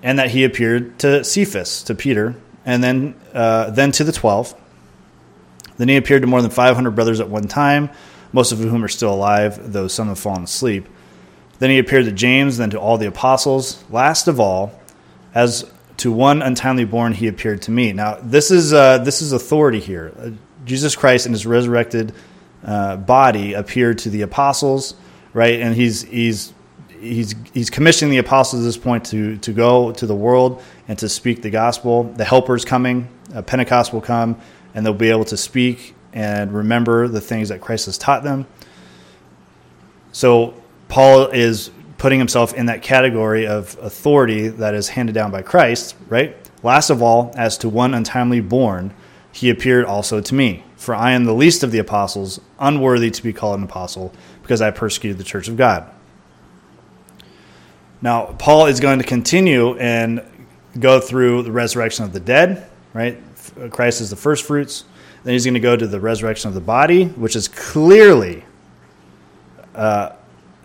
And 0.02 0.18
that 0.18 0.30
he 0.30 0.44
appeared 0.44 0.98
to 1.00 1.24
Cephas, 1.24 1.82
to 1.84 1.94
Peter, 1.94 2.36
and 2.64 2.82
then 2.82 3.14
uh, 3.34 3.70
then 3.70 3.92
to 3.92 4.04
the 4.04 4.12
12. 4.12 4.54
Then 5.78 5.88
he 5.88 5.96
appeared 5.96 6.22
to 6.22 6.28
more 6.28 6.40
than 6.40 6.50
500 6.50 6.92
brothers 6.92 7.20
at 7.20 7.28
one 7.28 7.48
time, 7.48 7.90
most 8.32 8.52
of 8.52 8.58
whom 8.58 8.82
are 8.84 8.88
still 8.88 9.12
alive, 9.12 9.72
though 9.72 9.88
some 9.88 10.08
have 10.08 10.18
fallen 10.18 10.44
asleep. 10.44 10.86
Then 11.58 11.70
he 11.70 11.78
appeared 11.78 12.04
to 12.06 12.12
James, 12.12 12.58
then 12.58 12.70
to 12.70 12.80
all 12.80 12.98
the 12.98 13.06
apostles. 13.06 13.82
Last 13.90 14.28
of 14.28 14.40
all, 14.40 14.78
as 15.34 15.70
to 15.98 16.12
one 16.12 16.42
untimely 16.42 16.84
born, 16.84 17.12
he 17.12 17.28
appeared 17.28 17.62
to 17.62 17.70
me. 17.70 17.92
Now, 17.92 18.18
this 18.22 18.50
is 18.50 18.72
uh, 18.72 18.98
this 18.98 19.22
is 19.22 19.32
authority 19.32 19.80
here. 19.80 20.12
Uh, 20.18 20.30
Jesus 20.64 20.96
Christ 20.96 21.26
in 21.26 21.32
his 21.32 21.46
resurrected 21.46 22.12
uh, 22.64 22.96
body 22.96 23.54
appeared 23.54 23.98
to 23.98 24.10
the 24.10 24.22
apostles, 24.22 24.94
right? 25.32 25.60
And 25.60 25.74
he's 25.74 26.02
he's 26.02 26.52
he's 27.00 27.34
he's 27.52 27.70
commissioning 27.70 28.10
the 28.10 28.18
apostles 28.18 28.62
at 28.62 28.66
this 28.66 28.76
point 28.76 29.06
to 29.06 29.36
to 29.38 29.52
go 29.52 29.92
to 29.92 30.06
the 30.06 30.14
world 30.14 30.62
and 30.88 30.98
to 30.98 31.08
speak 31.08 31.42
the 31.42 31.50
gospel. 31.50 32.04
The 32.04 32.24
helper's 32.24 32.64
coming. 32.64 33.08
Pentecost 33.46 33.92
will 33.92 34.00
come, 34.00 34.40
and 34.74 34.84
they'll 34.84 34.94
be 34.94 35.10
able 35.10 35.24
to 35.26 35.36
speak 35.36 35.94
and 36.12 36.52
remember 36.52 37.08
the 37.08 37.20
things 37.20 37.50
that 37.50 37.60
Christ 37.60 37.86
has 37.86 37.98
taught 37.98 38.24
them. 38.24 38.46
So 40.12 40.54
Paul 40.88 41.26
is 41.26 41.70
putting 41.98 42.18
himself 42.18 42.52
in 42.54 42.66
that 42.66 42.82
category 42.82 43.46
of 43.46 43.76
authority 43.80 44.48
that 44.48 44.74
is 44.74 44.88
handed 44.88 45.14
down 45.14 45.30
by 45.30 45.42
Christ, 45.42 45.94
right? 46.08 46.36
Last 46.62 46.90
of 46.90 47.02
all, 47.02 47.32
as 47.36 47.56
to 47.58 47.68
one 47.68 47.94
untimely 47.94 48.40
born, 48.40 48.92
he 49.32 49.50
appeared 49.50 49.84
also 49.84 50.20
to 50.20 50.34
me. 50.34 50.64
For 50.76 50.94
I 50.94 51.12
am 51.12 51.24
the 51.24 51.34
least 51.34 51.62
of 51.62 51.72
the 51.72 51.78
apostles, 51.78 52.40
unworthy 52.58 53.10
to 53.10 53.22
be 53.22 53.32
called 53.32 53.58
an 53.58 53.64
apostle, 53.64 54.12
because 54.42 54.60
I 54.60 54.70
persecuted 54.70 55.18
the 55.18 55.24
church 55.24 55.48
of 55.48 55.56
God. 55.56 55.90
Now, 58.02 58.34
Paul 58.38 58.66
is 58.66 58.78
going 58.78 58.98
to 58.98 59.04
continue 59.04 59.76
and 59.78 60.22
go 60.78 61.00
through 61.00 61.42
the 61.42 61.52
resurrection 61.52 62.04
of 62.04 62.12
the 62.12 62.20
dead, 62.20 62.68
right? 62.92 63.18
Christ 63.70 64.00
is 64.00 64.10
the 64.10 64.16
first 64.16 64.44
fruits. 64.44 64.84
Then 65.24 65.32
he's 65.32 65.44
going 65.44 65.54
to 65.54 65.60
go 65.60 65.76
to 65.76 65.86
the 65.86 66.00
resurrection 66.00 66.48
of 66.48 66.54
the 66.54 66.60
body, 66.60 67.06
which 67.06 67.36
is 67.36 67.48
clearly 67.48 68.44
uh, 69.74 70.15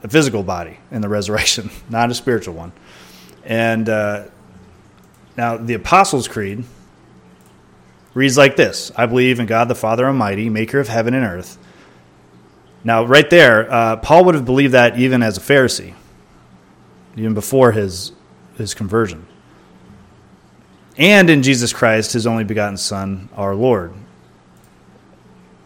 a 0.03 0.09
physical 0.09 0.43
body 0.43 0.77
in 0.91 1.01
the 1.01 1.09
resurrection, 1.17 1.69
not 1.89 2.11
a 2.11 2.13
spiritual 2.13 2.55
one. 2.55 2.71
And 3.43 3.87
uh, 3.89 4.25
now 5.37 5.57
the 5.57 5.73
Apostles' 5.73 6.27
Creed 6.27 6.63
reads 8.13 8.37
like 8.37 8.55
this 8.55 8.91
I 8.95 9.05
believe 9.05 9.39
in 9.39 9.45
God 9.45 9.67
the 9.67 9.75
Father 9.75 10.05
Almighty, 10.05 10.49
maker 10.49 10.79
of 10.79 10.87
heaven 10.87 11.13
and 11.13 11.25
earth. 11.25 11.57
Now, 12.83 13.05
right 13.05 13.29
there, 13.29 13.71
uh, 13.71 13.97
Paul 13.97 14.25
would 14.25 14.35
have 14.35 14.45
believed 14.45 14.73
that 14.73 14.97
even 14.97 15.21
as 15.21 15.37
a 15.37 15.41
Pharisee, 15.41 15.93
even 17.15 17.35
before 17.35 17.71
his, 17.71 18.11
his 18.57 18.73
conversion. 18.73 19.27
And 20.97 21.29
in 21.29 21.43
Jesus 21.43 21.73
Christ, 21.73 22.13
his 22.13 22.25
only 22.25 22.43
begotten 22.43 22.77
Son, 22.77 23.29
our 23.35 23.53
Lord. 23.53 23.93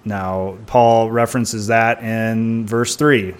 Now, 0.03 0.57
Paul 0.67 1.09
references 1.09 1.67
that 1.67 2.03
in 2.03 2.67
verse 2.67 2.95
3 2.95 3.33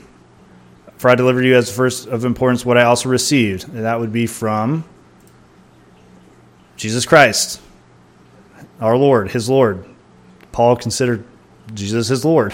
for 0.98 1.10
I 1.10 1.16
delivered 1.16 1.46
you 1.46 1.56
as 1.56 1.74
first 1.74 2.08
of 2.08 2.26
importance 2.26 2.66
what 2.66 2.78
I 2.78 2.84
also 2.84 3.10
received. 3.10 3.68
And 3.68 3.84
that 3.84 4.00
would 4.00 4.14
be 4.14 4.28
from 4.28 4.84
Jesus 6.78 7.06
Christ, 7.06 7.62
our 8.80 8.98
Lord, 8.98 9.32
his 9.32 9.50
Lord. 9.50 9.86
Paul 10.52 10.76
considered 10.76 11.24
Jesus 11.74 12.08
his 12.08 12.24
Lord. 12.24 12.54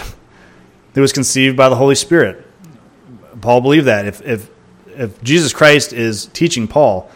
It 0.94 1.00
was 1.00 1.12
conceived 1.12 1.56
by 1.56 1.68
the 1.68 1.76
Holy 1.76 1.94
Spirit. 1.94 2.46
Paul 3.40 3.60
believed 3.60 3.86
that. 3.86 4.06
If, 4.06 4.20
if, 4.22 4.50
if 4.86 5.22
Jesus 5.22 5.52
Christ 5.52 5.92
is 5.92 6.26
teaching 6.26 6.68
Paul, 6.68 7.10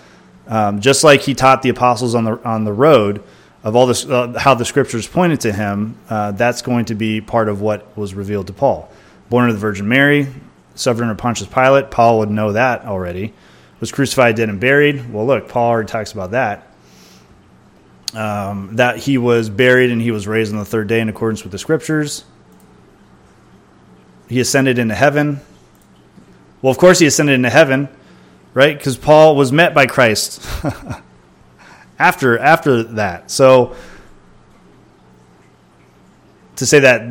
um, 0.47 0.81
just 0.81 1.05
like 1.05 1.23
he 1.23 1.35
taught 1.35 1.63
the 1.63 1.69
apostles 1.69 2.15
on 2.15 2.25
the, 2.25 2.43
on 2.45 2.65
the 2.65 2.73
road 2.73 3.23
of 3.63 3.75
all 3.75 3.87
this, 3.87 4.07
uh, 4.07 4.33
how 4.39 4.55
the 4.55 4.65
scriptures 4.65 5.07
pointed 5.07 5.41
to 5.41 5.53
him, 5.53 5.99
uh, 6.09 6.33
that's 6.33 6.63
going 6.63 6.85
to 6.87 6.95
be 6.95 7.21
part 7.21 7.49
of 7.49 7.61
what 7.61 7.97
was 7.97 8.15
revealed 8.15 8.47
to 8.47 8.53
Paul. 8.53 8.91
Born 9.29 9.49
of 9.49 9.55
the 9.55 9.61
Virgin 9.61 9.89
Mary, 9.89 10.29
suffered 10.77 11.03
under 11.03 11.15
Pontius 11.15 11.49
Pilate. 11.49 11.91
Paul 11.91 12.21
would 12.21 12.31
know 12.31 12.53
that 12.53 12.85
already. 12.85 13.33
Was 13.81 13.93
crucified, 13.93 14.37
dead, 14.37 14.49
and 14.49 14.61
buried. 14.61 15.13
Well, 15.13 15.27
look, 15.27 15.49
Paul 15.49 15.69
already 15.69 15.89
talks 15.89 16.13
about 16.13 16.31
that. 16.31 16.67
Um, 18.15 18.77
that 18.77 18.97
he 18.97 19.19
was 19.19 19.51
buried 19.51 19.91
and 19.91 20.01
he 20.01 20.11
was 20.11 20.27
raised 20.27 20.53
on 20.53 20.59
the 20.59 20.65
third 20.65 20.89
day 20.89 21.01
in 21.01 21.09
accordance 21.09 21.43
with 21.43 21.53
the 21.53 21.59
scriptures. 21.59 22.25
He 24.29 24.41
ascended 24.41 24.79
into 24.79 24.95
heaven. 24.95 25.41
Well, 26.63 26.71
of 26.71 26.79
course, 26.79 26.99
he 26.99 27.07
ascended 27.07 27.35
into 27.35 27.51
heaven, 27.51 27.89
right? 28.55 28.77
Because 28.77 28.97
Paul 28.97 29.37
was 29.37 29.53
met 29.53 29.75
by 29.75 29.87
Christ 29.87 30.43
after 31.99 32.39
after 32.39 32.83
that. 32.85 33.31
So 33.31 33.77
to 36.57 36.67
say 36.67 36.81
that 36.81 37.03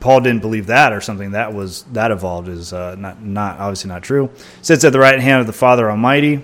Paul 0.00 0.22
didn't 0.22 0.40
believe 0.40 0.66
that 0.66 0.94
or 0.94 1.02
something 1.02 1.32
that 1.32 1.52
was 1.52 1.82
that 1.92 2.10
evolved 2.10 2.48
is 2.48 2.72
uh, 2.72 2.96
not 2.96 3.22
not 3.22 3.60
obviously 3.60 3.88
not 3.88 4.02
true. 4.02 4.30
Sits 4.62 4.82
at 4.82 4.92
the 4.92 4.98
right 4.98 5.20
hand 5.20 5.42
of 5.42 5.46
the 5.46 5.52
Father 5.52 5.90
Almighty. 5.90 6.42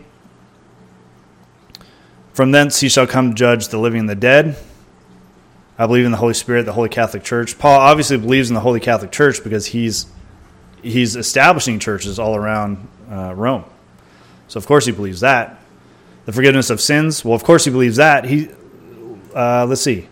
From 2.35 2.53
thence 2.53 2.81
he 2.81 2.91
shall 2.91 3.07
come 3.07 3.31
to 3.31 3.35
judge 3.35 3.69
the 3.69 3.79
living 3.79 4.01
and 4.01 4.09
the 4.11 4.15
dead. 4.15 4.57
I 5.79 5.87
believe 5.87 6.05
in 6.05 6.11
the 6.11 6.19
Holy 6.19 6.35
Spirit, 6.35 6.65
the 6.65 6.73
Holy 6.73 6.91
Catholic 6.91 7.23
Church. 7.23 7.59
Paul 7.59 7.81
obviously 7.81 8.19
believes 8.19 8.51
in 8.51 8.55
the 8.55 8.61
Holy 8.61 8.81
Catholic 8.81 9.11
Church 9.11 9.43
because 9.43 9.67
he's 9.67 10.07
he's 10.83 11.17
establishing 11.17 11.79
churches 11.79 12.19
all 12.19 12.37
around 12.37 12.87
uh, 13.11 13.35
Rome. 13.35 13.65
So 14.49 14.59
of 14.59 14.67
course 14.67 14.85
he 14.85 14.93
believes 14.93 15.21
that. 15.21 15.63
The 16.27 16.33
forgiveness 16.33 16.69
of 16.69 16.81
sins. 16.81 17.25
Well, 17.25 17.35
of 17.35 17.43
course 17.43 17.65
he 17.65 17.71
believes 17.71 17.97
that. 17.97 18.27
He 18.27 18.51
uh, 19.35 19.65
let's 19.67 19.81
see. 19.81 20.09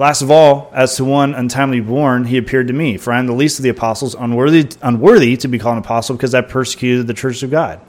Last 0.00 0.22
of 0.22 0.30
all, 0.30 0.70
as 0.72 0.96
to 0.96 1.04
one 1.04 1.34
untimely 1.34 1.80
born, 1.80 2.24
he 2.24 2.38
appeared 2.38 2.68
to 2.68 2.72
me, 2.72 2.96
for 2.96 3.12
I 3.12 3.18
am 3.18 3.26
the 3.26 3.34
least 3.34 3.58
of 3.58 3.64
the 3.64 3.68
apostles, 3.68 4.14
unworthy, 4.14 4.66
unworthy 4.80 5.36
to 5.36 5.46
be 5.46 5.58
called 5.58 5.76
an 5.76 5.84
apostle 5.84 6.16
because 6.16 6.34
I 6.34 6.40
persecuted 6.40 7.06
the 7.06 7.12
church 7.12 7.42
of 7.42 7.50
God. 7.50 7.82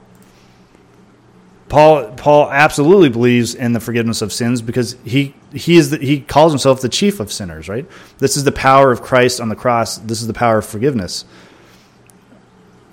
Paul, 1.70 2.12
Paul 2.18 2.52
absolutely 2.52 3.08
believes 3.08 3.56
in 3.56 3.72
the 3.72 3.80
forgiveness 3.80 4.22
of 4.22 4.34
sins 4.34 4.62
because 4.62 4.98
he, 5.06 5.34
he, 5.54 5.78
is 5.78 5.92
the, 5.92 6.00
he 6.00 6.20
calls 6.20 6.52
himself 6.52 6.82
the 6.82 6.90
chief 6.90 7.22
of 7.22 7.32
sinners, 7.32 7.70
right? 7.70 7.86
This 8.18 8.36
is 8.36 8.44
the 8.44 8.52
power 8.52 8.92
of 8.92 9.02
Christ 9.02 9.40
on 9.40 9.48
the 9.48 9.56
cross. 9.56 9.98
This 9.98 10.20
is 10.20 10.28
the 10.28 10.34
power 10.34 10.58
of 10.58 10.66
forgiveness. 10.66 11.24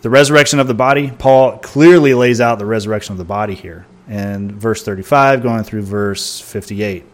The 0.03 0.11
resurrection 0.11 0.61
of 0.61 0.69
the 0.69 0.75
body, 0.75 1.11
Paul 1.11 1.59
clearly 1.59 2.15
lays 2.15 2.41
out 2.41 2.61
the 2.61 2.67
resurrection 2.67 3.15
of 3.15 3.19
the 3.19 3.25
body 3.25 3.57
here 3.57 3.85
in 4.09 4.57
verse 4.57 4.85
35, 4.85 5.43
going 5.43 5.65
through 5.65 5.83
verse 5.83 6.41
58 6.41 7.05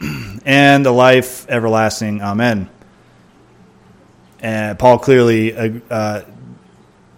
and 0.44 0.84
the 0.84 0.92
life 0.92 1.48
everlasting. 1.48 2.22
Amen. 2.22 2.68
And 4.40 4.78
Paul 4.78 4.98
clearly 4.98 5.56
uh, 5.56 5.70
uh, 5.90 6.22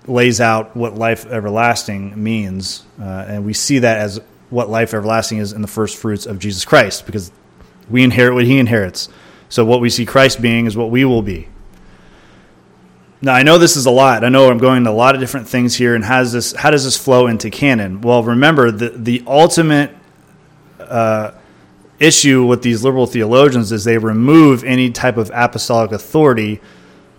lays 0.07 0.41
out 0.41 0.77
what 0.77 0.95
life 0.95 1.27
everlasting 1.27 2.23
means, 2.23 2.85
uh, 3.01 3.05
and 3.05 3.45
we 3.45 3.53
see 3.53 3.81
that 3.81 3.99
as 3.99 4.21
what 4.51 4.71
life 4.71 4.95
everlasting 4.95 5.39
is 5.39 5.53
in 5.53 5.61
the 5.61 5.69
first 5.69 5.97
fruits 5.97 6.27
of 6.27 6.39
Jesus 6.39 6.65
Christ, 6.65 7.07
because 7.07 7.31
we 7.91 8.03
inherit 8.03 8.35
what 8.35 8.45
He 8.45 8.59
inherits. 8.59 9.09
So 9.49 9.65
what 9.65 9.81
we 9.81 9.91
see 9.91 10.07
Christ 10.07 10.41
being 10.41 10.67
is 10.67 10.77
what 10.77 10.91
we 10.91 11.05
will 11.05 11.23
be. 11.23 11.49
Now 13.21 13.35
I 13.35 13.43
know 13.43 13.59
this 13.59 13.77
is 13.77 13.87
a 13.87 13.91
lot. 13.91 14.25
I 14.25 14.29
know 14.29 14.49
I'm 14.49 14.59
going 14.59 14.85
to 14.85 14.91
a 14.91 14.93
lot 14.93 15.15
of 15.15 15.21
different 15.21 15.49
things 15.49 15.75
here, 15.75 15.95
and 15.95 16.05
how 16.05 16.21
does 16.21 16.33
this 16.33 16.53
how 16.53 16.71
does 16.71 16.85
this 16.85 16.97
flow 16.97 17.27
into 17.27 17.51
canon? 17.51 18.01
Well, 18.01 18.23
remember 18.23 18.71
the 18.71 18.91
the 18.91 19.25
ultimate 19.27 19.91
uh, 20.79 21.33
issue 22.01 22.45
with 22.45 22.63
these 22.63 22.85
liberal 22.85 23.07
theologians 23.07 23.73
is 23.73 23.85
they 23.85 23.99
remove 23.99 24.65
any 24.65 24.91
type 24.91 25.17
of 25.17 25.31
apostolic 25.35 25.93
authority 25.93 26.61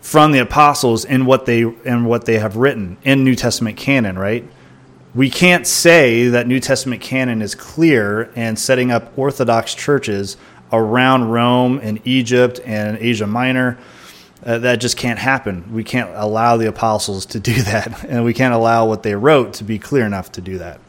from 0.02 0.32
the 0.32 0.40
apostles 0.40 1.06
in 1.06 1.26
what 1.26 1.46
they 1.46 1.62
in 1.62 2.06
what 2.06 2.26
they 2.26 2.40
have 2.40 2.56
written 2.56 2.98
in 3.04 3.24
New 3.24 3.36
Testament 3.36 3.78
canon, 3.78 4.18
right? 4.18 4.46
We 5.14 5.30
can't 5.30 5.66
say 5.66 6.30
that 6.30 6.48
New 6.48 6.60
Testament 6.60 7.02
canon 7.02 7.42
is 7.42 7.56
clear 7.56 8.32
and 8.36 8.58
setting 8.58 8.92
up 8.92 9.18
orthodox 9.18 9.74
churches 9.74 10.38
around 10.72 11.30
Rome 11.30 11.80
and 11.82 12.00
Egypt 12.06 12.60
and 12.64 12.98
Asia 13.00 13.28
Minor. 13.28 13.78
Uh, 14.46 14.60
that 14.60 14.78
just 14.78 14.96
can't 14.96 15.20
happen. 15.20 15.74
We 15.74 15.84
can't 15.84 16.12
allow 16.14 16.58
the 16.58 16.68
apostles 16.68 17.26
to 17.28 17.40
do 17.40 17.54
that, 17.64 18.06
and 18.06 18.24
we 18.24 18.34
can't 18.34 18.54
allow 18.54 18.88
what 18.88 19.04
they 19.04 19.16
wrote 19.16 19.54
to 19.56 19.64
be 19.64 19.80
clear 19.80 20.06
enough 20.06 20.32
to 20.34 20.42
do 20.42 20.60
that. 20.60 20.80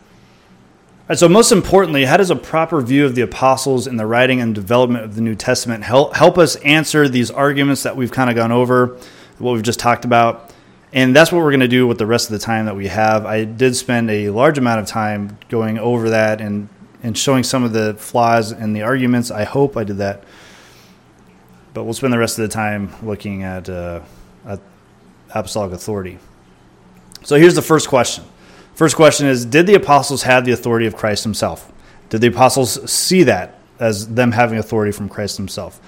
So, 1.15 1.29
most 1.29 1.51
importantly, 1.51 2.05
how 2.05 2.19
does 2.19 2.31
a 2.31 2.37
proper 2.37 2.81
view 2.81 3.05
of 3.05 3.17
the 3.17 3.23
apostles 3.23 3.89
in 3.89 3.97
the 3.97 4.07
writing 4.07 4.41
and 4.41 4.55
development 4.55 5.05
of 5.05 5.17
the 5.17 5.21
New 5.21 5.35
Testament 5.35 5.83
help, 5.83 6.15
help 6.15 6.39
us 6.39 6.55
answer 6.57 7.09
these 7.09 7.33
arguments 7.33 7.83
that 7.83 7.97
we've 7.97 8.13
kind 8.13 8.31
of 8.31 8.37
gone 8.37 8.53
over, 8.53 8.97
what 9.39 9.53
we've 9.53 9.63
just 9.65 9.81
talked 9.81 10.05
about? 10.05 10.55
And 10.93 11.15
that's 11.15 11.33
what 11.33 11.39
we're 11.43 11.51
going 11.51 11.61
to 11.61 11.69
do 11.69 11.85
with 11.89 11.99
the 11.99 12.07
rest 12.07 12.31
of 12.31 12.33
the 12.33 12.45
time 12.45 12.67
that 12.67 12.77
we 12.77 12.87
have. 12.87 13.27
I 13.27 13.43
did 13.43 13.75
spend 13.75 14.09
a 14.09 14.31
large 14.31 14.57
amount 14.57 14.81
of 14.81 14.87
time 14.87 15.37
going 15.49 15.79
over 15.81 16.11
that 16.11 16.41
and, 16.41 16.69
and 17.03 17.19
showing 17.19 17.43
some 17.43 17.65
of 17.65 17.73
the 17.73 17.95
flaws 17.95 18.53
in 18.53 18.73
the 18.73 18.83
arguments. 18.83 19.33
I 19.33 19.43
hope 19.43 19.77
I 19.77 19.83
did 19.83 19.99
that. 19.99 20.23
But 21.75 21.85
we'll 21.85 21.95
spend 21.95 22.13
the 22.13 22.19
rest 22.19 22.39
of 22.39 22.49
the 22.49 22.55
time 22.55 22.95
looking 23.05 23.43
at, 23.43 23.69
uh, 23.69 24.03
at 24.47 24.61
apostolic 25.35 25.73
authority. 25.73 26.21
So 27.25 27.35
here's 27.35 27.57
the 27.57 27.63
first 27.63 27.89
question. 27.89 28.25
First 28.75 28.97
question 28.97 29.27
is 29.27 29.45
Did 29.45 29.67
the 29.67 29.75
apostles 29.75 30.23
have 30.23 30.45
the 30.45 30.53
authority 30.53 30.87
of 30.87 30.97
Christ 30.97 31.25
himself? 31.25 31.71
Did 32.09 32.21
the 32.21 32.29
apostles 32.29 32.91
see 32.91 33.23
that 33.25 33.59
as 33.79 34.09
them 34.15 34.33
having 34.33 34.59
authority 34.59 34.93
from 34.93 35.09
Christ 35.09 35.37
himself? 35.37 35.81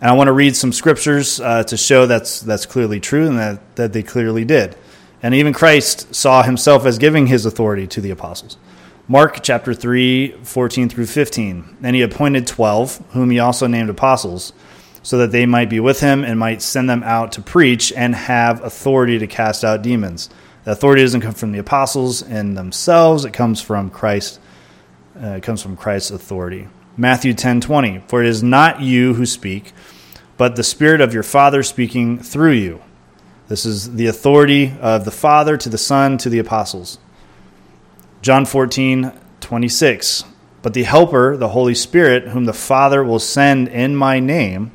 And 0.00 0.10
I 0.10 0.14
want 0.14 0.28
to 0.28 0.32
read 0.32 0.56
some 0.56 0.72
scriptures 0.72 1.40
uh, 1.40 1.62
to 1.64 1.76
show 1.76 2.06
that's, 2.06 2.40
that's 2.40 2.66
clearly 2.66 2.98
true 2.98 3.26
and 3.26 3.38
that, 3.38 3.76
that 3.76 3.92
they 3.92 4.02
clearly 4.02 4.44
did. 4.44 4.76
And 5.22 5.32
even 5.32 5.52
Christ 5.52 6.12
saw 6.12 6.42
himself 6.42 6.84
as 6.84 6.98
giving 6.98 7.28
his 7.28 7.46
authority 7.46 7.86
to 7.86 8.00
the 8.00 8.10
apostles. 8.10 8.56
Mark 9.06 9.42
chapter 9.42 9.74
3, 9.74 10.38
14 10.42 10.88
through 10.88 11.06
15. 11.06 11.76
And 11.84 11.94
he 11.94 12.02
appointed 12.02 12.48
12, 12.48 13.04
whom 13.12 13.30
he 13.30 13.38
also 13.38 13.68
named 13.68 13.90
apostles, 13.90 14.52
so 15.04 15.18
that 15.18 15.30
they 15.30 15.46
might 15.46 15.70
be 15.70 15.78
with 15.78 16.00
him 16.00 16.24
and 16.24 16.38
might 16.38 16.62
send 16.62 16.90
them 16.90 17.04
out 17.04 17.30
to 17.32 17.42
preach 17.42 17.92
and 17.92 18.14
have 18.14 18.62
authority 18.64 19.18
to 19.20 19.26
cast 19.28 19.64
out 19.64 19.82
demons. 19.82 20.28
The 20.64 20.72
authority 20.72 21.02
doesn't 21.02 21.22
come 21.22 21.34
from 21.34 21.52
the 21.52 21.58
apostles 21.58 22.22
and 22.22 22.56
themselves, 22.56 23.24
it 23.24 23.32
comes 23.32 23.60
from 23.60 23.90
Christ. 23.90 24.40
Uh, 25.20 25.28
it 25.28 25.42
comes 25.42 25.60
from 25.60 25.76
Christ's 25.76 26.10
authority. 26.10 26.68
Matthew 26.96 27.34
10:20 27.34 28.02
For 28.08 28.22
it 28.22 28.28
is 28.28 28.42
not 28.42 28.80
you 28.80 29.14
who 29.14 29.26
speak, 29.26 29.72
but 30.36 30.56
the 30.56 30.62
spirit 30.62 31.00
of 31.00 31.12
your 31.12 31.22
Father 31.22 31.62
speaking 31.62 32.18
through 32.18 32.52
you. 32.52 32.80
This 33.48 33.66
is 33.66 33.94
the 33.96 34.06
authority 34.06 34.74
of 34.80 35.04
the 35.04 35.10
Father 35.10 35.56
to 35.56 35.68
the 35.68 35.78
Son 35.78 36.16
to 36.18 36.30
the 36.30 36.38
apostles. 36.38 36.98
John 38.22 38.46
14:26 38.46 40.24
But 40.62 40.74
the 40.74 40.84
helper, 40.84 41.36
the 41.36 41.48
Holy 41.48 41.74
Spirit, 41.74 42.28
whom 42.28 42.44
the 42.44 42.52
Father 42.52 43.02
will 43.02 43.18
send 43.18 43.68
in 43.68 43.96
my 43.96 44.20
name, 44.20 44.70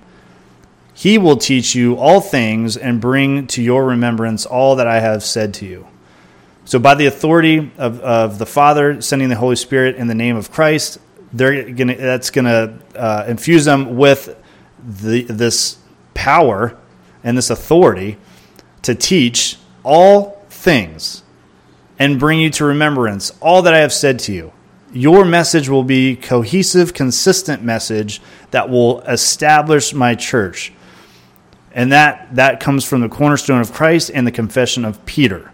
he 0.98 1.20
will 1.20 1.38
teach 1.38 1.76
you 1.76 1.96
all 1.96 2.20
things 2.20 2.76
and 2.76 3.00
bring 3.00 3.46
to 3.46 3.62
your 3.62 3.86
remembrance 3.86 4.48
all 4.48 4.78
that 4.78 4.88
I 4.88 5.00
have 5.00 5.24
said 5.24 5.54
to 5.56 5.66
you. 5.68 5.88
So, 6.66 6.80
by 6.80 6.96
the 6.96 7.06
authority 7.06 7.72
of, 7.78 8.00
of 8.00 8.40
the 8.40 8.48
Father 8.48 9.00
sending 9.00 9.30
the 9.30 9.36
Holy 9.36 9.56
Spirit 9.56 9.98
in 9.98 10.08
the 10.08 10.16
name 10.16 10.36
of 10.36 10.50
Christ, 10.50 10.98
they're 11.32 11.72
gonna, 11.72 11.96
that's 11.98 12.32
going 12.32 12.46
to 12.46 12.80
uh, 12.96 13.26
infuse 13.28 13.64
them 13.64 13.96
with 13.96 14.36
the, 14.84 15.22
this 15.26 15.78
power 16.16 16.76
and 17.24 17.38
this 17.38 17.52
authority 17.52 18.18
to 18.82 18.96
teach 18.96 19.58
all 19.84 20.44
things 20.50 21.22
and 22.00 22.20
bring 22.20 22.40
you 22.40 22.50
to 22.50 22.66
remembrance 22.66 23.32
all 23.40 23.62
that 23.62 23.76
I 23.76 23.80
have 23.80 23.94
said 23.94 24.18
to 24.22 24.34
you. 24.34 24.52
Your 24.92 25.26
message 25.26 25.70
will 25.70 25.84
be 25.84 26.16
cohesive, 26.16 26.96
consistent 26.96 27.62
message 27.62 28.20
that 28.50 28.68
will 28.68 29.02
establish 29.02 29.94
my 29.94 30.16
church 30.16 30.74
and 31.74 31.92
that, 31.92 32.36
that 32.36 32.60
comes 32.60 32.86
from 32.86 33.02
the 33.02 33.10
cornerstone 33.10 33.62
of 33.62 33.74
Christ 33.74 34.12
and 34.14 34.26
the 34.26 34.32
confession 34.32 34.86
of 34.86 35.06
Peter. 35.06 35.52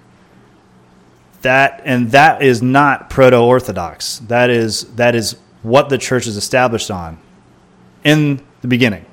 That, 1.42 1.82
and 1.84 2.12
that 2.12 2.42
is 2.42 2.62
not 2.62 3.10
proto 3.10 3.38
Orthodox. 3.38 4.20
That 4.20 4.50
is, 4.50 4.86
that 4.96 5.16
is 5.16 5.36
what 5.62 5.90
the 5.90 5.98
church 5.98 6.28
is 6.28 6.38
established 6.38 6.90
on 6.90 7.18
in 8.04 8.42
the 8.62 8.68
beginning. 8.68 9.06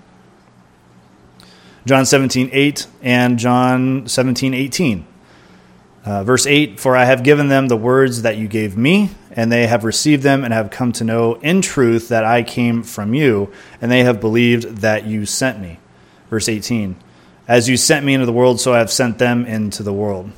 John 1.86 2.04
17, 2.04 2.50
8 2.52 2.86
and 3.02 3.38
John 3.38 4.06
17, 4.06 4.54
18. 4.54 5.06
Uh, 6.04 6.24
verse 6.24 6.46
8 6.46 6.78
For 6.78 6.96
I 6.96 7.04
have 7.04 7.22
given 7.22 7.48
them 7.48 7.68
the 7.68 7.76
words 7.76 8.22
that 8.22 8.36
you 8.36 8.48
gave 8.48 8.76
me, 8.76 9.10
and 9.32 9.50
they 9.50 9.66
have 9.66 9.84
received 9.84 10.22
them 10.22 10.44
and 10.44 10.52
have 10.52 10.70
come 10.70 10.92
to 10.92 11.04
know 11.04 11.34
in 11.36 11.62
truth 11.62 12.08
that 12.08 12.24
I 12.24 12.42
came 12.42 12.82
from 12.82 13.14
you, 13.14 13.52
and 13.80 13.90
they 13.90 14.04
have 14.04 14.20
believed 14.20 14.78
that 14.78 15.06
you 15.06 15.26
sent 15.26 15.60
me. 15.60 15.78
Verse 16.30 16.48
18 16.48 16.96
As 17.46 17.68
you 17.68 17.76
sent 17.76 18.06
me 18.06 18.14
into 18.14 18.26
the 18.26 18.32
world, 18.32 18.60
so 18.60 18.72
I 18.72 18.78
have 18.78 18.90
sent 18.90 19.18
them 19.18 19.44
into 19.44 19.82
the 19.82 19.92
world. 19.92 20.30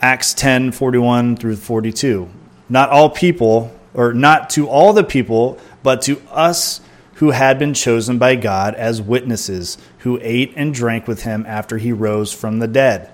Acts 0.00 0.32
10 0.34 0.72
41 0.72 1.36
through 1.36 1.56
42. 1.56 2.30
Not 2.68 2.90
all 2.90 3.10
people, 3.10 3.76
or 3.92 4.12
not 4.14 4.50
to 4.50 4.68
all 4.68 4.92
the 4.92 5.02
people, 5.02 5.58
but 5.82 6.02
to 6.02 6.20
us 6.30 6.80
who 7.14 7.32
had 7.32 7.58
been 7.58 7.74
chosen 7.74 8.18
by 8.18 8.34
God 8.34 8.74
as 8.76 9.02
witnesses, 9.02 9.76
who 9.98 10.18
ate 10.22 10.54
and 10.56 10.72
drank 10.72 11.06
with 11.06 11.24
him 11.24 11.44
after 11.46 11.76
he 11.76 11.92
rose 11.92 12.32
from 12.32 12.60
the 12.60 12.68
dead. 12.68 13.10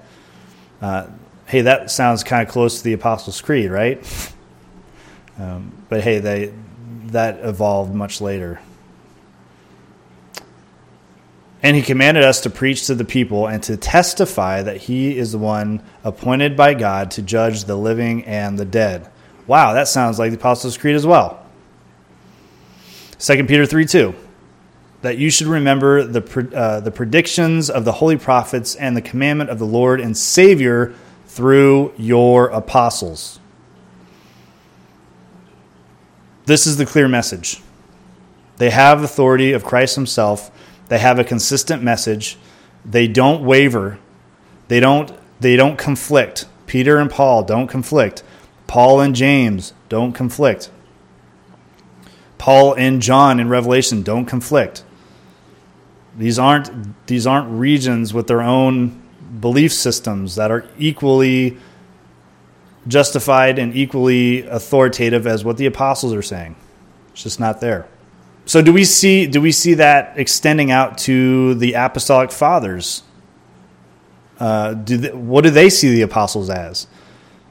Uh, 0.80 1.09
hey, 1.47 1.62
that 1.62 1.91
sounds 1.91 2.22
kind 2.22 2.47
of 2.47 2.53
close 2.53 2.78
to 2.78 2.84
the 2.84 2.93
Apostles' 2.93 3.41
Creed, 3.41 3.70
right? 3.70 4.32
Um, 5.39 5.70
but 5.91 6.01
hey, 6.01 6.18
they 6.18 6.51
that 7.09 7.41
evolved 7.45 7.95
much 7.95 8.22
later. 8.22 8.59
And 11.67 11.75
he 11.75 11.83
commanded 11.83 12.23
us 12.23 12.43
to 12.43 12.51
preach 12.51 12.87
to 12.87 12.95
the 12.95 13.05
people 13.05 13.49
and 13.49 13.61
to 13.64 13.77
testify 13.77 14.62
that 14.62 14.77
he 14.77 15.19
is 15.19 15.33
the 15.33 15.39
one 15.39 15.83
appointed 16.05 16.57
by 16.57 16.75
God 16.75 17.11
to 17.11 17.23
judge 17.23 17.64
the 17.64 17.75
living 17.75 18.25
and 18.25 18.57
the 18.57 18.64
dead. 18.64 19.11
Wow, 19.49 19.73
that 19.73 19.89
sounds 19.89 20.17
like 20.17 20.31
the 20.31 20.37
Apostles' 20.37 20.79
Creed 20.79 20.95
as 20.95 21.05
well. 21.05 21.45
2 23.19 23.47
Peter 23.47 23.67
3 23.67 23.85
2. 23.85 24.14
That 25.03 25.19
you 25.19 25.29
should 25.29 25.49
remember 25.49 26.05
the, 26.05 26.57
uh, 26.57 26.79
the 26.79 26.93
predictions 26.93 27.69
of 27.69 27.85
the 27.85 27.91
holy 27.91 28.17
prophets 28.17 28.77
and 28.77 28.97
the 28.97 29.03
commandment 29.03 29.51
of 29.51 29.59
the 29.59 29.67
Lord 29.67 30.01
and 30.01 30.17
Savior 30.17 30.95
through 31.27 31.93
your 31.97 32.47
apostles. 32.47 33.41
This 36.45 36.64
is 36.64 36.77
the 36.77 36.87
clear 36.87 37.09
message. 37.09 37.61
They 38.59 38.71
have 38.71 39.03
authority 39.03 39.53
of 39.53 39.64
Christ 39.64 39.97
Himself 39.97 40.53
they 40.89 40.99
have 40.99 41.18
a 41.18 41.24
consistent 41.24 41.82
message. 41.82 42.37
They 42.84 43.09
don't 43.09 43.45
waver. 43.45 43.99
They 44.68 44.80
don't 44.80 45.12
they 45.41 45.57
don't 45.57 45.76
conflict. 45.76 46.47
Peter 46.66 46.99
and 46.99 47.11
Paul 47.11 47.43
don't 47.43 47.68
conflict. 47.68 48.22
Paul 48.66 49.01
and 49.01 49.14
James 49.14 49.72
don't 49.89 50.12
conflict. 50.12 50.70
Paul 52.39 52.74
and 52.74 53.01
John 53.01 53.41
in 53.41 53.49
Revelation 53.49 54.03
don't 54.03 54.26
conflict. 54.26 54.84
These 56.16 56.39
aren't 56.39 57.07
these 57.07 57.26
aren't 57.26 57.51
regions 57.51 58.14
with 58.14 58.26
their 58.26 58.43
own 58.43 59.03
belief 59.41 59.72
systems 59.72 60.37
that 60.37 60.51
are 60.51 60.66
equally 60.78 61.59
justified 62.89 63.59
and 63.59 63.76
equally 63.76 64.47
authoritative 64.47 65.26
as 65.26 65.45
what 65.45 65.57
the 65.57 65.66
apostles 65.66 66.14
are 66.14 66.22
saying. 66.22 66.57
It's 67.12 67.22
just 67.24 67.41
not 67.41 67.61
there. 67.61 67.87
So 68.47 68.62
do 68.62 68.72
we 68.72 68.84
see 68.84 69.26
do 69.26 69.40
we 69.40 69.53
see 69.53 69.74
that 69.74 70.16
extending 70.16 70.70
out 70.70 70.99
to 70.99 71.55
the 71.55 71.74
apostolic 71.74 72.30
fathers? 72.30 73.03
Uh, 74.38 74.74
do 74.74 74.97
they, 74.99 75.12
what 75.12 75.42
do 75.42 75.51
they 75.51 75.68
see 75.68 75.90
the 75.90 76.03
apostles 76.03 76.49
as? 76.49 76.86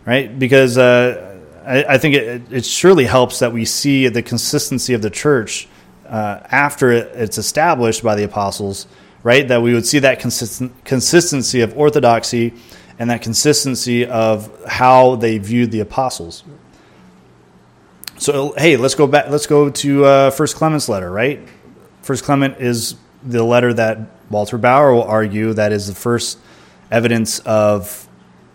Right, 0.06 0.38
because 0.38 0.78
uh, 0.78 1.40
I, 1.66 1.96
I, 1.96 1.98
think 1.98 2.16
it, 2.16 2.54
it, 2.54 2.66
surely 2.66 3.06
helps 3.06 3.40
that 3.40 3.52
we 3.52 3.66
see 3.66 4.08
the 4.08 4.22
consistency 4.22 4.94
of 4.94 5.02
the 5.02 5.10
church 5.10 5.68
uh, 6.08 6.42
after 6.52 6.92
it's 6.92 7.40
established 7.40 8.04
by 8.04 8.14
the 8.14 8.24
apostles. 8.24 8.88
Right, 9.24 9.48
that 9.48 9.64
we 9.64 9.74
would 9.74 9.88
see 9.88 9.98
that 10.00 10.20
consistent, 10.20 10.86
consistency 10.86 11.62
of 11.62 11.76
orthodoxy 11.76 12.54
and 13.00 13.10
that 13.10 13.24
consistency 13.24 14.06
of 14.06 14.52
how 14.68 15.16
they 15.16 15.40
viewed 15.40 15.72
the 15.72 15.80
apostles. 15.80 16.44
So 18.18 18.54
hey, 18.58 18.78
let's 18.78 18.96
go 18.96 19.08
back. 19.08 19.30
Let's 19.30 19.48
go 19.48 19.70
to 19.70 20.06
uh, 20.06 20.32
First 20.32 20.56
Clement's 20.56 20.88
letter. 20.88 21.12
Right, 21.12 21.42
First 22.02 22.24
Clement 22.24 22.58
is 22.60 22.96
the 23.24 23.44
letter 23.44 23.74
that 23.74 24.00
Walter 24.30 24.58
Bauer 24.58 24.94
will 24.94 25.04
argue 25.04 25.54
that 25.54 25.72
is 25.72 25.88
the 25.88 25.96
first 25.96 26.40
evidence 26.92 27.40
of 27.40 28.08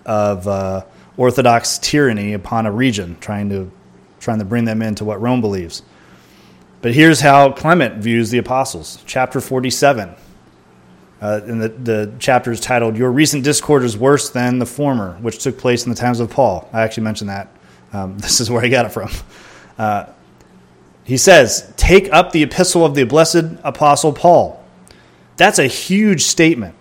of 0.06 0.48
uh, 0.48 0.84
Orthodox 1.16 1.78
tyranny 1.78 2.32
upon 2.32 2.66
a 2.66 2.72
region, 2.72 3.18
trying 3.20 3.50
to 3.50 3.70
trying 4.18 4.38
to 4.38 4.44
bring 4.44 4.64
them 4.64 4.80
into 4.82 5.04
what 5.04 5.20
Rome 5.20 5.40
believes. 5.40 5.82
But 6.80 6.94
here's 6.94 7.20
how 7.20 7.52
Clement 7.52 7.96
views 7.96 8.30
the 8.30 8.38
apostles. 8.38 9.02
Chapter 9.06 9.40
forty-seven. 9.40 10.14
Uh, 11.20 11.38
and 11.44 11.60
the, 11.60 11.68
the 11.68 12.12
chapter 12.18 12.50
is 12.50 12.60
titled 12.60 12.96
"Your 12.96 13.12
recent 13.12 13.44
discord 13.44 13.82
is 13.82 13.94
worse 13.98 14.30
than 14.30 14.58
the 14.58 14.64
former, 14.64 15.18
which 15.20 15.42
took 15.42 15.58
place 15.58 15.84
in 15.84 15.90
the 15.90 15.96
times 15.96 16.18
of 16.18 16.30
Paul." 16.30 16.66
I 16.72 16.80
actually 16.80 17.04
mentioned 17.04 17.28
that. 17.28 17.48
Um, 17.92 18.16
this 18.20 18.40
is 18.40 18.50
where 18.50 18.64
I 18.64 18.68
got 18.68 18.86
it 18.86 18.92
from. 18.92 19.10
Uh, 19.80 20.04
he 21.04 21.16
says, 21.16 21.72
Take 21.78 22.12
up 22.12 22.32
the 22.32 22.42
epistle 22.42 22.84
of 22.84 22.94
the 22.94 23.04
blessed 23.04 23.44
apostle 23.64 24.12
Paul. 24.12 24.62
That's 25.38 25.58
a 25.58 25.66
huge 25.66 26.24
statement. 26.24 26.74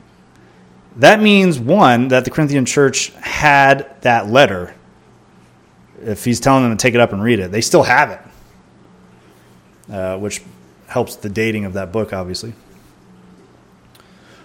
That 0.98 1.22
means, 1.22 1.58
one, 1.58 2.10
that 2.10 2.26
the 2.26 2.30
Corinthian 2.30 2.66
church 2.66 3.12
had 3.22 4.02
that 4.02 4.28
letter. 4.28 4.76
If 6.02 6.26
he's 6.26 6.42
telling 6.42 6.64
them 6.64 6.78
to 6.78 6.82
take 6.82 6.94
it 6.94 7.00
up 7.00 7.14
and 7.14 7.24
read 7.24 7.40
it, 7.40 7.54
they 7.54 7.62
still 7.62 7.84
have 7.84 8.12
it, 9.88 9.94
uh, 9.94 10.18
which 10.18 10.42
helps 10.88 11.16
the 11.16 11.30
dating 11.30 11.64
of 11.64 11.74
that 11.74 11.94
book, 11.94 12.12
obviously. 12.12 12.52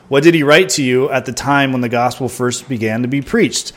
What 0.07 0.22
did 0.22 0.34
he 0.34 0.44
write 0.44 0.68
to 0.70 0.82
you 0.84 1.11
at 1.11 1.24
the 1.26 1.32
time 1.32 1.72
when 1.72 1.80
the 1.80 1.88
gospel 1.88 2.28
first 2.28 2.68
began 2.68 3.02
to 3.02 3.09
be 3.09 3.20
preached? 3.20 3.72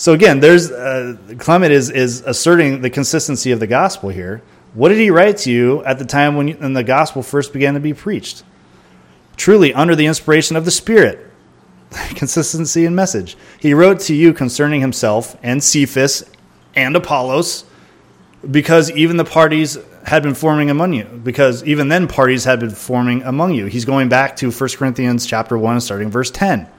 So 0.00 0.14
again, 0.14 0.40
there's 0.40 0.70
uh, 0.70 1.14
Clement 1.36 1.74
is 1.74 1.90
is 1.90 2.22
asserting 2.22 2.80
the 2.80 2.88
consistency 2.88 3.52
of 3.52 3.60
the 3.60 3.66
gospel 3.66 4.08
here. 4.08 4.40
What 4.72 4.88
did 4.88 4.96
he 4.96 5.10
write 5.10 5.36
to 5.38 5.52
you 5.52 5.84
at 5.84 5.98
the 5.98 6.06
time 6.06 6.36
when, 6.36 6.48
you, 6.48 6.54
when 6.54 6.72
the 6.72 6.82
gospel 6.82 7.22
first 7.22 7.52
began 7.52 7.74
to 7.74 7.80
be 7.80 7.92
preached? 7.92 8.42
Truly, 9.36 9.74
under 9.74 9.94
the 9.94 10.06
inspiration 10.06 10.56
of 10.56 10.64
the 10.64 10.70
Spirit, 10.70 11.30
consistency 12.14 12.86
in 12.86 12.94
message. 12.94 13.36
He 13.58 13.74
wrote 13.74 14.00
to 14.00 14.14
you 14.14 14.32
concerning 14.32 14.80
himself 14.80 15.36
and 15.42 15.62
Cephas 15.62 16.24
and 16.74 16.96
Apollos, 16.96 17.66
because 18.50 18.90
even 18.92 19.18
the 19.18 19.26
parties 19.26 19.76
had 20.06 20.22
been 20.22 20.32
forming 20.32 20.70
among 20.70 20.94
you. 20.94 21.04
Because 21.04 21.62
even 21.64 21.90
then, 21.90 22.08
parties 22.08 22.44
had 22.44 22.58
been 22.58 22.70
forming 22.70 23.22
among 23.24 23.52
you. 23.52 23.66
He's 23.66 23.84
going 23.84 24.08
back 24.08 24.34
to 24.36 24.50
1 24.50 24.70
Corinthians 24.78 25.26
chapter 25.26 25.58
one, 25.58 25.78
starting 25.78 26.08
verse 26.08 26.30
ten. 26.30 26.70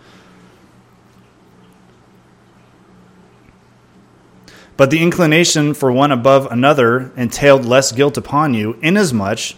But 4.82 4.90
the 4.90 5.04
inclination 5.04 5.76
for 5.76 5.92
one 5.92 6.12
above 6.12 6.52
another 6.52 7.12
entailed 7.16 7.66
less 7.66 7.92
guilt 7.92 8.18
upon 8.18 8.56
you, 8.56 8.80
inasmuch 8.82 9.54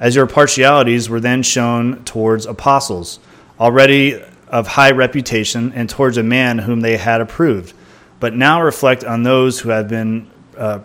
as 0.00 0.16
your 0.16 0.26
partialities 0.26 1.08
were 1.08 1.20
then 1.20 1.44
shown 1.44 2.02
towards 2.02 2.44
apostles, 2.44 3.20
already 3.60 4.20
of 4.48 4.66
high 4.66 4.90
reputation, 4.90 5.72
and 5.74 5.88
towards 5.88 6.16
a 6.16 6.24
man 6.24 6.58
whom 6.58 6.80
they 6.80 6.96
had 6.96 7.20
approved. 7.20 7.72
But 8.18 8.34
now 8.34 8.62
reflect 8.62 9.04
on 9.04 9.22
those 9.22 9.60
who 9.60 9.68
have 9.68 9.86
been 9.86 10.28
uh, 10.58 10.80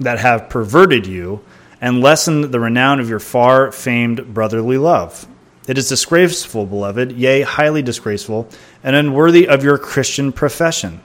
that 0.00 0.20
have 0.20 0.48
perverted 0.48 1.06
you, 1.06 1.44
and 1.82 2.00
lessened 2.00 2.44
the 2.44 2.60
renown 2.60 2.98
of 2.98 3.10
your 3.10 3.20
far 3.20 3.70
famed 3.72 4.32
brotherly 4.32 4.78
love. 4.78 5.26
It 5.66 5.76
is 5.76 5.90
disgraceful, 5.90 6.64
beloved, 6.64 7.12
yea, 7.12 7.42
highly 7.42 7.82
disgraceful, 7.82 8.48
and 8.82 8.96
unworthy 8.96 9.46
of 9.46 9.62
your 9.62 9.76
Christian 9.76 10.32
profession, 10.32 11.02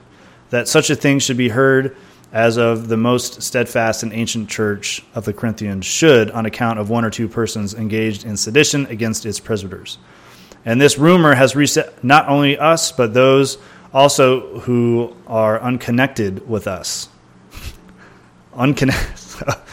that 0.48 0.68
such 0.68 0.88
a 0.88 0.96
thing 0.96 1.18
should 1.18 1.36
be 1.36 1.50
heard 1.50 1.94
as 2.34 2.56
of 2.56 2.88
the 2.88 2.96
most 2.96 3.40
steadfast 3.40 4.02
and 4.02 4.12
ancient 4.12 4.50
church 4.50 5.04
of 5.14 5.24
the 5.24 5.32
Corinthians 5.32 5.86
should, 5.86 6.32
on 6.32 6.46
account 6.46 6.80
of 6.80 6.90
one 6.90 7.04
or 7.04 7.10
two 7.10 7.28
persons 7.28 7.74
engaged 7.74 8.24
in 8.26 8.36
sedition 8.36 8.86
against 8.86 9.24
its 9.24 9.38
presbyters. 9.38 9.98
And 10.64 10.80
this 10.80 10.98
rumor 10.98 11.36
has 11.36 11.54
reset 11.54 12.02
not 12.02 12.28
only 12.28 12.58
us, 12.58 12.90
but 12.90 13.14
those 13.14 13.58
also 13.92 14.58
who 14.58 15.14
are 15.28 15.60
unconnected 15.60 16.48
with 16.48 16.66
us. 16.66 17.08
unconnected. 18.54 19.14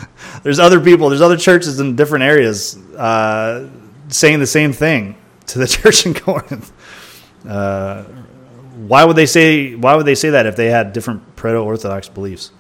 there's 0.44 0.60
other 0.60 0.80
people, 0.80 1.10
there's 1.10 1.22
other 1.22 1.38
churches 1.38 1.80
in 1.80 1.96
different 1.96 2.24
areas 2.24 2.78
uh, 2.94 3.68
saying 4.10 4.38
the 4.38 4.46
same 4.46 4.72
thing 4.72 5.16
to 5.48 5.58
the 5.58 5.68
church 5.68 6.06
in 6.06 6.14
Corinth. 6.14 6.72
Uh, 7.48 8.04
why 8.88 9.06
would 9.06 9.16
they 9.16 9.26
say 9.26 9.76
why 9.76 9.96
would 9.96 10.06
they 10.06 10.16
say 10.16 10.32
that 10.32 10.46
if 10.46 10.56
they 10.56 10.68
had 10.68 10.94
different 10.94 11.36
proto-orthodox 11.36 12.10
beliefs? 12.10 12.52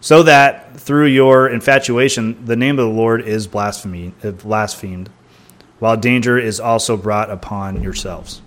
So 0.00 0.24
that 0.24 0.76
through 0.76 1.06
your 1.06 1.48
infatuation 1.48 2.44
the 2.44 2.56
name 2.56 2.78
of 2.78 2.86
the 2.86 2.92
Lord 2.92 3.22
is 3.22 3.46
blasphemy, 3.46 4.12
uh, 4.24 4.32
blasphemed, 4.32 5.10
while 5.78 5.96
danger 5.96 6.38
is 6.38 6.58
also 6.58 6.96
brought 6.96 7.30
upon 7.30 7.82
yourselves. 7.82 8.42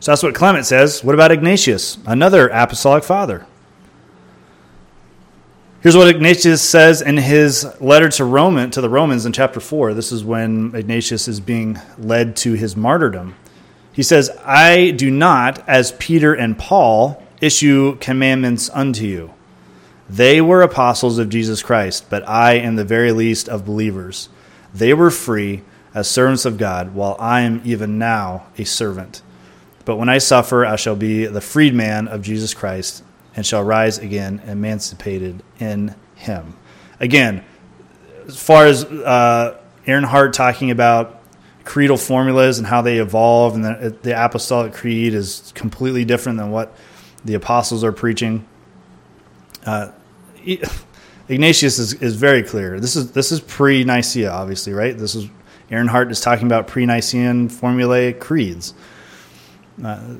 So 0.00 0.12
that's 0.12 0.22
what 0.22 0.34
Clement 0.34 0.66
says. 0.66 1.02
What 1.02 1.14
about 1.14 1.32
Ignatius, 1.32 1.98
another 2.06 2.48
apostolic 2.48 3.02
father? 3.02 3.46
Here's 5.82 5.96
what 5.96 6.08
Ignatius 6.08 6.62
says 6.62 7.02
in 7.02 7.18
his 7.18 7.66
letter 7.80 8.08
to 8.08 8.24
Roman 8.24 8.70
to 8.70 8.80
the 8.80 8.88
Romans 8.88 9.26
in 9.26 9.32
chapter 9.32 9.60
4. 9.60 9.92
This 9.92 10.10
is 10.10 10.24
when 10.24 10.72
Ignatius 10.74 11.28
is 11.28 11.38
being 11.38 11.78
led 11.98 12.34
to 12.36 12.54
his 12.54 12.74
martyrdom. 12.74 13.34
He 13.92 14.02
says, 14.02 14.30
"I 14.44 14.90
do 14.90 15.10
not 15.10 15.62
as 15.68 15.92
Peter 15.92 16.32
and 16.32 16.58
Paul 16.58 17.22
issue 17.42 17.98
commandments 18.00 18.70
unto 18.72 19.04
you. 19.04 19.30
They 20.08 20.40
were 20.40 20.62
apostles 20.62 21.18
of 21.18 21.28
Jesus 21.28 21.62
Christ, 21.62 22.06
but 22.08 22.26
I 22.26 22.54
am 22.54 22.76
the 22.76 22.84
very 22.84 23.12
least 23.12 23.46
of 23.46 23.66
believers. 23.66 24.30
They 24.74 24.94
were 24.94 25.10
free 25.10 25.62
as 25.94 26.08
servants 26.08 26.46
of 26.46 26.58
God, 26.58 26.94
while 26.94 27.16
I 27.20 27.42
am 27.42 27.60
even 27.64 27.98
now 27.98 28.44
a 28.58 28.64
servant. 28.64 29.20
But 29.84 29.96
when 29.96 30.08
I 30.08 30.18
suffer, 30.18 30.64
I 30.64 30.76
shall 30.76 30.96
be 30.96 31.26
the 31.26 31.40
freedman 31.42 32.08
of 32.08 32.22
Jesus 32.22 32.54
Christ." 32.54 33.02
And 33.36 33.44
shall 33.44 33.62
rise 33.62 33.98
again 33.98 34.40
emancipated 34.46 35.42
in 35.60 35.94
him. 36.14 36.56
Again, 36.98 37.44
as 38.26 38.42
far 38.42 38.66
as 38.66 38.84
uh, 38.84 39.60
Ehrhardt 39.86 40.32
talking 40.32 40.70
about 40.70 41.22
creedal 41.64 41.98
formulas 41.98 42.58
and 42.58 42.66
how 42.66 42.80
they 42.80 42.98
evolve, 42.98 43.54
and 43.54 43.64
the, 43.64 43.96
the 44.02 44.24
apostolic 44.24 44.72
creed 44.72 45.12
is 45.12 45.52
completely 45.54 46.04
different 46.04 46.38
than 46.38 46.50
what 46.50 46.74
the 47.24 47.34
apostles 47.34 47.84
are 47.84 47.92
preaching. 47.92 48.46
Uh, 49.64 49.90
Ignatius 51.28 51.78
is, 51.78 51.94
is 51.94 52.14
very 52.14 52.42
clear. 52.42 52.78
This 52.78 52.94
is 52.94 53.10
this 53.12 53.32
is 53.32 53.40
pre 53.40 53.82
Nicaea, 53.84 54.30
obviously, 54.30 54.72
right? 54.72 54.96
This 54.96 55.14
is 55.16 55.28
Ehrhardt 55.70 56.10
is 56.10 56.20
talking 56.20 56.46
about 56.46 56.68
pre 56.68 56.86
Nicene 56.86 57.48
formulaic 57.48 58.20
creeds. 58.20 58.74
Uh, 59.84 60.14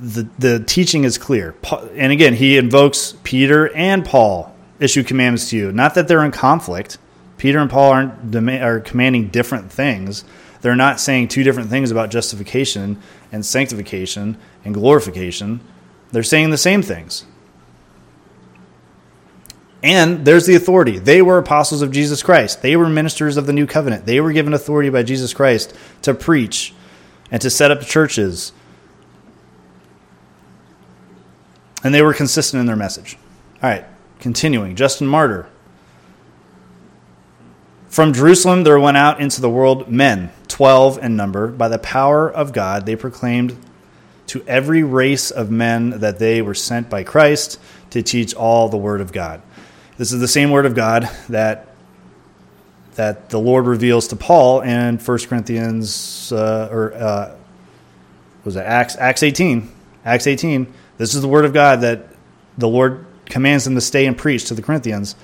the, 0.00 0.28
the 0.38 0.60
teaching 0.60 1.04
is 1.04 1.18
clear. 1.18 1.54
And 1.94 2.10
again, 2.12 2.34
he 2.34 2.56
invokes 2.56 3.14
Peter 3.22 3.72
and 3.74 4.04
Paul 4.04 4.54
issue 4.78 5.02
commandments 5.02 5.50
to 5.50 5.56
you. 5.56 5.72
Not 5.72 5.94
that 5.94 6.08
they're 6.08 6.24
in 6.24 6.32
conflict. 6.32 6.98
Peter 7.36 7.58
and 7.58 7.70
Paul 7.70 7.92
aren't 7.92 8.34
are 8.36 8.80
commanding 8.80 9.28
different 9.28 9.70
things. 9.70 10.24
They're 10.62 10.76
not 10.76 11.00
saying 11.00 11.28
two 11.28 11.42
different 11.42 11.70
things 11.70 11.90
about 11.90 12.10
justification 12.10 13.00
and 13.32 13.44
sanctification 13.44 14.36
and 14.64 14.74
glorification. 14.74 15.60
They're 16.12 16.22
saying 16.22 16.50
the 16.50 16.58
same 16.58 16.82
things. 16.82 17.24
And 19.82 20.26
there's 20.26 20.44
the 20.44 20.54
authority. 20.54 20.98
They 20.98 21.22
were 21.22 21.38
apostles 21.38 21.80
of 21.80 21.90
Jesus 21.90 22.22
Christ. 22.22 22.60
They 22.60 22.76
were 22.76 22.88
ministers 22.88 23.38
of 23.38 23.46
the 23.46 23.52
new 23.54 23.66
covenant. 23.66 24.04
They 24.04 24.20
were 24.20 24.32
given 24.32 24.52
authority 24.52 24.90
by 24.90 25.02
Jesus 25.02 25.32
Christ 25.32 25.74
to 26.02 26.12
preach 26.12 26.74
and 27.30 27.40
to 27.40 27.48
set 27.48 27.70
up 27.70 27.80
churches 27.82 28.52
and 31.82 31.94
they 31.94 32.02
were 32.02 32.14
consistent 32.14 32.60
in 32.60 32.66
their 32.66 32.76
message. 32.76 33.16
All 33.62 33.70
right, 33.70 33.84
continuing. 34.18 34.76
Justin 34.76 35.06
Martyr. 35.06 35.46
From 37.88 38.12
Jerusalem 38.12 38.62
there 38.62 38.78
went 38.78 38.96
out 38.96 39.20
into 39.20 39.40
the 39.40 39.50
world 39.50 39.88
men, 39.88 40.30
twelve 40.48 40.98
in 40.98 41.16
number. 41.16 41.48
By 41.48 41.68
the 41.68 41.78
power 41.78 42.30
of 42.30 42.52
God, 42.52 42.86
they 42.86 42.96
proclaimed 42.96 43.56
to 44.28 44.44
every 44.46 44.84
race 44.84 45.32
of 45.32 45.50
men 45.50 45.90
that 45.98 46.20
they 46.20 46.40
were 46.40 46.54
sent 46.54 46.88
by 46.88 47.02
Christ 47.02 47.58
to 47.90 48.00
teach 48.00 48.32
all 48.32 48.68
the 48.68 48.76
word 48.76 49.00
of 49.00 49.12
God. 49.12 49.42
This 49.98 50.12
is 50.12 50.20
the 50.20 50.28
same 50.28 50.50
word 50.50 50.66
of 50.66 50.74
God 50.74 51.10
that 51.28 51.66
that 52.94 53.30
the 53.30 53.40
Lord 53.40 53.66
reveals 53.66 54.08
to 54.08 54.16
Paul 54.16 54.60
in 54.60 54.98
1 54.98 55.18
Corinthians 55.26 56.32
uh, 56.32 56.68
or 56.70 56.94
uh, 56.94 57.36
was 58.44 58.56
it 58.56 58.60
Acts 58.60 58.96
Acts 58.96 59.22
18 59.22 59.70
Acts 60.04 60.26
18 60.26 60.72
this 61.00 61.14
is 61.14 61.22
the 61.22 61.28
word 61.28 61.46
of 61.46 61.54
God 61.54 61.80
that 61.80 62.08
the 62.58 62.68
Lord 62.68 63.06
commands 63.24 63.64
them 63.64 63.74
to 63.74 63.80
stay 63.80 64.04
and 64.04 64.18
preach 64.18 64.44
to 64.48 64.54
the 64.54 64.60
Corinthians. 64.60 65.16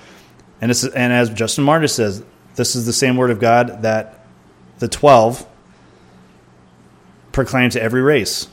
And, 0.59 0.71
and 0.71 1.13
as 1.13 1.29
Justin 1.29 1.65
Martyr 1.65 1.87
says, 1.87 2.23
this 2.55 2.75
is 2.75 2.87
the 2.87 2.93
same 2.93 3.15
word 3.15 3.29
of 3.29 3.39
God 3.39 3.83
that 3.83 4.25
the 4.79 4.87
12 4.87 5.45
proclaimed 7.31 7.73
to 7.73 7.81
every 7.81 8.01
race, 8.01 8.47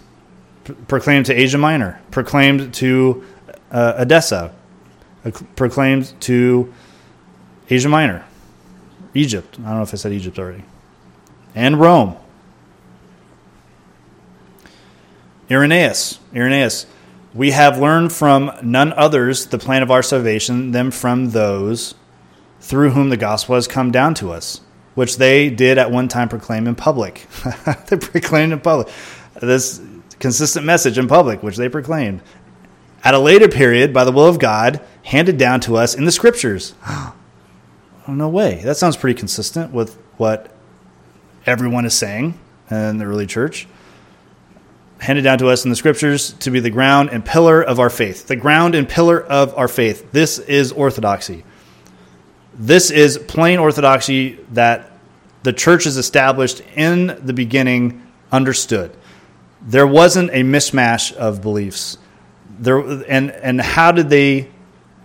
proclaimed 0.86 1.24
to 1.24 1.32
Asia 1.32 1.56
Minor, 1.56 1.98
proclaimed 2.10 2.74
to 2.74 3.24
uh, 3.70 3.94
Edessa, 3.96 4.54
proclaimed 5.56 6.12
to 6.20 6.74
Asia 7.70 7.88
Minor, 7.88 8.22
Egypt. 9.14 9.56
I 9.60 9.68
don't 9.68 9.76
know 9.76 9.82
if 9.82 9.94
I 9.94 9.96
said 9.96 10.12
Egypt 10.12 10.38
already, 10.38 10.64
and 11.54 11.80
Rome. 11.80 12.18
Irenaeus, 15.50 16.18
Irenaeus 16.34 16.84
we 17.34 17.50
have 17.50 17.78
learned 17.78 18.12
from 18.12 18.52
none 18.62 18.92
others 18.92 19.46
the 19.46 19.58
plan 19.58 19.82
of 19.82 19.90
our 19.90 20.02
salvation 20.02 20.70
than 20.70 20.92
from 20.92 21.30
those 21.30 21.94
through 22.60 22.90
whom 22.90 23.08
the 23.08 23.16
gospel 23.16 23.56
has 23.56 23.66
come 23.66 23.90
down 23.90 24.14
to 24.14 24.30
us, 24.30 24.60
which 24.94 25.16
they 25.16 25.50
did 25.50 25.76
at 25.76 25.90
one 25.90 26.08
time 26.08 26.28
proclaim 26.28 26.66
in 26.68 26.76
public. 26.76 27.26
they 27.88 27.96
proclaimed 27.96 28.52
in 28.52 28.60
public 28.60 28.88
this 29.40 29.82
consistent 30.20 30.64
message 30.64 30.96
in 30.96 31.08
public, 31.08 31.42
which 31.42 31.56
they 31.56 31.68
proclaimed. 31.68 32.22
At 33.02 33.14
a 33.14 33.18
later 33.18 33.48
period, 33.48 33.92
by 33.92 34.04
the 34.04 34.12
will 34.12 34.26
of 34.26 34.38
God, 34.38 34.80
handed 35.02 35.36
down 35.36 35.60
to 35.62 35.76
us 35.76 35.94
in 35.94 36.04
the 36.04 36.12
scriptures. 36.12 36.74
oh, 36.86 37.14
no 38.08 38.28
way. 38.28 38.62
That 38.64 38.76
sounds 38.76 38.96
pretty 38.96 39.18
consistent 39.18 39.72
with 39.72 39.96
what 40.16 40.54
everyone 41.44 41.84
is 41.84 41.94
saying 41.94 42.38
in 42.70 42.98
the 42.98 43.04
early 43.04 43.26
church 43.26 43.66
handed 45.04 45.22
down 45.22 45.36
to 45.38 45.48
us 45.48 45.64
in 45.64 45.70
the 45.70 45.76
scriptures 45.76 46.32
to 46.40 46.50
be 46.50 46.60
the 46.60 46.70
ground 46.70 47.10
and 47.12 47.24
pillar 47.24 47.62
of 47.62 47.78
our 47.78 47.90
faith. 47.90 48.26
The 48.26 48.36
ground 48.36 48.74
and 48.74 48.88
pillar 48.88 49.22
of 49.22 49.56
our 49.56 49.68
faith. 49.68 50.10
This 50.12 50.38
is 50.38 50.72
orthodoxy. 50.72 51.44
This 52.54 52.90
is 52.90 53.18
plain 53.18 53.58
orthodoxy 53.58 54.38
that 54.52 54.92
the 55.42 55.52
church 55.52 55.86
is 55.86 55.98
established 55.98 56.62
in 56.74 57.18
the 57.22 57.34
beginning, 57.34 58.02
understood. 58.32 58.96
There 59.60 59.86
wasn't 59.86 60.30
a 60.30 60.42
mismatch 60.42 61.12
of 61.12 61.42
beliefs. 61.42 61.98
There, 62.58 62.78
and, 62.78 63.30
and 63.30 63.60
how 63.60 63.92
did 63.92 64.08
they 64.08 64.50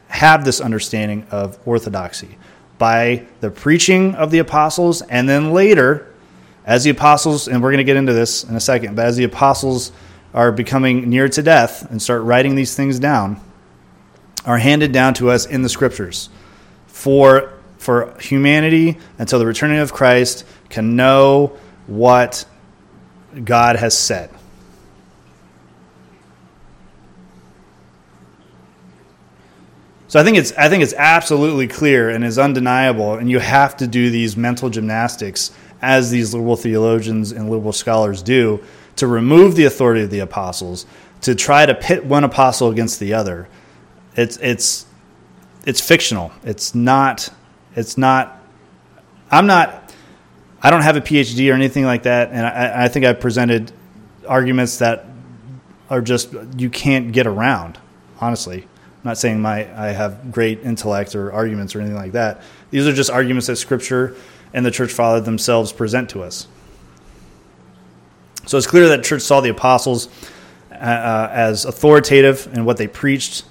have 0.08 0.46
this 0.46 0.62
understanding 0.62 1.28
of 1.30 1.60
orthodoxy? 1.68 2.38
By 2.78 3.26
the 3.42 3.52
preaching 3.52 4.16
of 4.16 4.32
the 4.32 4.40
apostles, 4.40 5.02
and 5.02 5.28
then 5.28 5.52
later, 5.52 6.09
as 6.70 6.84
the 6.84 6.92
apostles, 6.92 7.48
and 7.48 7.64
we're 7.64 7.72
going 7.72 7.80
to 7.80 7.84
get 7.84 7.98
into 7.98 8.14
this 8.14 8.44
in 8.44 8.56
a 8.56 8.60
second, 8.60 8.96
but 8.96 9.04
as 9.04 9.18
the 9.18 9.24
apostles 9.24 9.92
are 10.36 10.52
becoming 10.52 11.10
near 11.10 11.28
to 11.28 11.42
death 11.42 11.90
and 11.90 12.00
start 12.00 12.22
writing 12.22 12.54
these 12.54 12.76
things 12.76 13.00
down, 13.00 13.42
are 14.46 14.60
handed 14.60 14.92
down 14.92 15.16
to 15.16 15.32
us 15.32 15.48
in 15.48 15.64
the 15.64 15.70
scriptures 15.70 16.30
for 16.86 17.54
for 17.80 18.16
humanity 18.20 19.00
until 19.18 19.40
the 19.40 19.48
returning 19.48 19.80
of 19.80 19.92
Christ 19.92 20.46
can 20.70 20.96
know 20.96 21.58
what 21.88 22.46
God 23.44 23.76
has 23.78 23.98
said. 23.98 24.30
So 30.08 30.20
I 30.20 30.24
think 30.24 30.38
it's 30.38 30.52
I 30.52 30.70
think 30.70 30.84
it's 30.84 30.94
absolutely 30.94 31.68
clear 31.68 32.12
and 32.12 32.24
is 32.24 32.38
undeniable, 32.38 33.16
and 33.16 33.28
you 33.28 33.40
have 33.40 33.78
to 33.78 33.88
do 33.88 34.12
these 34.12 34.38
mental 34.38 34.70
gymnastics 34.70 35.52
as 35.82 36.12
these 36.12 36.34
liberal 36.34 36.56
theologians 36.56 37.32
and 37.32 37.50
liberal 37.50 37.74
scholars 37.74 38.22
do 38.22 38.62
to 38.96 39.08
remove 39.08 39.56
the 39.56 39.66
authority 39.66 40.02
of 40.02 40.10
the 40.10 40.20
apostles, 40.20 40.86
to 41.22 41.34
try 41.34 41.66
to 41.66 41.74
pit 41.74 42.06
one 42.06 42.24
apostle 42.24 42.70
against 42.70 43.00
the 43.00 43.14
other. 43.14 43.48
It's 44.16 44.38
it's 44.38 44.86
it's 45.66 45.80
fictional. 45.80 46.32
It's 46.44 46.76
not 46.76 47.30
it's 47.76 47.98
not 47.98 48.42
I'm 49.32 49.48
not 49.48 49.94
I 50.62 50.70
don't 50.70 50.82
have 50.82 50.98
a 50.98 51.02
PhD 51.02 51.50
or 51.50 51.56
anything 51.56 51.86
like 51.86 52.04
that, 52.04 52.32
and 52.32 52.46
I, 52.46 52.86
I 52.86 52.88
think 52.90 53.06
I've 53.06 53.20
presented 53.20 53.72
arguments 54.28 54.80
that 54.80 55.06
are 55.90 56.02
just 56.02 56.34
you 56.58 56.70
can't 56.70 57.12
get 57.12 57.26
around, 57.26 57.78
honestly. 58.20 58.64
I'm 58.64 59.04
not 59.06 59.18
saying 59.18 59.42
my 59.42 59.60
I 59.82 59.92
have 59.92 60.32
great 60.32 60.60
intellect 60.62 61.16
or 61.16 61.32
arguments 61.32 61.76
or 61.76 61.80
anything 61.80 61.98
like 61.98 62.12
that. 62.12 62.42
These 62.70 62.86
are 62.86 62.94
just 62.94 63.10
arguments 63.10 63.48
that 63.48 63.56
Scripture 63.56 64.16
and 64.54 64.66
the 64.66 64.72
church 64.72 64.92
father 64.92 65.22
themselves 65.22 65.72
present 65.72 66.10
to 66.12 66.24
us. 66.24 66.48
So 68.46 68.58
it's 68.58 68.68
clear 68.68 68.88
that 68.90 69.04
church 69.04 69.22
saw 69.22 69.42
the 69.42 69.50
apostles 69.50 70.08
uh, 70.72 71.30
as 71.32 71.66
authoritative 71.66 72.50
in 72.54 72.66
what 72.66 72.78
they 72.78 72.88
preached. 72.88 73.44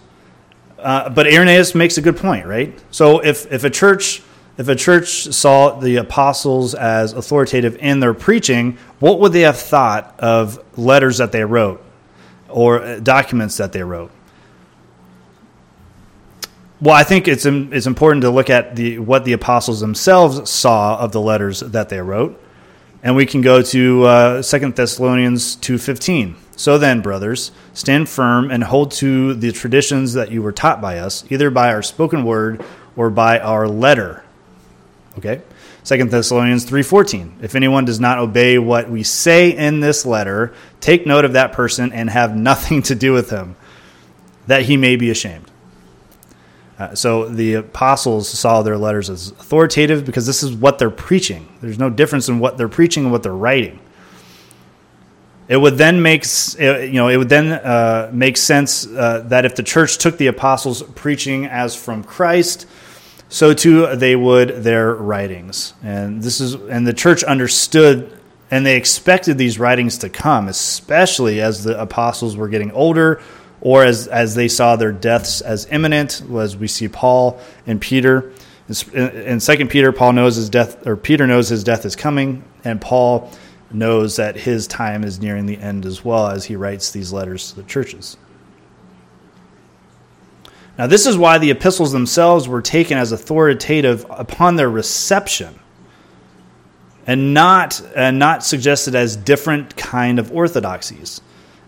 Uh, 0.79 1.09
but 1.11 1.27
Irenaeus 1.27 1.75
makes 1.75 1.99
a 1.99 2.03
good 2.03 2.17
point, 2.17 2.47
right? 2.47 2.79
So 2.91 3.21
if, 3.21 3.51
if 3.53 3.65
a 3.65 3.71
church 3.71 4.23
if 4.59 4.67
a 4.67 4.75
church 4.75 5.33
saw 5.33 5.79
the 5.79 5.97
apostles 5.97 6.75
as 6.75 7.13
authoritative 7.13 7.77
in 7.77 8.01
their 8.01 8.13
preaching, 8.13 8.77
what 8.99 9.21
would 9.21 9.33
they 9.33 9.43
have 9.43 9.57
thought 9.57 10.19
of 10.19 10.59
letters 10.77 11.19
that 11.19 11.31
they 11.31 11.45
wrote 11.45 11.81
or 12.49 12.83
uh, 12.83 12.99
documents 12.99 13.57
that 13.59 13.71
they 13.71 13.85
wrote? 13.85 14.11
Well, 16.81 16.95
I 16.95 17.03
think 17.03 17.27
it's 17.27 17.45
it's 17.45 17.87
important 17.87 18.23
to 18.23 18.31
look 18.31 18.51
at 18.51 18.77
the 18.77 19.01
what 19.01 19.25
the 19.25 19.33
apostles 19.33 19.81
themselves 19.81 20.49
saw 20.49 20.97
of 20.99 21.11
the 21.11 21.21
letters 21.21 21.59
that 21.61 21.89
they 21.89 22.01
wrote, 22.01 22.41
and 23.03 23.17
we 23.17 23.27
can 23.27 23.41
go 23.41 23.63
to 23.63 24.05
uh, 24.05 24.43
Second 24.43 24.77
Thessalonians 24.77 25.57
two 25.57 25.79
fifteen. 25.79 26.37
So 26.55 26.79
then, 26.79 27.03
brothers, 27.03 27.51
stand 27.73 28.09
firm 28.09 28.51
and 28.51 28.63
hold 28.63 28.93
to 28.93 29.35
the 29.35 29.53
traditions 29.53 30.13
that 30.15 30.31
you 30.31 30.43
were 30.43 30.53
taught 30.53 30.81
by 30.81 30.99
us, 30.99 31.25
either 31.31 31.51
by 31.51 31.73
our 31.73 31.83
spoken 31.83 32.25
word 32.25 32.65
or 32.97 33.11
by 33.11 33.39
our 33.39 33.69
letter. 33.69 34.25
Okay. 35.19 35.43
Second 35.83 36.11
Thessalonians 36.11 36.65
3:14. 36.65 37.33
If 37.43 37.55
anyone 37.55 37.87
does 37.87 37.99
not 37.99 38.19
obey 38.19 38.59
what 38.59 38.91
we 38.91 39.03
say 39.03 39.51
in 39.51 39.81
this 39.81 40.05
letter, 40.05 40.53
take 40.81 41.07
note 41.07 41.25
of 41.25 41.33
that 41.33 41.53
person 41.53 41.93
and 41.93 42.11
have 42.11 42.37
nothing 42.37 42.83
to 42.91 42.95
do 42.95 43.13
with 43.13 43.31
him, 43.31 43.57
that 44.47 44.63
he 44.63 44.77
may 44.77 44.97
be 44.97 45.11
ashamed. 45.11 45.51
Uh, 46.79 46.95
so 46.95 47.29
the 47.29 47.55
apostles 47.55 48.29
saw 48.29 48.63
their 48.63 48.79
letters 48.79 49.11
as 49.11 49.31
authoritative 49.33 50.05
because 50.05 50.27
this 50.27 50.43
is 50.43 50.53
what 50.53 50.79
they're 50.79 50.91
preaching. 50.91 51.49
There's 51.61 51.79
no 51.79 51.91
difference 51.91 52.29
in 52.29 52.39
what 52.39 52.57
they're 52.57 52.69
preaching 52.69 53.05
and 53.05 53.13
what 53.13 53.25
they're 53.25 53.33
writing. 53.33 53.81
It 55.49 55.57
would 55.57 55.77
then 55.77 56.03
make 56.03 56.25
you 56.59 56.93
know 56.93 57.09
it 57.09 57.17
would 57.17 57.31
then 57.31 57.53
uh, 57.53 58.11
make 58.13 58.37
sense 58.37 58.87
uh, 58.87 59.25
that 59.29 59.45
if 59.45 59.57
the 59.57 59.63
church 59.63 59.99
took 59.99 60.19
the 60.19 60.27
apostles' 60.27 60.83
preaching 60.95 61.47
as 61.47 61.75
from 61.75 62.05
Christ, 62.05 62.67
so 63.31 63.55
too 63.55 63.87
they 63.97 64.15
would 64.15 64.63
their 64.63 64.95
writings. 64.95 65.73
And 65.83 66.23
this 66.23 66.41
is 66.41 66.55
and 66.55 66.87
the 66.87 66.93
church 66.93 67.25
understood 67.25 68.13
and 68.51 68.65
they 68.65 68.77
expected 68.77 69.37
these 69.37 69.59
writings 69.59 69.99
to 69.99 70.09
come, 70.09 70.49
especially 70.49 71.41
as 71.41 71.65
the 71.65 71.81
apostles 71.81 72.37
were 72.37 72.49
getting 72.49 72.71
older 72.73 73.21
or 73.61 73.85
as, 73.85 74.07
as 74.09 74.35
they 74.35 74.49
saw 74.49 74.77
their 74.77 74.93
deaths 74.93 75.41
as 75.41 75.67
imminent, 75.71 76.23
as 76.37 76.57
we 76.57 76.69
see 76.69 76.89
Paul 76.89 77.41
and 77.67 77.81
Peter. 77.81 78.33
In 78.93 79.41
Second 79.41 79.69
Peter, 79.69 79.93
Paul 79.93 80.13
knows 80.13 80.37
his 80.37 80.51
death, 80.51 80.87
or 80.87 80.97
Peter 80.97 81.27
knows 81.27 81.49
his 81.49 81.65
death 81.65 81.85
is 81.85 81.97
coming, 81.97 82.45
and 82.65 82.81
Paul 82.81 83.31
knows 83.71 84.17
that 84.17 84.37
his 84.37 84.67
time 84.67 85.05
is 85.05 85.21
nearing 85.21 85.47
the 85.47 85.59
end 85.59 85.85
as 85.87 86.05
well 86.05 86.29
as 86.29 86.45
he 86.45 86.57
writes 86.57 86.91
these 86.91 87.13
letters 87.13 87.51
to 87.51 87.57
the 87.57 87.63
churches. 87.63 88.17
Now, 90.79 90.87
this 90.87 91.07
is 91.07 91.19
why 91.19 91.39
the 91.39 91.51
epistles 91.51 91.91
themselves 91.91 92.47
were 92.47 92.63
taken 92.63 92.99
as 92.99 93.11
authoritative 93.11 94.07
upon 94.09 94.57
their 94.57 94.71
reception 94.71 95.59
and 97.07 97.35
not, 97.35 97.83
and 97.97 98.19
not 98.19 98.45
suggested 98.45 98.95
as 98.95 99.17
different 99.17 99.77
kind 99.77 100.19
of 100.19 100.31
orthodoxies. 100.31 101.21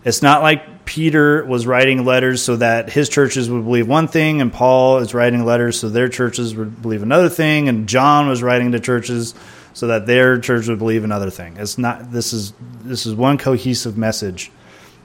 It's 0.05 0.21
not 0.21 0.41
like 0.41 0.80
Peter 0.91 1.45
was 1.45 1.65
writing 1.65 2.03
letters 2.03 2.43
so 2.43 2.57
that 2.57 2.89
his 2.89 3.07
churches 3.07 3.49
would 3.49 3.63
believe 3.63 3.87
one 3.87 4.09
thing, 4.09 4.41
and 4.41 4.51
Paul 4.51 4.97
is 4.97 5.13
writing 5.13 5.45
letters 5.45 5.79
so 5.79 5.87
their 5.87 6.09
churches 6.09 6.53
would 6.53 6.81
believe 6.81 7.01
another 7.01 7.29
thing, 7.29 7.69
and 7.69 7.87
John 7.87 8.27
was 8.27 8.43
writing 8.43 8.73
to 8.73 8.79
churches 8.81 9.33
so 9.71 9.87
that 9.87 10.05
their 10.05 10.37
church 10.37 10.67
would 10.67 10.79
believe 10.79 11.05
another 11.05 11.29
thing. 11.29 11.55
It's 11.55 11.77
not. 11.77 12.11
This 12.11 12.33
is 12.33 12.51
this 12.81 13.05
is 13.05 13.15
one 13.15 13.37
cohesive 13.37 13.97
message, 13.97 14.51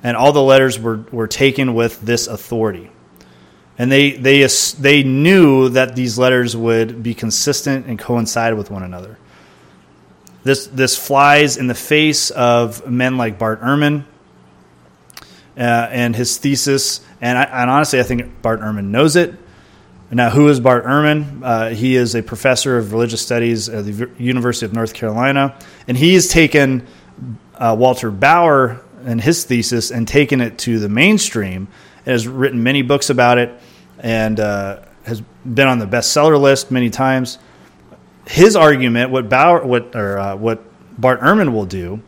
and 0.02 0.16
all 0.16 0.32
the 0.32 0.42
letters 0.42 0.76
were 0.76 1.04
were 1.12 1.28
taken 1.28 1.72
with 1.72 2.00
this 2.00 2.26
authority, 2.26 2.90
and 3.78 3.92
they 3.92 4.10
they 4.10 4.44
they 4.80 5.04
knew 5.04 5.68
that 5.68 5.94
these 5.94 6.18
letters 6.18 6.56
would 6.56 7.00
be 7.00 7.14
consistent 7.14 7.86
and 7.86 7.96
coincide 7.96 8.54
with 8.54 8.72
one 8.72 8.82
another. 8.82 9.18
This 10.42 10.66
this 10.66 10.98
flies 10.98 11.56
in 11.56 11.68
the 11.68 11.76
face 11.76 12.30
of 12.30 12.90
men 12.90 13.16
like 13.16 13.38
Bart 13.38 13.62
Ehrman 13.62 14.04
uh, 15.56 15.88
and 15.90 16.14
his 16.14 16.38
thesis. 16.38 17.00
And, 17.20 17.38
I, 17.38 17.44
and, 17.44 17.70
honestly, 17.70 18.00
I 18.00 18.02
think 18.02 18.42
Bart 18.42 18.60
Ehrman 18.60 18.86
knows 18.86 19.16
it. 19.16 19.34
Now, 20.10 20.30
who 20.30 20.48
is 20.48 20.60
Bart 20.60 20.84
Ehrman? 20.84 21.40
Uh, 21.42 21.68
he 21.70 21.96
is 21.96 22.14
a 22.14 22.22
professor 22.22 22.78
of 22.78 22.92
religious 22.92 23.20
studies 23.20 23.68
at 23.68 23.84
the 23.84 24.10
University 24.18 24.64
of 24.64 24.72
North 24.72 24.94
Carolina, 24.94 25.58
and 25.88 25.96
he's 25.96 26.28
taken 26.28 26.86
uh, 27.56 27.74
Walter 27.76 28.12
Bauer 28.12 28.82
and 29.04 29.20
his 29.20 29.44
thesis 29.44 29.90
and 29.90 30.06
taken 30.06 30.40
it 30.40 30.58
to 30.58 30.78
the 30.78 30.88
mainstream. 30.88 31.68
And 32.04 32.12
has 32.12 32.28
written 32.28 32.62
many 32.62 32.82
books 32.82 33.10
about 33.10 33.38
it, 33.38 33.50
and 33.98 34.38
uh, 34.38 34.80
has 35.04 35.22
been 35.44 35.66
on 35.66 35.80
the 35.80 35.86
bestseller 35.86 36.40
list 36.40 36.70
many 36.70 36.88
times. 36.88 37.38
His 38.28 38.54
argument, 38.54 39.10
what 39.10 39.28
Bauer, 39.28 39.66
what 39.66 39.96
or 39.96 40.18
uh, 40.18 40.36
what 40.36 40.62
Bart 41.00 41.20
Ehrman 41.20 41.52
will 41.52 41.66
do, 41.66 42.00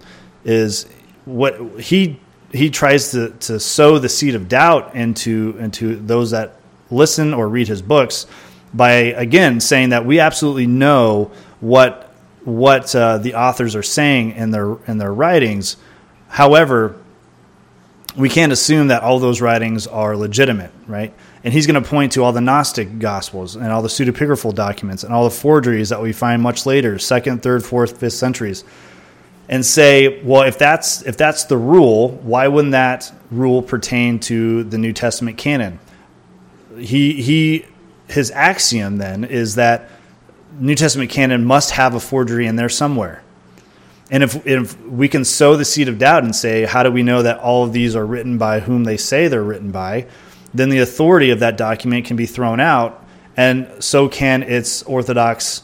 is 0.44 0.86
what 1.24 1.80
he 1.80 2.20
he 2.52 2.70
tries 2.70 3.10
to, 3.12 3.30
to 3.30 3.60
sow 3.60 3.98
the 3.98 4.08
seed 4.08 4.34
of 4.34 4.48
doubt 4.48 4.94
into 4.94 5.56
into 5.58 5.96
those 5.96 6.30
that 6.30 6.56
listen 6.90 7.34
or 7.34 7.48
read 7.48 7.68
his 7.68 7.82
books 7.82 8.26
by 8.72 8.90
again 8.90 9.60
saying 9.60 9.90
that 9.90 10.04
we 10.04 10.20
absolutely 10.20 10.66
know 10.66 11.30
what 11.60 12.12
what 12.44 12.94
uh, 12.94 13.18
the 13.18 13.34
authors 13.34 13.76
are 13.76 13.82
saying 13.82 14.32
in 14.32 14.50
their 14.50 14.76
in 14.86 14.98
their 14.98 15.12
writings. 15.12 15.76
However, 16.28 16.96
we 18.16 18.28
can't 18.28 18.52
assume 18.52 18.88
that 18.88 19.02
all 19.02 19.18
those 19.18 19.40
writings 19.40 19.86
are 19.86 20.16
legitimate, 20.16 20.72
right? 20.86 21.12
And 21.44 21.54
he's 21.54 21.66
going 21.66 21.82
to 21.82 21.88
point 21.88 22.12
to 22.12 22.24
all 22.24 22.32
the 22.32 22.40
Gnostic 22.40 22.98
Gospels 22.98 23.54
and 23.54 23.66
all 23.66 23.80
the 23.80 23.88
pseudepigraphal 23.88 24.54
documents 24.54 25.04
and 25.04 25.12
all 25.12 25.24
the 25.24 25.30
forgeries 25.30 25.90
that 25.90 26.02
we 26.02 26.12
find 26.12 26.42
much 26.42 26.66
later, 26.66 26.98
second, 26.98 27.42
third, 27.42 27.64
fourth, 27.64 28.00
fifth 28.00 28.14
centuries 28.14 28.64
and 29.48 29.64
say, 29.64 30.22
well, 30.22 30.42
if 30.42 30.58
that's 30.58 31.02
if 31.02 31.16
that's 31.16 31.44
the 31.44 31.56
rule, 31.56 32.10
why 32.10 32.48
wouldn't 32.48 32.72
that 32.72 33.12
rule 33.30 33.62
pertain 33.62 34.20
to 34.20 34.64
the 34.64 34.78
New 34.78 34.92
Testament 34.92 35.38
canon? 35.38 35.78
He 36.78 37.22
he 37.22 37.66
his 38.08 38.30
axiom 38.30 38.98
then 38.98 39.24
is 39.24 39.54
that 39.56 39.90
New 40.58 40.74
Testament 40.74 41.10
canon 41.10 41.44
must 41.44 41.72
have 41.72 41.94
a 41.94 42.00
forgery 42.00 42.46
in 42.46 42.56
there 42.56 42.68
somewhere. 42.68 43.22
And 44.10 44.22
if, 44.22 44.46
if 44.46 44.80
we 44.80 45.08
can 45.08 45.24
sow 45.24 45.56
the 45.56 45.66
seed 45.66 45.88
of 45.88 45.98
doubt 45.98 46.24
and 46.24 46.34
say, 46.34 46.64
how 46.64 46.82
do 46.82 46.90
we 46.90 47.02
know 47.02 47.22
that 47.22 47.38
all 47.38 47.64
of 47.64 47.74
these 47.74 47.94
are 47.94 48.06
written 48.06 48.38
by 48.38 48.60
whom 48.60 48.84
they 48.84 48.96
say 48.96 49.28
they're 49.28 49.42
written 49.42 49.70
by? 49.70 50.06
Then 50.54 50.70
the 50.70 50.78
authority 50.78 51.30
of 51.30 51.40
that 51.40 51.58
document 51.58 52.06
can 52.06 52.16
be 52.16 52.24
thrown 52.24 52.58
out, 52.58 53.04
and 53.36 53.84
so 53.84 54.08
can 54.08 54.42
its 54.42 54.82
orthodox 54.84 55.62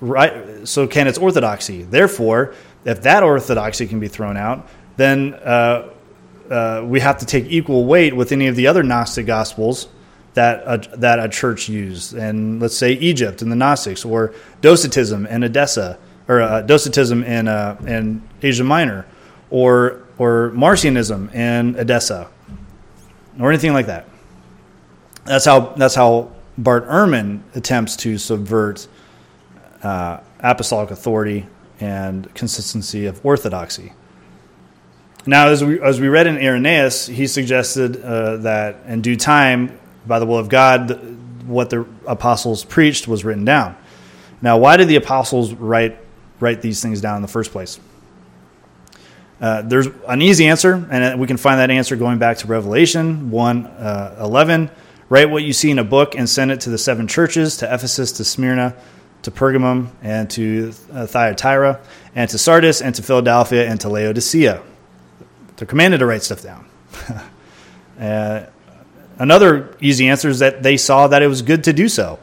right 0.00 0.66
so 0.66 0.86
can 0.86 1.06
its 1.06 1.18
orthodoxy. 1.18 1.82
Therefore, 1.82 2.54
if 2.84 3.02
that 3.02 3.22
orthodoxy 3.22 3.86
can 3.86 4.00
be 4.00 4.08
thrown 4.08 4.36
out, 4.36 4.66
then 4.96 5.34
uh, 5.34 5.90
uh, 6.50 6.82
we 6.84 7.00
have 7.00 7.18
to 7.18 7.26
take 7.26 7.46
equal 7.46 7.84
weight 7.84 8.14
with 8.14 8.32
any 8.32 8.46
of 8.46 8.56
the 8.56 8.66
other 8.66 8.82
Gnostic 8.82 9.26
gospels 9.26 9.88
that 10.34 10.62
a, 10.66 10.96
that 10.96 11.18
a 11.18 11.28
church 11.28 11.68
used, 11.68 12.14
and 12.14 12.60
let's 12.60 12.76
say 12.76 12.92
Egypt 12.92 13.42
and 13.42 13.52
the 13.52 13.56
Gnostics, 13.56 14.04
or 14.04 14.34
Docetism 14.60 15.26
and 15.26 15.44
Edessa, 15.44 15.98
or 16.28 16.40
uh, 16.40 16.62
Docetism 16.62 17.22
in 17.24 17.48
uh, 17.48 17.76
in 17.86 18.22
Asia 18.42 18.64
Minor, 18.64 19.06
or 19.50 20.02
or 20.18 20.50
Marcionism 20.54 21.30
and 21.34 21.76
Edessa, 21.76 22.30
or 23.38 23.50
anything 23.50 23.72
like 23.72 23.86
that. 23.86 24.08
That's 25.24 25.44
how 25.44 25.74
that's 25.74 25.94
how 25.94 26.32
Bart 26.56 26.86
Ehrman 26.88 27.42
attempts 27.54 27.96
to 27.96 28.18
subvert 28.18 28.88
uh, 29.82 30.20
apostolic 30.40 30.90
authority 30.90 31.46
and 31.82 32.32
consistency 32.34 33.06
of 33.06 33.24
orthodoxy. 33.26 33.92
Now, 35.26 35.48
as 35.48 35.62
we, 35.62 35.80
as 35.80 36.00
we 36.00 36.08
read 36.08 36.26
in 36.26 36.36
Irenaeus, 36.36 37.06
he 37.06 37.26
suggested 37.26 38.02
uh, 38.02 38.36
that 38.38 38.78
in 38.86 39.02
due 39.02 39.16
time, 39.16 39.78
by 40.06 40.18
the 40.18 40.26
will 40.26 40.38
of 40.38 40.48
God, 40.48 41.00
what 41.46 41.70
the 41.70 41.86
apostles 42.06 42.64
preached 42.64 43.06
was 43.06 43.24
written 43.24 43.44
down. 43.44 43.76
Now, 44.40 44.58
why 44.58 44.76
did 44.76 44.88
the 44.88 44.96
apostles 44.96 45.52
write, 45.54 45.98
write 46.40 46.62
these 46.62 46.82
things 46.82 47.00
down 47.00 47.16
in 47.16 47.22
the 47.22 47.28
first 47.28 47.52
place? 47.52 47.78
Uh, 49.40 49.62
there's 49.62 49.88
an 50.08 50.22
easy 50.22 50.46
answer, 50.46 50.86
and 50.90 51.20
we 51.20 51.26
can 51.26 51.36
find 51.36 51.58
that 51.58 51.70
answer 51.70 51.96
going 51.96 52.18
back 52.18 52.38
to 52.38 52.46
Revelation 52.46 53.30
1 53.30 53.66
uh, 53.66 54.16
11. 54.20 54.70
Write 55.08 55.30
what 55.30 55.42
you 55.42 55.52
see 55.52 55.70
in 55.70 55.78
a 55.78 55.84
book 55.84 56.14
and 56.14 56.28
send 56.28 56.50
it 56.52 56.60
to 56.62 56.70
the 56.70 56.78
seven 56.78 57.06
churches 57.08 57.56
to 57.58 57.72
Ephesus, 57.72 58.12
to 58.12 58.24
Smyrna, 58.24 58.76
to 59.22 59.30
Pergamum, 59.30 59.88
and 60.02 60.28
to 60.30 60.72
uh, 60.92 61.06
Thyatira, 61.06 61.80
and 62.14 62.28
to 62.30 62.38
Sardis, 62.38 62.82
and 62.82 62.94
to 62.94 63.02
Philadelphia, 63.02 63.68
and 63.68 63.80
to 63.80 63.88
Laodicea. 63.88 64.62
They're 65.56 65.66
commanded 65.66 65.98
to 65.98 66.06
write 66.06 66.22
stuff 66.22 66.42
down. 66.42 66.66
uh, 68.00 68.46
another 69.18 69.76
easy 69.80 70.08
answer 70.08 70.28
is 70.28 70.40
that 70.40 70.62
they 70.62 70.76
saw 70.76 71.06
that 71.06 71.22
it 71.22 71.28
was 71.28 71.42
good 71.42 71.64
to 71.64 71.72
do 71.72 71.88
so. 71.88 72.18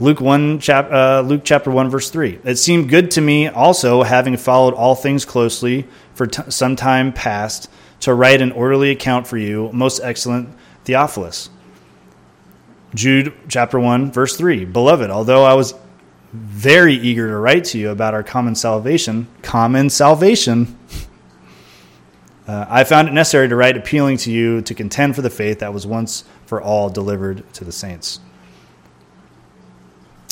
Luke 0.00 0.20
one 0.20 0.60
chap, 0.60 0.92
uh, 0.92 1.22
Luke 1.22 1.42
chapter 1.44 1.70
one 1.70 1.90
verse 1.90 2.10
three. 2.10 2.38
It 2.44 2.56
seemed 2.56 2.88
good 2.88 3.10
to 3.12 3.20
me 3.20 3.48
also, 3.48 4.02
having 4.02 4.36
followed 4.36 4.74
all 4.74 4.94
things 4.94 5.24
closely 5.24 5.86
for 6.14 6.26
t- 6.26 6.50
some 6.50 6.76
time 6.76 7.12
past, 7.12 7.68
to 8.00 8.14
write 8.14 8.40
an 8.40 8.52
orderly 8.52 8.90
account 8.90 9.26
for 9.26 9.36
you, 9.36 9.70
most 9.72 10.00
excellent 10.00 10.50
Theophilus. 10.84 11.50
Jude 12.94 13.34
chapter 13.48 13.80
one 13.80 14.12
verse 14.12 14.36
three. 14.36 14.64
Beloved, 14.64 15.10
although 15.10 15.44
I 15.44 15.54
was 15.54 15.74
very 16.32 16.94
eager 16.94 17.28
to 17.28 17.36
write 17.36 17.64
to 17.64 17.78
you 17.78 17.90
about 17.90 18.14
our 18.14 18.22
common 18.22 18.54
salvation, 18.54 19.26
common 19.42 19.90
salvation. 19.90 20.78
Uh, 22.46 22.66
I 22.68 22.84
found 22.84 23.08
it 23.08 23.12
necessary 23.12 23.48
to 23.48 23.56
write 23.56 23.76
appealing 23.76 24.16
to 24.18 24.30
you 24.30 24.62
to 24.62 24.74
contend 24.74 25.14
for 25.14 25.22
the 25.22 25.30
faith 25.30 25.60
that 25.60 25.72
was 25.72 25.86
once 25.86 26.24
for 26.46 26.60
all 26.60 26.88
delivered 26.88 27.50
to 27.54 27.64
the 27.64 27.72
saints. 27.72 28.20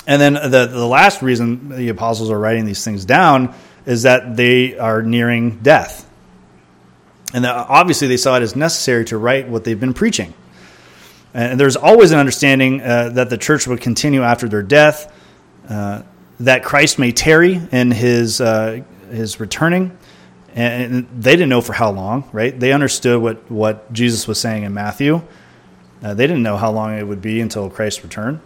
And 0.06 0.22
then 0.22 0.34
the, 0.34 0.66
the 0.66 0.86
last 0.86 1.20
reason 1.20 1.68
the 1.70 1.88
apostles 1.88 2.30
are 2.30 2.38
writing 2.38 2.64
these 2.64 2.84
things 2.84 3.04
down 3.04 3.54
is 3.86 4.02
that 4.02 4.36
they 4.36 4.78
are 4.78 5.02
nearing 5.02 5.58
death. 5.58 6.08
And 7.34 7.44
obviously, 7.44 8.06
they 8.08 8.16
saw 8.16 8.36
it 8.36 8.42
as 8.42 8.54
necessary 8.54 9.04
to 9.06 9.18
write 9.18 9.48
what 9.48 9.64
they've 9.64 9.78
been 9.78 9.94
preaching. 9.94 10.32
And 11.34 11.58
there's 11.58 11.76
always 11.76 12.12
an 12.12 12.18
understanding 12.18 12.80
uh, 12.80 13.10
that 13.10 13.30
the 13.30 13.36
church 13.36 13.66
would 13.66 13.80
continue 13.80 14.22
after 14.22 14.48
their 14.48 14.62
death, 14.62 15.12
uh, 15.68 16.02
that 16.40 16.64
Christ 16.64 16.98
may 16.98 17.12
tarry 17.12 17.60
in 17.72 17.90
his, 17.90 18.40
uh, 18.40 18.82
his 19.10 19.40
returning 19.40 19.96
and 20.56 21.06
they 21.14 21.32
didn't 21.32 21.50
know 21.50 21.60
for 21.60 21.74
how 21.74 21.90
long, 21.90 22.28
right? 22.32 22.58
They 22.58 22.72
understood 22.72 23.20
what, 23.20 23.50
what 23.50 23.92
Jesus 23.92 24.26
was 24.26 24.40
saying 24.40 24.62
in 24.62 24.72
Matthew. 24.72 25.20
Uh, 26.02 26.14
they 26.14 26.26
didn't 26.26 26.42
know 26.42 26.56
how 26.56 26.72
long 26.72 26.98
it 26.98 27.02
would 27.02 27.20
be 27.20 27.42
until 27.42 27.68
Christ's 27.68 28.02
return. 28.02 28.40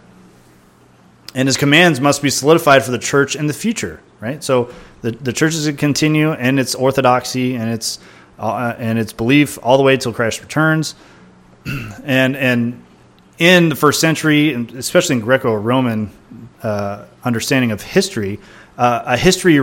And 1.33 1.47
his 1.47 1.55
commands 1.55 2.01
must 2.01 2.21
be 2.21 2.29
solidified 2.29 2.83
for 2.83 2.91
the 2.91 2.99
church 2.99 3.37
in 3.37 3.47
the 3.47 3.53
future, 3.53 4.01
right? 4.19 4.43
So 4.43 4.73
the, 5.01 5.11
the 5.11 5.31
church 5.31 5.53
is 5.53 5.65
to 5.65 5.73
continue 5.73 6.33
in 6.33 6.59
its 6.59 6.75
orthodoxy 6.75 7.55
and 7.55 7.71
its, 7.71 7.99
uh, 8.37 8.75
and 8.77 8.99
its 8.99 9.13
belief 9.13 9.57
all 9.63 9.77
the 9.77 9.83
way 9.83 9.93
until 9.93 10.11
Christ 10.11 10.41
returns. 10.41 10.95
and, 12.03 12.35
and 12.35 12.83
in 13.37 13.69
the 13.69 13.75
first 13.77 14.01
century, 14.01 14.53
especially 14.53 15.15
in 15.15 15.21
Greco 15.21 15.53
Roman 15.53 16.11
uh, 16.61 17.05
understanding 17.23 17.71
of 17.71 17.81
history, 17.81 18.39
uh, 18.77 19.03
a 19.05 19.17
history 19.17 19.59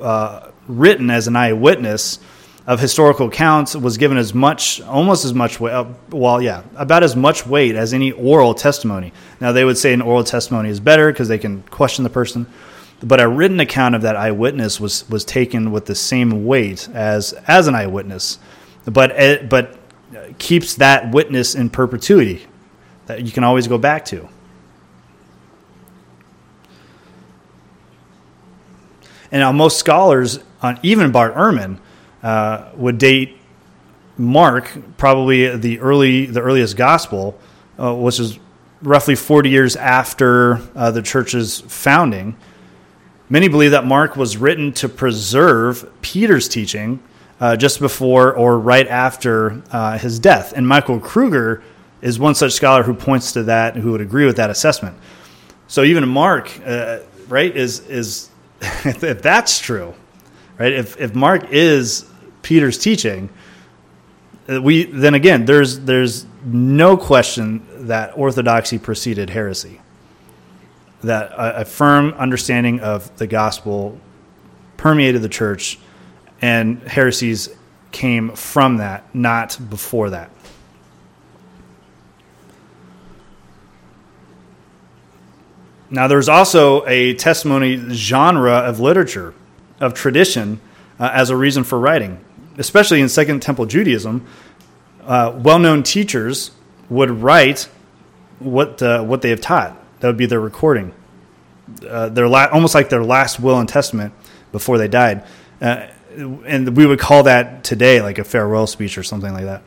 uh, 0.00 0.50
written 0.66 1.10
as 1.10 1.26
an 1.26 1.36
eyewitness 1.36 2.18
of 2.66 2.78
historical 2.78 3.28
accounts 3.28 3.74
was 3.74 3.96
given 3.96 4.16
as 4.16 4.34
much, 4.34 4.80
almost 4.82 5.24
as 5.24 5.34
much 5.34 5.58
weight, 5.58 5.72
uh, 5.72 5.86
well, 6.10 6.40
yeah, 6.40 6.62
about 6.76 7.02
as 7.02 7.16
much 7.16 7.46
weight 7.46 7.74
as 7.74 7.92
any 7.92 8.12
oral 8.12 8.54
testimony. 8.54 9.12
Now, 9.40 9.52
they 9.52 9.64
would 9.64 9.78
say 9.78 9.92
an 9.92 10.02
oral 10.02 10.24
testimony 10.24 10.68
is 10.68 10.78
better 10.78 11.10
because 11.10 11.28
they 11.28 11.38
can 11.38 11.62
question 11.64 12.04
the 12.04 12.10
person, 12.10 12.46
but 13.02 13.20
a 13.20 13.26
written 13.26 13.60
account 13.60 13.94
of 13.94 14.02
that 14.02 14.14
eyewitness 14.14 14.78
was, 14.78 15.08
was 15.08 15.24
taken 15.24 15.72
with 15.72 15.86
the 15.86 15.94
same 15.94 16.44
weight 16.44 16.88
as, 16.92 17.32
as 17.48 17.66
an 17.66 17.74
eyewitness, 17.74 18.38
but, 18.84 19.48
but 19.48 19.78
keeps 20.38 20.76
that 20.76 21.12
witness 21.12 21.54
in 21.54 21.70
perpetuity 21.70 22.46
that 23.06 23.24
you 23.24 23.32
can 23.32 23.42
always 23.42 23.66
go 23.66 23.78
back 23.78 24.04
to. 24.06 24.28
And 29.32 29.40
now 29.40 29.52
most 29.52 29.78
scholars 29.78 30.40
on 30.62 30.78
even 30.82 31.12
Bart 31.12 31.34
Ehrman 31.34 31.78
uh, 32.22 32.70
would 32.74 32.98
date 32.98 33.36
Mark 34.16 34.70
probably 34.96 35.56
the 35.56 35.80
early 35.80 36.26
the 36.26 36.40
earliest 36.40 36.76
gospel, 36.76 37.38
uh, 37.78 37.94
which 37.94 38.20
is 38.20 38.38
roughly 38.82 39.14
40 39.14 39.48
years 39.50 39.76
after 39.76 40.60
uh, 40.74 40.90
the 40.90 41.02
church's 41.02 41.60
founding. 41.60 42.36
Many 43.28 43.48
believe 43.48 43.70
that 43.70 43.86
Mark 43.86 44.16
was 44.16 44.36
written 44.36 44.72
to 44.74 44.88
preserve 44.88 45.88
Peter's 46.02 46.48
teaching 46.48 47.00
uh, 47.40 47.56
just 47.56 47.78
before 47.78 48.34
or 48.34 48.58
right 48.58 48.88
after 48.88 49.62
uh, 49.70 49.98
his 49.98 50.18
death. 50.18 50.52
And 50.54 50.66
Michael 50.66 50.98
Kruger 50.98 51.62
is 52.02 52.18
one 52.18 52.34
such 52.34 52.52
scholar 52.52 52.82
who 52.82 52.94
points 52.94 53.32
to 53.32 53.44
that, 53.44 53.76
who 53.76 53.92
would 53.92 54.00
agree 54.00 54.26
with 54.26 54.36
that 54.36 54.50
assessment. 54.50 54.96
So 55.68 55.84
even 55.84 56.08
Mark, 56.08 56.50
uh, 56.66 57.00
right, 57.28 57.54
is 57.54 57.80
is 57.80 58.29
if 58.84 59.22
that's 59.22 59.58
true, 59.58 59.94
right? 60.58 60.72
If 60.72 61.00
if 61.00 61.14
Mark 61.14 61.50
is 61.50 62.04
Peter's 62.42 62.78
teaching, 62.78 63.30
uh, 64.48 64.60
we 64.60 64.84
then 64.84 65.14
again 65.14 65.44
there's 65.46 65.80
there's 65.80 66.26
no 66.44 66.96
question 66.96 67.86
that 67.86 68.16
orthodoxy 68.16 68.78
preceded 68.78 69.30
heresy. 69.30 69.80
That 71.02 71.30
a, 71.32 71.62
a 71.62 71.64
firm 71.64 72.12
understanding 72.14 72.80
of 72.80 73.16
the 73.16 73.26
gospel 73.26 73.98
permeated 74.76 75.22
the 75.22 75.28
church, 75.28 75.78
and 76.42 76.82
heresies 76.82 77.48
came 77.92 78.30
from 78.34 78.76
that, 78.76 79.14
not 79.14 79.58
before 79.70 80.10
that. 80.10 80.30
Now, 85.90 86.06
there's 86.06 86.28
also 86.28 86.86
a 86.86 87.14
testimony 87.14 87.76
genre 87.90 88.58
of 88.58 88.78
literature 88.78 89.34
of 89.80 89.92
tradition 89.92 90.60
uh, 91.00 91.10
as 91.12 91.30
a 91.30 91.36
reason 91.36 91.64
for 91.64 91.80
writing, 91.80 92.24
especially 92.58 93.00
in 93.00 93.08
Second 93.08 93.40
Temple 93.42 93.66
Judaism. 93.66 94.24
Uh, 95.02 95.36
well-known 95.36 95.82
teachers 95.82 96.52
would 96.88 97.10
write 97.10 97.68
what 98.38 98.80
uh, 98.82 99.02
what 99.02 99.22
they 99.22 99.30
have 99.30 99.40
taught. 99.40 99.76
That 99.98 100.06
would 100.06 100.16
be 100.16 100.26
their 100.26 100.40
recording, 100.40 100.94
uh, 101.88 102.08
their 102.10 102.28
la- 102.28 102.48
almost 102.52 102.74
like 102.74 102.88
their 102.88 103.04
last 103.04 103.40
will 103.40 103.58
and 103.58 103.68
testament 103.68 104.14
before 104.52 104.78
they 104.78 104.88
died, 104.88 105.24
uh, 105.60 105.86
and 106.16 106.76
we 106.76 106.86
would 106.86 106.98
call 106.98 107.24
that 107.24 107.64
today 107.64 108.00
like 108.00 108.18
a 108.18 108.24
farewell 108.24 108.66
speech 108.66 108.96
or 108.96 109.02
something 109.02 109.32
like 109.32 109.44
that. 109.44 109.62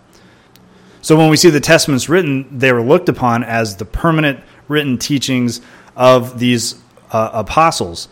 So 1.02 1.18
when 1.18 1.30
we 1.30 1.36
see 1.36 1.50
the 1.50 1.60
testaments 1.60 2.08
written, 2.08 2.58
they 2.58 2.72
were 2.72 2.82
looked 2.82 3.10
upon 3.10 3.44
as 3.44 3.76
the 3.76 3.86
permanent 3.86 4.40
written 4.70 4.98
teachings 4.98 5.60
of 5.96 6.40
these 6.40 6.76
uh, 7.12 7.30
apostles. 7.34 8.08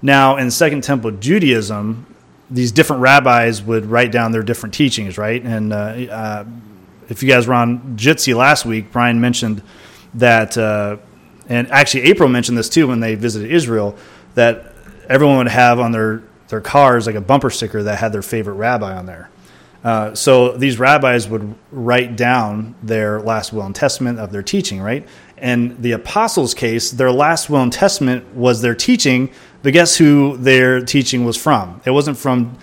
Now, 0.00 0.36
in 0.36 0.50
Second 0.50 0.82
Temple 0.82 1.12
Judaism, 1.12 2.06
these 2.50 2.72
different 2.72 3.02
rabbis 3.02 3.62
would 3.62 3.86
write 3.86 4.12
down 4.12 4.32
their 4.32 4.42
different 4.42 4.74
teachings, 4.74 5.18
right? 5.18 5.42
And 5.42 5.72
uh, 5.72 5.76
uh, 5.76 6.44
if 7.08 7.22
you 7.22 7.28
guys 7.28 7.46
were 7.46 7.54
on 7.54 7.96
Jitsi 7.96 8.34
last 8.34 8.64
week, 8.64 8.90
Brian 8.92 9.20
mentioned 9.20 9.62
that, 10.14 10.56
uh, 10.56 10.96
and 11.48 11.70
actually 11.70 12.04
April 12.04 12.28
mentioned 12.28 12.56
this 12.56 12.68
too 12.68 12.86
when 12.86 13.00
they 13.00 13.14
visited 13.16 13.50
Israel, 13.50 13.96
that 14.34 14.72
everyone 15.08 15.38
would 15.38 15.48
have 15.48 15.80
on 15.80 15.92
their, 15.92 16.22
their 16.48 16.60
cars 16.60 17.06
like 17.06 17.16
a 17.16 17.20
bumper 17.20 17.50
sticker 17.50 17.82
that 17.82 17.98
had 17.98 18.12
their 18.12 18.22
favorite 18.22 18.54
rabbi 18.54 18.96
on 18.96 19.06
there. 19.06 19.30
Uh, 19.84 20.14
so 20.14 20.56
these 20.56 20.78
rabbis 20.78 21.28
would 21.28 21.54
write 21.70 22.16
down 22.16 22.74
their 22.82 23.20
last 23.20 23.52
will 23.52 23.62
and 23.62 23.74
testament 23.74 24.18
of 24.18 24.32
their 24.32 24.42
teaching, 24.42 24.80
right? 24.80 25.06
And 25.40 25.80
the 25.82 25.92
apostles' 25.92 26.54
case, 26.54 26.90
their 26.90 27.12
last 27.12 27.48
will 27.48 27.62
and 27.62 27.72
testament 27.72 28.34
was 28.34 28.62
their 28.62 28.74
teaching, 28.74 29.30
but 29.62 29.72
guess 29.72 29.96
who 29.96 30.36
their 30.36 30.80
teaching 30.84 31.24
was 31.24 31.36
from? 31.36 31.80
It 31.84 31.90
wasn't 31.90 32.16
from 32.16 32.58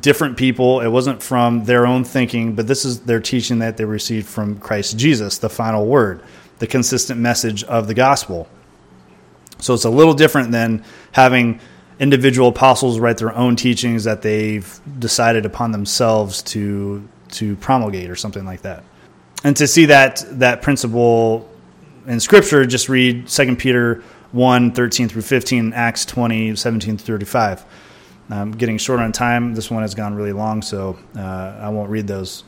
different 0.00 0.36
people, 0.36 0.80
it 0.80 0.88
wasn't 0.88 1.22
from 1.22 1.64
their 1.64 1.86
own 1.86 2.04
thinking, 2.04 2.54
but 2.54 2.66
this 2.66 2.84
is 2.84 3.00
their 3.00 3.20
teaching 3.20 3.58
that 3.58 3.76
they 3.76 3.84
received 3.84 4.28
from 4.28 4.58
Christ 4.58 4.96
Jesus, 4.96 5.38
the 5.38 5.50
final 5.50 5.86
word, 5.86 6.22
the 6.58 6.66
consistent 6.66 7.20
message 7.20 7.64
of 7.64 7.88
the 7.88 7.94
gospel. 7.94 8.48
So 9.58 9.74
it's 9.74 9.84
a 9.84 9.90
little 9.90 10.14
different 10.14 10.52
than 10.52 10.84
having 11.12 11.60
individual 11.98 12.48
apostles 12.48 12.98
write 12.98 13.18
their 13.18 13.34
own 13.34 13.56
teachings 13.56 14.04
that 14.04 14.22
they've 14.22 14.80
decided 14.98 15.44
upon 15.44 15.72
themselves 15.72 16.42
to 16.42 17.06
to 17.28 17.54
promulgate 17.56 18.10
or 18.10 18.16
something 18.16 18.44
like 18.44 18.62
that. 18.62 18.82
And 19.44 19.56
to 19.58 19.66
see 19.66 19.86
that 19.86 20.24
that 20.38 20.62
principle 20.62 21.49
in 22.10 22.18
scripture, 22.18 22.66
just 22.66 22.88
read 22.88 23.28
2 23.28 23.54
Peter 23.54 24.02
1, 24.32 24.72
13 24.72 25.08
through 25.08 25.22
15, 25.22 25.72
Acts 25.72 26.04
20, 26.04 26.56
17 26.56 26.98
through 26.98 27.18
35. 27.18 27.64
I'm 28.30 28.50
getting 28.52 28.78
short 28.78 28.98
on 28.98 29.12
time. 29.12 29.54
This 29.54 29.70
one 29.70 29.82
has 29.82 29.94
gone 29.94 30.14
really 30.14 30.32
long, 30.32 30.60
so 30.60 30.98
uh, 31.16 31.20
I 31.20 31.68
won't 31.68 31.88
read 31.88 32.08
those. 32.08 32.42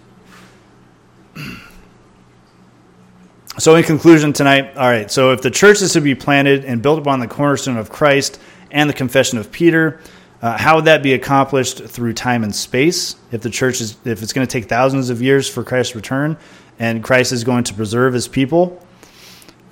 So, 3.58 3.76
in 3.76 3.84
conclusion 3.84 4.32
tonight, 4.32 4.76
all 4.76 4.88
right, 4.88 5.10
so 5.10 5.32
if 5.32 5.42
the 5.42 5.50
church 5.50 5.80
is 5.80 5.92
to 5.92 6.00
be 6.00 6.14
planted 6.14 6.64
and 6.64 6.82
built 6.82 6.98
upon 6.98 7.20
the 7.20 7.28
cornerstone 7.28 7.76
of 7.76 7.90
Christ 7.90 8.40
and 8.70 8.90
the 8.90 8.94
confession 8.94 9.38
of 9.38 9.52
Peter, 9.52 10.00
uh, 10.40 10.58
how 10.58 10.76
would 10.76 10.86
that 10.86 11.04
be 11.04 11.14
accomplished 11.14 11.84
through 11.84 12.14
time 12.14 12.42
and 12.42 12.54
space? 12.54 13.14
If 13.30 13.42
the 13.42 13.50
church 13.50 13.80
is, 13.80 13.96
if 14.04 14.22
it's 14.22 14.32
going 14.32 14.46
to 14.46 14.50
take 14.50 14.68
thousands 14.68 15.10
of 15.10 15.22
years 15.22 15.48
for 15.48 15.62
Christ's 15.62 15.94
return, 15.94 16.36
and 16.80 17.04
Christ 17.04 17.30
is 17.30 17.44
going 17.44 17.64
to 17.64 17.74
preserve 17.74 18.12
His 18.12 18.26
people, 18.26 18.84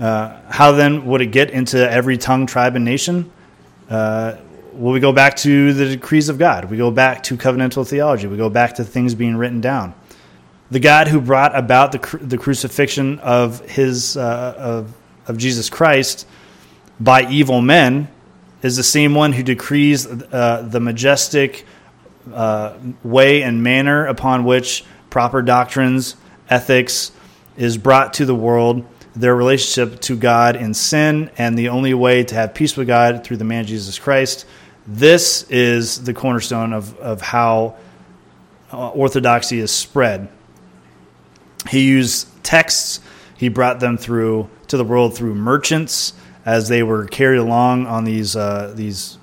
uh, 0.01 0.41
how 0.49 0.73
then 0.73 1.07
would 1.07 1.21
it 1.21 1.27
get 1.27 1.51
into 1.51 1.79
every 1.91 2.17
tongue, 2.17 2.47
tribe, 2.47 2.75
and 2.75 2.85
nation? 2.85 3.31
Uh, 3.89 4.37
will 4.73 4.93
we 4.93 5.01
go 5.01 5.13
back 5.13 5.37
to 5.37 5.73
the 5.73 5.87
decrees 5.91 6.29
of 6.29 6.39
God? 6.39 6.71
We 6.71 6.77
go 6.77 6.91
back 6.91 7.23
to 7.25 7.37
covenantal 7.37 7.87
theology. 7.87 8.27
We 8.27 8.37
go 8.37 8.51
back 8.51 8.75
to 8.77 8.85
things 8.85 9.15
being 9.15 9.37
written 9.37 9.61
down 9.61 9.95
the 10.71 10.81
God 10.81 11.09
who 11.09 11.21
brought 11.21 11.57
about 11.57 11.93
the, 11.93 12.19
the 12.19 12.39
crucifixion 12.39 13.19
of 13.21 13.61
his 13.69 14.17
uh, 14.17 14.55
of, 14.57 14.95
of 15.27 15.37
Jesus 15.37 15.69
Christ 15.69 16.27
by 16.99 17.29
evil 17.29 17.61
men 17.61 18.09
is 18.63 18.77
the 18.77 18.83
same 18.83 19.15
one 19.15 19.33
who 19.33 19.43
decrees 19.43 20.07
uh, 20.07 20.67
the 20.69 20.81
majestic 20.81 21.67
uh, 22.33 22.77
way 23.03 23.43
and 23.43 23.63
manner 23.63 24.07
upon 24.07 24.45
which 24.45 24.85
proper 25.09 25.43
doctrines, 25.43 26.15
ethics 26.49 27.11
is 27.57 27.77
brought 27.79 28.15
to 28.15 28.27
the 28.27 28.35
world, 28.35 28.85
their 29.21 29.35
relationship 29.35 30.01
to 30.01 30.17
God 30.17 30.57
in 30.57 30.75
sin, 30.75 31.31
and 31.37 31.59
the 31.59 31.69
only 31.69 31.95
way 31.95 32.25
to 32.25 32.35
have 32.35 32.55
peace 32.55 32.77
with 32.77 32.87
God 32.87 33.23
through 33.25 33.37
the 33.37 33.45
man 33.45 33.67
Jesus 33.67 33.99
Christ. 33.99 34.47
This 34.87 35.49
is 35.51 36.05
the 36.05 36.15
cornerstone 36.15 36.73
of, 36.73 36.97
of 36.99 37.21
how 37.21 37.77
uh, 38.73 38.89
orthodoxy 38.91 39.61
is 39.61 39.71
spread. 39.71 40.29
He 41.69 41.87
used 41.87 42.29
texts, 42.43 43.01
he 43.37 43.49
brought 43.49 43.81
them 43.81 43.99
through 43.99 44.49
to 44.69 44.77
the 44.77 44.85
world 44.85 45.15
through 45.15 45.35
merchants 45.35 46.15
as 46.47 46.69
they 46.69 46.83
were 46.83 47.07
carried 47.07 47.39
along 47.39 47.87
on 47.87 48.05
these 48.05 48.37
uh, 48.37 48.73
these 48.75 49.19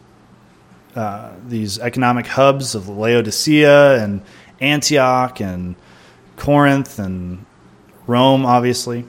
uh, 0.95 1.31
these 1.47 1.79
economic 1.79 2.27
hubs 2.27 2.75
of 2.75 2.89
Laodicea 2.89 4.03
and 4.03 4.21
Antioch 4.59 5.39
and 5.41 5.75
Corinth 6.35 6.99
and 6.99 7.45
Rome, 8.07 8.45
obviously, 8.45 9.05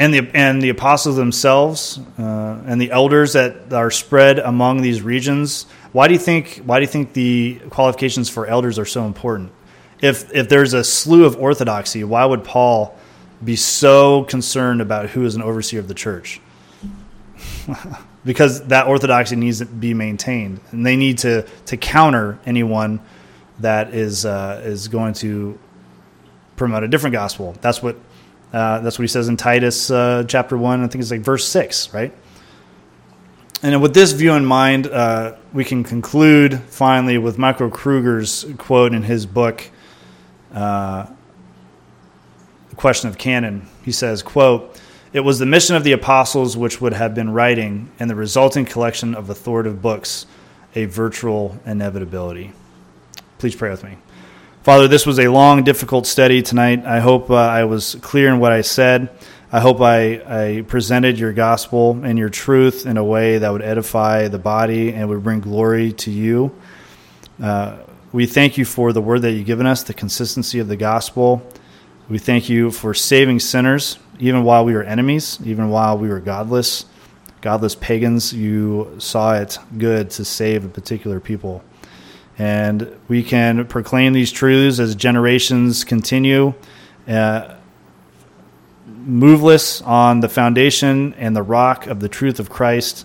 and 0.00 0.12
the 0.12 0.28
and 0.34 0.60
the 0.60 0.70
apostles 0.70 1.14
themselves 1.14 2.00
uh, 2.18 2.62
and 2.66 2.80
the 2.80 2.90
elders 2.90 3.34
that 3.34 3.72
are 3.72 3.92
spread 3.92 4.40
among 4.40 4.82
these 4.82 5.00
regions. 5.00 5.66
Why 5.92 6.08
do 6.08 6.14
you 6.14 6.20
think? 6.20 6.62
Why 6.64 6.80
do 6.80 6.82
you 6.82 6.90
think 6.90 7.12
the 7.12 7.60
qualifications 7.70 8.28
for 8.28 8.46
elders 8.46 8.78
are 8.80 8.84
so 8.84 9.04
important? 9.06 9.52
if 10.02 10.32
if 10.34 10.48
there's 10.48 10.72
a 10.72 10.82
slew 10.82 11.24
of 11.24 11.36
orthodoxy, 11.36 12.04
why 12.04 12.24
would 12.24 12.44
Paul 12.44 12.96
be 13.42 13.56
so 13.56 14.24
concerned 14.24 14.80
about 14.80 15.10
who 15.10 15.24
is 15.24 15.34
an 15.34 15.42
overseer 15.42 15.80
of 15.80 15.88
the 15.88 15.94
church? 15.94 16.40
because 18.24 18.66
that 18.66 18.86
orthodoxy 18.86 19.36
needs 19.36 19.58
to 19.58 19.66
be 19.66 19.94
maintained, 19.94 20.60
and 20.70 20.84
they 20.84 20.96
need 20.96 21.18
to 21.18 21.46
to 21.66 21.76
counter 21.76 22.38
anyone 22.46 23.00
that 23.60 23.94
is 23.94 24.24
uh, 24.24 24.62
is 24.64 24.88
going 24.88 25.14
to 25.14 25.58
promote 26.56 26.82
a 26.82 26.88
different 26.88 27.12
gospel. 27.12 27.56
That's 27.60 27.82
what 27.82 27.96
uh, 28.52 28.80
that's 28.80 28.98
what 28.98 29.02
he 29.02 29.08
says 29.08 29.28
in 29.28 29.36
Titus 29.36 29.90
uh, 29.90 30.24
chapter 30.26 30.56
one. 30.56 30.82
I 30.82 30.88
think 30.88 31.02
it's 31.02 31.10
like 31.10 31.20
verse 31.20 31.46
six, 31.46 31.92
right? 31.94 32.12
And 33.62 33.82
with 33.82 33.92
this 33.92 34.12
view 34.12 34.32
in 34.32 34.44
mind, 34.44 34.86
uh, 34.86 35.36
we 35.52 35.64
can 35.64 35.84
conclude 35.84 36.60
finally 36.60 37.18
with 37.18 37.36
Michael 37.36 37.70
Kruger's 37.70 38.46
quote 38.56 38.94
in 38.94 39.02
his 39.02 39.26
book 39.26 39.70
uh, 40.52 41.06
the 42.70 42.76
question 42.76 43.10
of 43.10 43.18
canon. 43.18 43.68
He 43.84 43.92
says, 43.92 44.22
quote, 44.22 44.80
it 45.12 45.20
was 45.20 45.38
the 45.38 45.46
mission 45.46 45.76
of 45.76 45.84
the 45.84 45.92
apostles 45.92 46.56
which 46.56 46.80
would 46.80 46.92
have 46.92 47.14
been 47.14 47.30
writing 47.30 47.90
and 47.98 48.08
the 48.08 48.14
resulting 48.14 48.64
collection 48.64 49.14
of 49.14 49.28
authoritative 49.28 49.82
books 49.82 50.26
a 50.74 50.86
virtual 50.86 51.58
inevitability. 51.66 52.52
Please 53.38 53.54
pray 53.54 53.70
with 53.70 53.84
me. 53.84 53.96
Father, 54.62 54.88
this 54.88 55.06
was 55.06 55.18
a 55.18 55.28
long, 55.28 55.64
difficult 55.64 56.06
study 56.06 56.42
tonight. 56.42 56.84
I 56.84 57.00
hope 57.00 57.30
uh, 57.30 57.34
I 57.34 57.64
was 57.64 57.94
clear 58.02 58.28
in 58.28 58.40
what 58.40 58.52
I 58.52 58.60
said. 58.60 59.08
I 59.50 59.58
hope 59.58 59.80
I, 59.80 60.20
I 60.26 60.62
presented 60.68 61.18
your 61.18 61.32
gospel 61.32 61.98
and 62.04 62.18
your 62.18 62.28
truth 62.28 62.84
in 62.84 62.98
a 62.98 63.02
way 63.02 63.38
that 63.38 63.50
would 63.50 63.62
edify 63.62 64.28
the 64.28 64.38
body 64.38 64.92
and 64.92 65.08
would 65.08 65.24
bring 65.24 65.40
glory 65.40 65.94
to 65.94 66.10
you. 66.10 66.54
Uh, 67.42 67.78
we 68.12 68.26
thank 68.26 68.58
you 68.58 68.66
for 68.66 68.92
the 68.92 69.00
word 69.00 69.22
that 69.22 69.32
you've 69.32 69.46
given 69.46 69.64
us, 69.64 69.82
the 69.82 69.94
consistency 69.94 70.58
of 70.58 70.68
the 70.68 70.76
gospel. 70.76 71.40
We 72.10 72.18
thank 72.18 72.50
you 72.50 72.70
for 72.70 72.92
saving 72.92 73.40
sinners, 73.40 73.98
even 74.18 74.44
while 74.44 74.66
we 74.66 74.74
were 74.74 74.84
enemies, 74.84 75.38
even 75.42 75.70
while 75.70 75.96
we 75.96 76.08
were 76.08 76.20
godless, 76.20 76.84
godless 77.40 77.76
pagans. 77.76 78.34
You 78.34 78.96
saw 78.98 79.36
it 79.36 79.56
good 79.78 80.10
to 80.10 80.24
save 80.26 80.66
a 80.66 80.68
particular 80.68 81.18
people. 81.18 81.64
And 82.40 82.98
we 83.06 83.22
can 83.22 83.66
proclaim 83.66 84.14
these 84.14 84.32
truths 84.32 84.78
as 84.78 84.94
generations 84.94 85.84
continue, 85.84 86.54
uh, 87.06 87.56
moveless 88.86 89.82
on 89.82 90.20
the 90.20 90.28
foundation 90.30 91.12
and 91.18 91.36
the 91.36 91.42
rock 91.42 91.86
of 91.86 92.00
the 92.00 92.08
truth 92.08 92.40
of 92.40 92.48
Christ, 92.48 93.04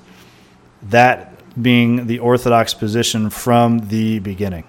that 0.83 1.33
being 1.61 2.07
the 2.07 2.19
orthodox 2.19 2.73
position 2.73 3.29
from 3.29 3.79
the 3.89 4.19
beginning. 4.19 4.63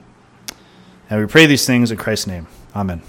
And 1.09 1.21
we 1.21 1.29
pray 1.29 1.47
these 1.47 1.65
things 1.65 1.93
in 1.93 1.97
Christ's 1.97 2.27
name. 2.27 2.49
Amen. 2.75 3.03